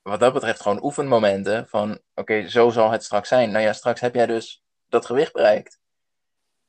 wat 0.02 0.20
dat 0.20 0.32
betreft 0.32 0.60
gewoon 0.60 0.84
oefenmomenten 0.84 1.68
van, 1.68 2.00
oké, 2.14 2.48
zo 2.48 2.70
zal 2.70 2.90
het 2.90 3.04
straks 3.04 3.28
zijn. 3.28 3.50
Nou 3.50 3.64
ja, 3.64 3.72
straks 3.72 4.00
heb 4.00 4.14
jij 4.14 4.26
dus 4.26 4.62
dat 4.88 5.06
gewicht 5.06 5.32
bereikt. 5.32 5.78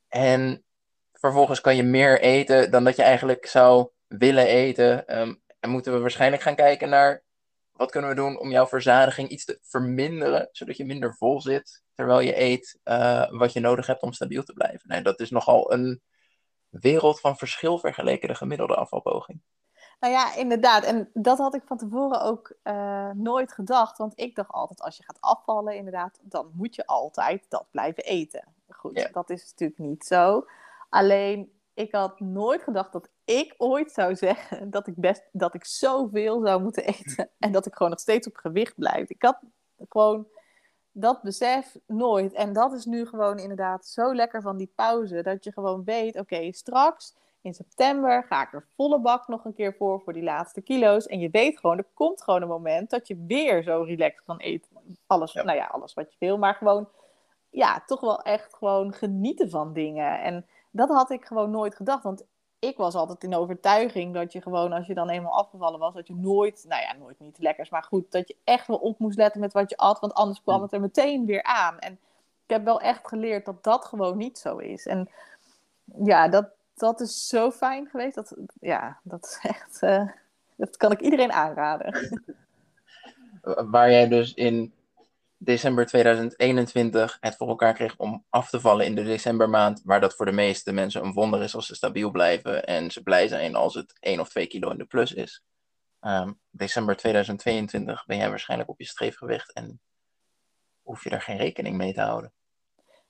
En 0.07 0.63
vervolgens 1.13 1.62
kan 1.62 1.75
je 1.75 1.83
meer 1.83 2.21
eten 2.21 2.71
dan 2.71 2.83
dat 2.83 2.95
je 2.95 3.03
eigenlijk 3.03 3.45
zou 3.45 3.89
willen 4.17 4.45
eten. 4.45 5.08
Ehm, 5.08 5.34
en 5.60 5.69
moeten 5.69 5.93
we 5.93 5.99
waarschijnlijk 5.99 6.41
gaan 6.41 6.56
kijken 6.56 6.89
naar 6.89 7.23
wat 7.71 7.91
kunnen 7.91 8.10
we 8.10 8.15
doen 8.15 8.39
om 8.39 8.52
jouw 8.52 8.67
verzadiging 8.67 9.30
iets 9.30 9.45
te 9.45 9.60
verminderen, 9.62 10.49
zodat 10.52 10.78
je 10.78 10.86
minder 10.86 11.15
vol 11.15 11.41
zit 11.41 11.84
terwijl 11.93 12.19
je 12.19 12.41
eet 12.41 12.80
uh, 12.84 13.30
wat 13.30 13.54
je 13.54 13.60
nodig 13.60 13.88
hebt 13.88 14.02
om 14.02 14.13
stabiel 14.13 14.43
te 14.43 14.54
blijven. 14.54 14.89
Nee, 14.89 15.02
dat 15.02 15.19
is 15.19 15.30
nogal 15.30 15.73
een 15.73 16.02
wereld 16.69 17.19
van 17.19 17.38
verschil 17.38 17.78
vergeleken 17.80 18.28
de 18.28 18.36
gemiddelde 18.36 18.76
afvalpoging. 18.76 19.41
Nou 19.99 20.13
ja, 20.13 20.36
inderdaad. 20.36 20.84
En 20.84 21.10
dat 21.13 21.38
had 21.38 21.56
ik 21.56 21.62
van 21.65 21.78
tevoren 21.78 22.21
ook 22.21 22.56
uh, 22.63 23.10
nooit 23.12 23.54
gedacht. 23.54 23.97
Want 23.97 24.19
ik 24.19 24.36
dacht 24.36 24.52
altijd, 24.52 24.82
als 24.82 24.97
je 24.97 25.04
gaat 25.04 25.21
afvallen, 25.21 25.76
inderdaad, 25.76 26.19
dan 26.21 26.52
moet 26.54 26.76
je 26.76 26.86
altijd 26.86 27.45
dat 27.49 27.65
blijven 27.71 28.04
eten. 28.04 28.47
Goed, 28.69 29.10
dat 29.12 29.30
is 29.30 29.49
natuurlijk 29.49 29.80
niet 29.80 30.06
zo. 30.06 30.45
Alleen, 30.89 31.52
ik 31.73 31.91
had 31.91 32.19
nooit 32.19 32.63
gedacht 32.63 32.91
dat 32.91 33.09
ik 33.25 33.53
ooit 33.57 33.91
zou 33.91 34.15
zeggen 34.15 34.69
dat 34.69 34.88
ik, 34.88 34.95
best, 34.95 35.23
dat 35.31 35.53
ik 35.53 35.65
zoveel 35.65 36.41
zou 36.45 36.62
moeten 36.62 36.86
eten. 36.86 37.29
En 37.39 37.51
dat 37.51 37.65
ik 37.65 37.73
gewoon 37.73 37.91
nog 37.91 37.99
steeds 37.99 38.27
op 38.27 38.36
gewicht 38.36 38.75
blijf. 38.75 39.09
Ik 39.09 39.21
had 39.23 39.39
gewoon 39.89 40.27
dat 40.91 41.21
besef 41.21 41.77
nooit. 41.86 42.33
En 42.33 42.53
dat 42.53 42.73
is 42.73 42.86
nu 42.86 43.05
gewoon 43.05 43.39
inderdaad 43.39 43.86
zo 43.86 44.13
lekker 44.15 44.41
van 44.41 44.57
die 44.57 44.71
pauze. 44.75 45.21
Dat 45.21 45.43
je 45.43 45.51
gewoon 45.51 45.83
weet, 45.83 46.19
oké, 46.19 46.51
straks 46.51 47.15
in 47.41 47.53
september 47.53 48.23
ga 48.23 48.41
ik 48.41 48.53
er 48.53 48.67
volle 48.75 48.99
bak 48.99 49.27
nog 49.27 49.45
een 49.45 49.53
keer 49.53 49.75
voor, 49.77 50.01
voor 50.01 50.13
die 50.13 50.23
laatste 50.23 50.62
kilo's. 50.62 51.05
En 51.05 51.19
je 51.19 51.29
weet 51.29 51.59
gewoon, 51.59 51.77
er 51.77 51.88
komt 51.93 52.23
gewoon 52.23 52.41
een 52.41 52.47
moment 52.47 52.89
dat 52.89 53.07
je 53.07 53.23
weer 53.27 53.63
zo 53.63 53.81
relaxed 53.81 54.23
kan 54.25 54.38
eten. 54.38 54.69
Alles, 55.07 55.33
nou 55.33 55.53
ja, 55.53 55.65
alles 55.65 55.93
wat 55.93 56.12
je 56.12 56.15
wil, 56.19 56.38
maar 56.38 56.55
gewoon, 56.55 56.89
ja, 57.49 57.83
toch 57.86 57.99
wel 57.99 58.21
echt 58.21 58.55
gewoon 58.55 58.93
genieten 58.93 59.49
van 59.49 59.73
dingen. 59.73 60.21
En 60.21 60.45
dat 60.73 60.89
had 60.89 61.12
ik 61.12 61.25
gewoon 61.25 61.51
nooit 61.51 61.75
gedacht, 61.75 62.03
want 62.03 62.23
ik 62.59 62.77
was 62.77 62.95
altijd 62.95 63.23
in 63.23 63.36
overtuiging 63.36 64.13
dat 64.13 64.33
je 64.33 64.41
gewoon, 64.41 64.71
als 64.71 64.88
je 64.88 64.93
dan 64.93 65.09
eenmaal 65.09 65.38
afgevallen 65.38 65.79
was, 65.79 65.93
dat 65.93 66.07
je 66.07 66.15
nooit, 66.15 66.65
nou 66.67 66.81
ja, 66.81 66.93
nooit 66.93 67.19
niet 67.19 67.38
lekkers, 67.38 67.69
maar 67.69 67.83
goed, 67.83 68.12
dat 68.12 68.27
je 68.27 68.36
echt 68.43 68.67
wel 68.67 68.77
op 68.77 68.99
moest 68.99 69.17
letten 69.17 69.41
met 69.41 69.53
wat 69.53 69.69
je 69.69 69.77
at, 69.77 69.99
want 69.99 70.13
anders 70.13 70.41
kwam 70.41 70.62
het 70.62 70.73
er 70.73 70.79
meteen 70.79 71.25
weer 71.25 71.43
aan. 71.43 71.79
En 71.79 71.93
ik 72.43 72.49
heb 72.49 72.63
wel 72.63 72.81
echt 72.81 73.07
geleerd 73.07 73.45
dat 73.45 73.63
dat 73.63 73.86
gewoon 73.86 74.17
niet 74.17 74.38
zo 74.38 74.57
is. 74.57 74.86
En 74.86 75.09
ja, 76.03 76.27
dat, 76.27 76.47
dat 76.75 77.01
is 77.01 77.27
zo 77.27 77.51
fijn 77.51 77.88
geweest. 77.88 78.15
Dat, 78.15 78.36
ja, 78.59 78.99
dat 79.03 79.25
is 79.25 79.39
echt. 79.41 79.81
Uh, 79.81 80.09
dat 80.55 80.77
kan 80.77 80.91
ik 80.91 81.01
iedereen 81.01 81.31
aanraden. 81.31 82.21
Waar 83.71 83.91
jij 83.91 84.07
dus 84.07 84.33
in 84.33 84.73
december 85.43 85.86
2021 85.86 87.17
het 87.19 87.36
voor 87.36 87.47
elkaar 87.47 87.73
kreeg 87.73 87.97
om 87.97 88.25
af 88.29 88.49
te 88.49 88.60
vallen 88.60 88.86
in 88.86 88.95
de 88.95 89.03
decembermaand, 89.03 89.82
waar 89.84 90.01
dat 90.01 90.15
voor 90.15 90.25
de 90.25 90.32
meeste 90.32 90.71
mensen 90.71 91.03
een 91.03 91.13
wonder 91.13 91.41
is 91.41 91.56
als 91.56 91.65
ze 91.65 91.75
stabiel 91.75 92.12
blijven 92.12 92.65
en 92.65 92.91
ze 92.91 93.03
blij 93.03 93.27
zijn 93.27 93.56
als 93.56 93.73
het 93.73 93.97
1 93.99 94.19
of 94.19 94.29
2 94.29 94.47
kilo 94.47 94.69
in 94.69 94.77
de 94.77 94.86
plus 94.86 95.13
is. 95.13 95.43
Um, 96.01 96.39
december 96.49 96.95
2022 96.95 98.06
ben 98.06 98.17
jij 98.17 98.29
waarschijnlijk 98.29 98.69
op 98.69 98.79
je 98.79 98.88
streefgewicht 98.88 99.53
en 99.53 99.79
hoef 100.82 101.03
je 101.03 101.10
daar 101.10 101.21
geen 101.21 101.38
rekening 101.38 101.77
mee 101.77 101.93
te 101.93 102.01
houden. 102.01 102.34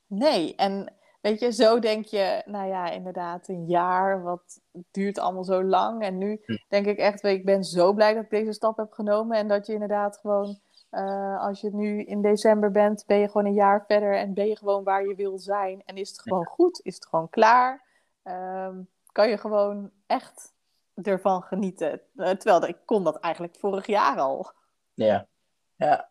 Nee, 0.08 0.56
en 0.56 0.94
Weet 1.24 1.40
je, 1.40 1.52
zo 1.52 1.80
denk 1.80 2.06
je, 2.06 2.42
nou 2.46 2.68
ja, 2.68 2.90
inderdaad, 2.90 3.48
een 3.48 3.66
jaar, 3.66 4.24
wat 4.24 4.62
duurt 4.92 5.20
allemaal 5.20 5.44
zo 5.44 5.64
lang. 5.64 6.02
En 6.02 6.18
nu 6.18 6.42
hm. 6.46 6.58
denk 6.68 6.86
ik 6.86 6.98
echt, 6.98 7.24
ik 7.24 7.46
ben 7.46 7.64
zo 7.64 7.94
blij 7.94 8.14
dat 8.14 8.24
ik 8.24 8.30
deze 8.30 8.54
stap 8.54 8.78
heb 8.78 8.92
genomen. 8.92 9.38
En 9.38 9.48
dat 9.48 9.68
je 9.68 9.74
inderdaad 9.74 10.18
gewoon, 10.18 10.60
uh, 10.94 11.42
als 11.42 11.62
je 11.62 11.70
nu 11.74 12.04
in 12.04 12.22
december 12.22 12.72
bent, 12.72 13.04
ben 13.08 13.18
je 13.18 13.28
gewoon 13.28 13.46
een 13.46 13.54
jaar 13.54 13.84
verder 13.88 14.18
en 14.18 14.34
ben 14.34 14.48
je 14.48 14.58
gewoon 14.58 14.84
waar 14.84 15.08
je 15.08 15.16
wil 15.16 15.40
zijn. 15.40 15.82
En 15.86 15.96
is 15.96 16.10
het 16.10 16.22
gewoon 16.22 16.46
goed, 16.46 16.80
is 16.84 16.96
het 16.96 17.06
gewoon 17.06 17.30
klaar. 17.30 17.84
Um, 18.24 18.88
kan 19.12 19.30
je 19.30 19.38
gewoon 19.38 19.92
echt 20.08 20.54
ervan 21.02 21.42
genieten. 21.42 22.02
Uh, 22.16 22.30
terwijl 22.30 22.68
ik 22.68 22.78
kon 22.86 23.04
dat 23.04 23.20
eigenlijk 23.20 23.56
vorig 23.56 23.86
jaar 23.86 24.18
al. 24.18 24.52
Ja, 24.94 25.28
ja 25.76 26.10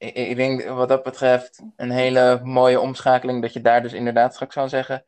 ik, 0.00 0.14
ik, 0.14 0.36
denk 0.36 0.68
wat 0.68 0.88
dat 0.88 1.02
betreft 1.02 1.62
een 1.76 1.90
hele 1.90 2.40
mooie 2.42 2.80
omschakeling. 2.80 3.42
Dat 3.42 3.52
je 3.52 3.60
daar 3.60 3.82
dus 3.82 3.92
inderdaad 3.92 4.34
straks 4.34 4.54
zou 4.54 4.68
zeggen: 4.68 5.04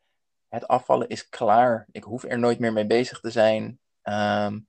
het 0.49 0.67
afvallen 0.67 1.07
is 1.07 1.29
klaar. 1.29 1.87
Ik 1.91 2.03
hoef 2.03 2.23
er 2.23 2.39
nooit 2.39 2.59
meer 2.59 2.73
mee 2.73 2.87
bezig 2.87 3.19
te 3.19 3.29
zijn. 3.29 3.79
Ehm, 4.01 4.59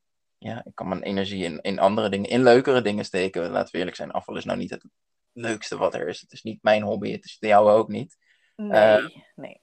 ja, 0.45 0.65
ik 0.65 0.75
kan 0.75 0.89
mijn 0.89 1.03
energie 1.03 1.45
in, 1.45 1.61
in 1.61 1.79
andere 1.79 2.09
dingen, 2.09 2.31
in 2.31 2.43
leukere 2.43 2.83
dingen 2.83 3.05
steken. 3.05 3.51
Laten 3.51 3.73
we 3.73 3.79
eerlijk 3.79 3.97
zijn: 3.97 4.11
afval 4.11 4.37
is 4.37 4.45
nou 4.45 4.59
niet 4.59 4.71
het 4.71 4.85
leukste 5.33 5.77
wat 5.77 5.95
er 5.95 6.09
is. 6.09 6.21
Het 6.21 6.33
is 6.33 6.43
niet 6.43 6.63
mijn 6.63 6.83
hobby, 6.83 7.13
het 7.13 7.25
is 7.25 7.39
de 7.39 7.47
jouwe 7.47 7.73
ook 7.73 7.89
niet. 7.89 8.17
Nee, 8.57 9.01
uh, 9.01 9.09
nee. 9.35 9.59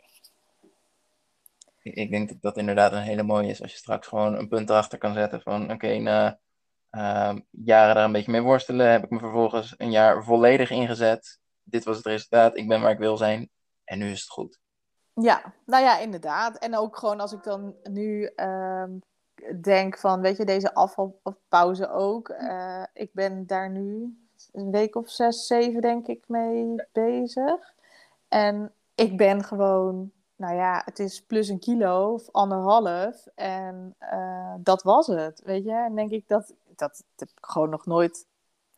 Ik, 1.82 1.96
ik 1.96 2.12
denk 2.12 2.30
dat 2.30 2.42
dat 2.42 2.58
inderdaad 2.58 2.92
een 2.92 3.02
hele 3.02 3.24
mooie 3.24 3.50
is 3.50 3.62
als 3.62 3.72
je 3.72 3.78
straks 3.78 4.08
gewoon 4.08 4.38
een 4.38 4.48
punt 4.48 4.70
erachter 4.70 4.98
kan 4.98 5.14
zetten 5.14 5.42
van 5.42 5.72
oké, 5.72 5.98
na 5.98 6.40
uh, 6.92 7.36
jaren 7.50 7.96
daar 7.96 8.06
een 8.06 8.12
beetje 8.12 8.32
mee 8.32 8.42
worstelen, 8.42 8.92
heb 8.92 9.04
ik 9.04 9.10
me 9.10 9.20
vervolgens 9.20 9.74
een 9.78 9.92
jaar 9.92 10.24
volledig 10.24 10.70
ingezet. 10.70 11.40
Dit 11.64 11.84
was 11.84 11.98
het 11.98 12.06
resultaat, 12.06 12.58
ik 12.58 12.68
ben 12.68 12.82
waar 12.82 12.92
ik 12.92 12.98
wil 12.98 13.18
zijn 13.18 13.50
en 13.84 14.00
nu 14.00 14.12
is 14.12 14.20
het 14.20 14.30
goed. 14.30 14.60
Ja, 15.14 15.54
nou 15.66 15.84
ja, 15.84 16.00
inderdaad. 16.00 16.58
En 16.58 16.78
ook 16.78 16.98
gewoon 16.98 17.20
als 17.20 17.34
ik 17.34 17.44
dan 17.44 17.76
nu 17.84 18.32
uh, 18.36 18.86
denk 19.62 19.98
van, 19.98 20.22
weet 20.22 20.38
je, 20.38 20.46
deze 20.46 20.74
afvalpauze 20.74 21.90
ook. 21.90 22.30
Uh, 22.30 22.84
ik 22.94 23.14
ben 23.14 23.48
daar 23.48 23.70
nu 23.70 24.18
een 24.52 24.72
week 24.72 24.96
of 24.96 25.10
zes, 25.10 25.48
zeven 25.48 25.82
denk 25.82 26.08
ik 26.08 26.24
mee 26.28 26.76
bezig. 26.92 27.74
En 28.28 28.74
ik 28.96 29.18
ben 29.18 29.44
gewoon, 29.44 30.12
nou 30.36 30.56
ja, 30.56 30.82
het 30.86 31.00
is 31.00 31.26
plus 31.26 31.48
een 31.48 31.60
kilo 31.60 32.14
of 32.14 32.32
anderhalf. 32.32 33.28
En 33.36 33.96
uh, 34.00 34.54
dat 34.60 34.84
was 34.84 35.08
het, 35.08 35.42
weet 35.44 35.64
je. 35.64 35.74
En 35.74 35.96
denk 35.96 36.12
ik 36.12 36.28
dat, 36.28 36.54
dat, 36.76 36.78
dat 36.78 37.04
heb 37.16 37.30
ik 37.30 37.46
gewoon 37.46 37.70
nog 37.70 37.86
nooit 37.86 38.28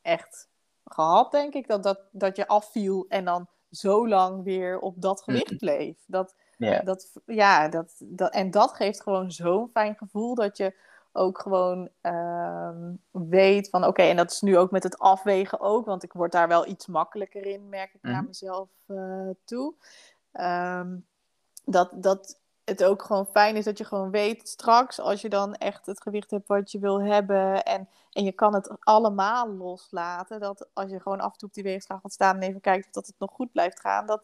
echt 0.01 0.47
gehad, 0.86 1.32
denk 1.32 1.53
ik. 1.53 1.68
Dat, 1.68 1.84
dat, 1.84 1.99
dat 2.11 2.36
je 2.36 2.47
afviel 2.47 3.05
en 3.09 3.26
dan 3.26 3.47
zo 3.72 4.07
lang 4.07 4.43
weer 4.43 4.80
op 4.80 5.01
dat 5.01 5.22
gewicht 5.22 5.51
mm. 5.51 5.57
bleef. 5.57 5.97
Dat, 6.05 6.36
yeah. 6.64 6.86
dat, 6.86 7.11
ja, 7.26 7.68
dat, 7.68 7.93
dat, 7.97 8.34
en 8.34 8.51
dat 8.51 8.74
geeft 8.74 9.01
gewoon 9.01 9.32
zo'n 9.32 9.70
fijn 9.74 9.95
gevoel 9.95 10.36
dat 10.36 10.57
je 10.57 10.76
ook 11.11 11.39
gewoon 11.39 11.89
um, 12.01 13.01
weet 13.11 13.70
van 13.70 13.80
oké, 13.80 13.89
okay, 13.89 14.09
en 14.09 14.16
dat 14.16 14.32
is 14.32 14.41
nu 14.41 14.57
ook 14.57 14.72
met 14.72 14.84
het 14.84 14.99
afwegen 14.99 15.59
ook, 15.59 15.86
want 15.86 16.03
ik 16.03 16.14
word 16.14 16.32
daar 16.32 16.47
wel 16.47 16.68
iets 16.68 16.88
makkelijker 16.88 17.45
in, 17.45 17.70
merk 17.70 17.93
ik 17.93 18.01
mm. 18.01 18.11
naar 18.11 18.24
mezelf 18.24 18.70
uh, 18.88 19.30
toe. 19.43 19.74
Um, 20.34 21.05
dat, 21.66 21.89
dat 21.93 22.39
het 22.64 22.84
ook 22.84 23.01
gewoon 23.01 23.26
fijn 23.26 23.55
is 23.55 23.66
dat 23.66 23.78
je 23.78 23.86
gewoon 23.86 24.11
weet 24.11 24.49
straks, 24.49 24.99
als 24.99 25.22
je 25.22 25.30
dan 25.30 25.55
echt 25.55 25.86
het 25.86 26.01
gewicht 26.01 26.32
hebt 26.32 26.47
wat 26.47 26.72
je 26.72 26.80
wil 26.80 27.01
hebben 27.01 27.64
en, 27.64 27.89
en 28.11 28.24
je 28.24 28.32
kan 28.32 28.53
het 28.53 28.70
allemaal 28.80 29.49
loslaten, 29.49 30.39
dat 30.39 30.68
als 30.74 30.91
je 30.91 30.99
gewoon 30.99 31.20
af 31.20 31.32
en 31.32 31.38
toe 31.38 31.47
op 31.47 31.53
die 31.53 31.64
weegschaal 31.64 31.99
gaat 31.99 32.14
staan 32.14 32.36
en 32.36 32.41
even 32.41 32.61
kijkt 32.61 32.93
dat 32.93 33.07
het 33.07 33.16
nog 33.18 33.32
goed 33.32 33.51
blijft 33.51 33.80
gaan, 33.80 34.05
dat, 34.05 34.22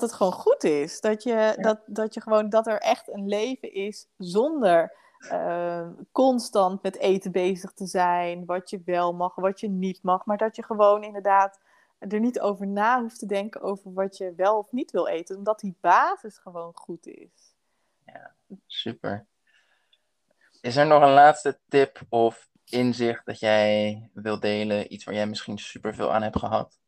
dat 0.00 0.10
het 0.10 0.18
gewoon 0.18 0.32
goed 0.32 0.64
is. 0.64 1.00
Dat, 1.00 1.22
je, 1.22 1.30
ja. 1.30 1.52
dat, 1.54 1.80
dat 1.86 2.14
je 2.14 2.20
gewoon, 2.20 2.48
dat 2.48 2.66
er 2.66 2.78
echt 2.78 3.08
een 3.08 3.28
leven 3.28 3.72
is 3.72 4.06
zonder 4.18 4.92
uh, 5.32 5.88
constant 6.12 6.82
met 6.82 6.98
eten 6.98 7.32
bezig 7.32 7.72
te 7.72 7.86
zijn, 7.86 8.44
wat 8.44 8.70
je 8.70 8.82
wel 8.84 9.12
mag, 9.12 9.34
wat 9.34 9.60
je 9.60 9.68
niet 9.68 10.02
mag, 10.02 10.24
maar 10.24 10.36
dat 10.36 10.56
je 10.56 10.64
gewoon 10.64 11.02
inderdaad 11.02 11.60
er 11.98 12.20
niet 12.20 12.40
over 12.40 12.66
na 12.66 13.00
hoeft 13.00 13.18
te 13.18 13.26
denken 13.26 13.60
over 13.60 13.92
wat 13.92 14.16
je 14.16 14.34
wel 14.36 14.58
of 14.58 14.72
niet 14.72 14.90
wil 14.90 15.06
eten, 15.06 15.36
omdat 15.36 15.60
die 15.60 15.76
basis 15.80 16.38
gewoon 16.38 16.72
goed 16.74 17.06
is. 17.06 17.54
Ja, 18.04 18.34
super. 18.66 19.26
Is 20.60 20.76
er 20.76 20.86
nog 20.86 21.02
een 21.02 21.12
laatste 21.12 21.58
tip 21.68 22.02
of 22.08 22.48
inzicht 22.64 23.26
dat 23.26 23.38
jij 23.38 24.10
wil 24.12 24.40
delen? 24.40 24.92
Iets 24.92 25.04
waar 25.04 25.14
jij 25.14 25.26
misschien 25.26 25.58
super 25.58 25.94
veel 25.94 26.12
aan 26.12 26.22
hebt 26.22 26.38
gehad? 26.38 26.78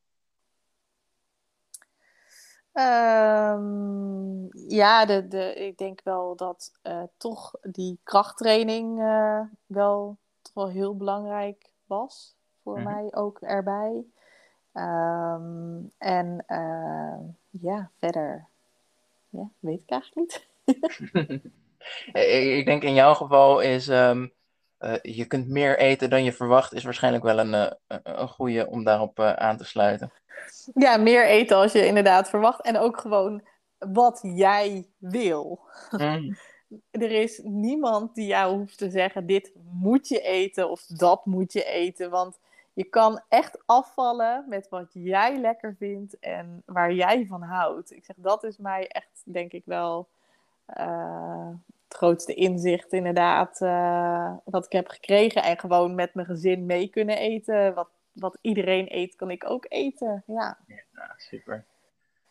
Um, 2.78 4.48
ja, 4.68 5.04
de, 5.04 5.28
de, 5.28 5.54
ik 5.54 5.78
denk 5.78 6.00
wel 6.04 6.36
dat 6.36 6.72
uh, 6.82 7.02
toch 7.16 7.52
die 7.62 7.98
krachttraining 8.02 8.98
uh, 8.98 9.40
wel, 9.66 10.16
toch 10.42 10.54
wel 10.54 10.68
heel 10.68 10.96
belangrijk 10.96 11.70
was 11.86 12.36
voor 12.62 12.78
mm 12.78 12.86
-hmm. 12.86 12.92
mij 12.92 13.14
ook 13.14 13.40
erbij. 13.40 14.04
Um, 14.72 15.92
en 15.98 16.44
uh, 16.48 17.18
ja, 17.50 17.90
verder 17.98 18.48
ja, 19.28 19.50
weet 19.58 19.80
ik 19.80 19.90
eigenlijk 19.90 20.20
niet. 20.20 20.46
ik 22.58 22.66
denk 22.66 22.82
in 22.82 22.94
jouw 22.94 23.14
geval 23.14 23.60
is 23.60 23.88
um, 23.88 24.32
uh, 24.80 24.94
je 25.02 25.24
kunt 25.24 25.48
meer 25.48 25.78
eten 25.78 26.10
dan 26.10 26.24
je 26.24 26.32
verwacht, 26.32 26.72
is 26.72 26.84
waarschijnlijk 26.84 27.24
wel 27.24 27.38
een, 27.38 27.52
uh, 27.52 27.98
een 28.02 28.28
goede 28.28 28.66
om 28.66 28.84
daarop 28.84 29.20
aan 29.20 29.56
te 29.56 29.64
sluiten. 29.64 30.12
Ja, 30.74 30.96
meer 30.96 31.26
eten 31.26 31.56
als 31.56 31.72
je 31.72 31.86
inderdaad 31.86 32.28
verwacht. 32.28 32.62
En 32.62 32.78
ook 32.78 33.00
gewoon 33.00 33.42
wat 33.78 34.20
jij 34.22 34.86
wil. 34.98 35.60
Mm. 35.90 36.36
er 36.90 37.10
is 37.10 37.40
niemand 37.44 38.14
die 38.14 38.26
jou 38.26 38.56
hoeft 38.56 38.78
te 38.78 38.90
zeggen: 38.90 39.26
dit 39.26 39.52
moet 39.72 40.08
je 40.08 40.20
eten 40.20 40.70
of 40.70 40.86
dat 40.86 41.26
moet 41.26 41.52
je 41.52 41.64
eten. 41.64 42.10
Want 42.10 42.38
je 42.72 42.84
kan 42.84 43.20
echt 43.28 43.58
afvallen 43.66 44.44
met 44.48 44.68
wat 44.68 44.90
jij 44.92 45.38
lekker 45.38 45.74
vindt 45.78 46.18
en 46.18 46.62
waar 46.66 46.92
jij 46.92 47.26
van 47.26 47.42
houdt. 47.42 47.92
Ik 47.92 48.04
zeg, 48.04 48.16
dat 48.18 48.44
is 48.44 48.56
mij 48.56 48.88
echt, 48.88 49.22
denk 49.24 49.52
ik 49.52 49.62
wel, 49.64 50.08
uh, 50.78 51.48
het 51.88 51.96
grootste 51.96 52.34
inzicht 52.34 52.92
inderdaad 52.92 53.60
uh, 53.60 54.32
wat 54.44 54.64
ik 54.64 54.72
heb 54.72 54.88
gekregen. 54.88 55.42
En 55.42 55.58
gewoon 55.58 55.94
met 55.94 56.14
mijn 56.14 56.26
gezin 56.26 56.66
mee 56.66 56.88
kunnen 56.88 57.18
eten. 57.18 57.74
Wat, 57.74 57.88
wat 58.12 58.38
iedereen 58.40 58.86
eet, 58.88 59.16
kan 59.16 59.30
ik 59.30 59.50
ook 59.50 59.66
eten. 59.68 60.22
Ja, 60.26 60.58
ja 60.66 61.14
super. 61.16 61.64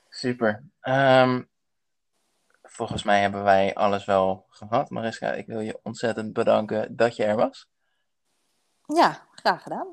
Super. 0.10 0.64
Um, 0.82 1.48
volgens 2.64 3.04
mij 3.04 3.22
hebben 3.22 3.44
wij 3.44 3.74
alles 3.74 4.06
wel 4.06 4.46
gehad. 4.50 4.90
Mariska, 4.90 5.32
ik 5.32 5.48
wil 5.48 5.60
je 5.60 5.80
ontzettend 5.84 6.34
bedanken 6.34 6.96
dat 6.96 7.16
je 7.16 7.24
er 7.24 7.36
was. 7.36 7.68
Ja, 8.86 9.28
graag 9.32 9.64
gedaan. 9.64 9.88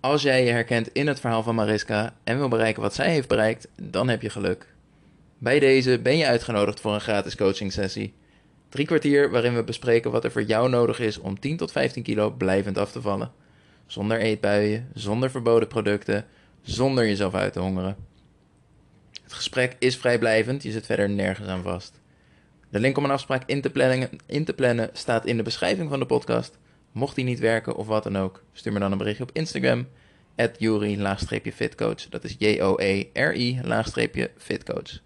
Als 0.00 0.22
jij 0.22 0.44
je 0.44 0.50
herkent 0.50 0.88
in 0.88 1.06
het 1.06 1.20
verhaal 1.20 1.42
van 1.42 1.54
Mariska 1.54 2.14
en 2.24 2.38
wil 2.38 2.48
bereiken 2.48 2.82
wat 2.82 2.94
zij 2.94 3.10
heeft 3.10 3.28
bereikt, 3.28 3.68
dan 3.74 4.08
heb 4.08 4.22
je 4.22 4.30
geluk. 4.30 4.74
Bij 5.42 5.58
deze 5.58 5.98
ben 5.98 6.16
je 6.16 6.26
uitgenodigd 6.26 6.80
voor 6.80 6.94
een 6.94 7.00
gratis 7.00 7.36
coaching 7.36 7.72
sessie. 7.72 8.14
Drie 8.68 8.86
kwartier 8.86 9.30
waarin 9.30 9.54
we 9.54 9.64
bespreken 9.64 10.10
wat 10.10 10.24
er 10.24 10.30
voor 10.30 10.42
jou 10.42 10.68
nodig 10.68 11.00
is 11.00 11.18
om 11.18 11.40
10 11.40 11.56
tot 11.56 11.72
15 11.72 12.02
kilo 12.02 12.30
blijvend 12.30 12.78
af 12.78 12.92
te 12.92 13.00
vallen. 13.00 13.32
Zonder 13.86 14.18
eetbuien, 14.18 14.88
zonder 14.94 15.30
verboden 15.30 15.68
producten, 15.68 16.26
zonder 16.62 17.06
jezelf 17.06 17.34
uit 17.34 17.52
te 17.52 17.60
hongeren. 17.60 17.96
Het 19.22 19.32
gesprek 19.32 19.76
is 19.78 19.96
vrijblijvend, 19.96 20.62
je 20.62 20.70
zit 20.70 20.86
verder 20.86 21.10
nergens 21.10 21.48
aan 21.48 21.62
vast. 21.62 22.00
De 22.70 22.80
link 22.80 22.96
om 22.96 23.04
een 23.04 23.10
afspraak 23.10 23.48
in 24.26 24.44
te 24.44 24.52
plannen, 24.54 24.90
staat 24.92 25.26
in 25.26 25.36
de 25.36 25.42
beschrijving 25.42 25.88
van 25.88 25.98
de 25.98 26.06
podcast. 26.06 26.58
Mocht 26.92 27.14
die 27.14 27.24
niet 27.24 27.38
werken 27.38 27.76
of 27.76 27.86
wat 27.86 28.02
dan 28.02 28.18
ook, 28.18 28.42
stuur 28.52 28.72
me 28.72 28.78
dan 28.78 28.92
een 28.92 28.98
berichtje 28.98 29.24
op 29.24 29.30
Instagram. 29.32 29.88
At 30.36 30.54
Jori-fitcoach. 30.58 32.08
Dat 32.08 32.24
is 32.24 32.34
J-O-E-R-I-fitcoach. 32.38 35.00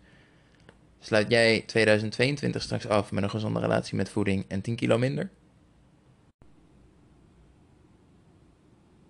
Sluit 1.05 1.31
jij 1.31 1.63
2022 1.67 2.63
straks 2.63 2.89
af 2.89 3.13
met 3.13 3.23
een 3.23 3.31
gezonde 3.31 3.61
relatie 3.61 3.97
met 3.97 4.09
voeding 4.09 4.45
en 4.49 4.61
10 4.61 4.77
kilo 4.77 4.99
minder? 4.99 5.31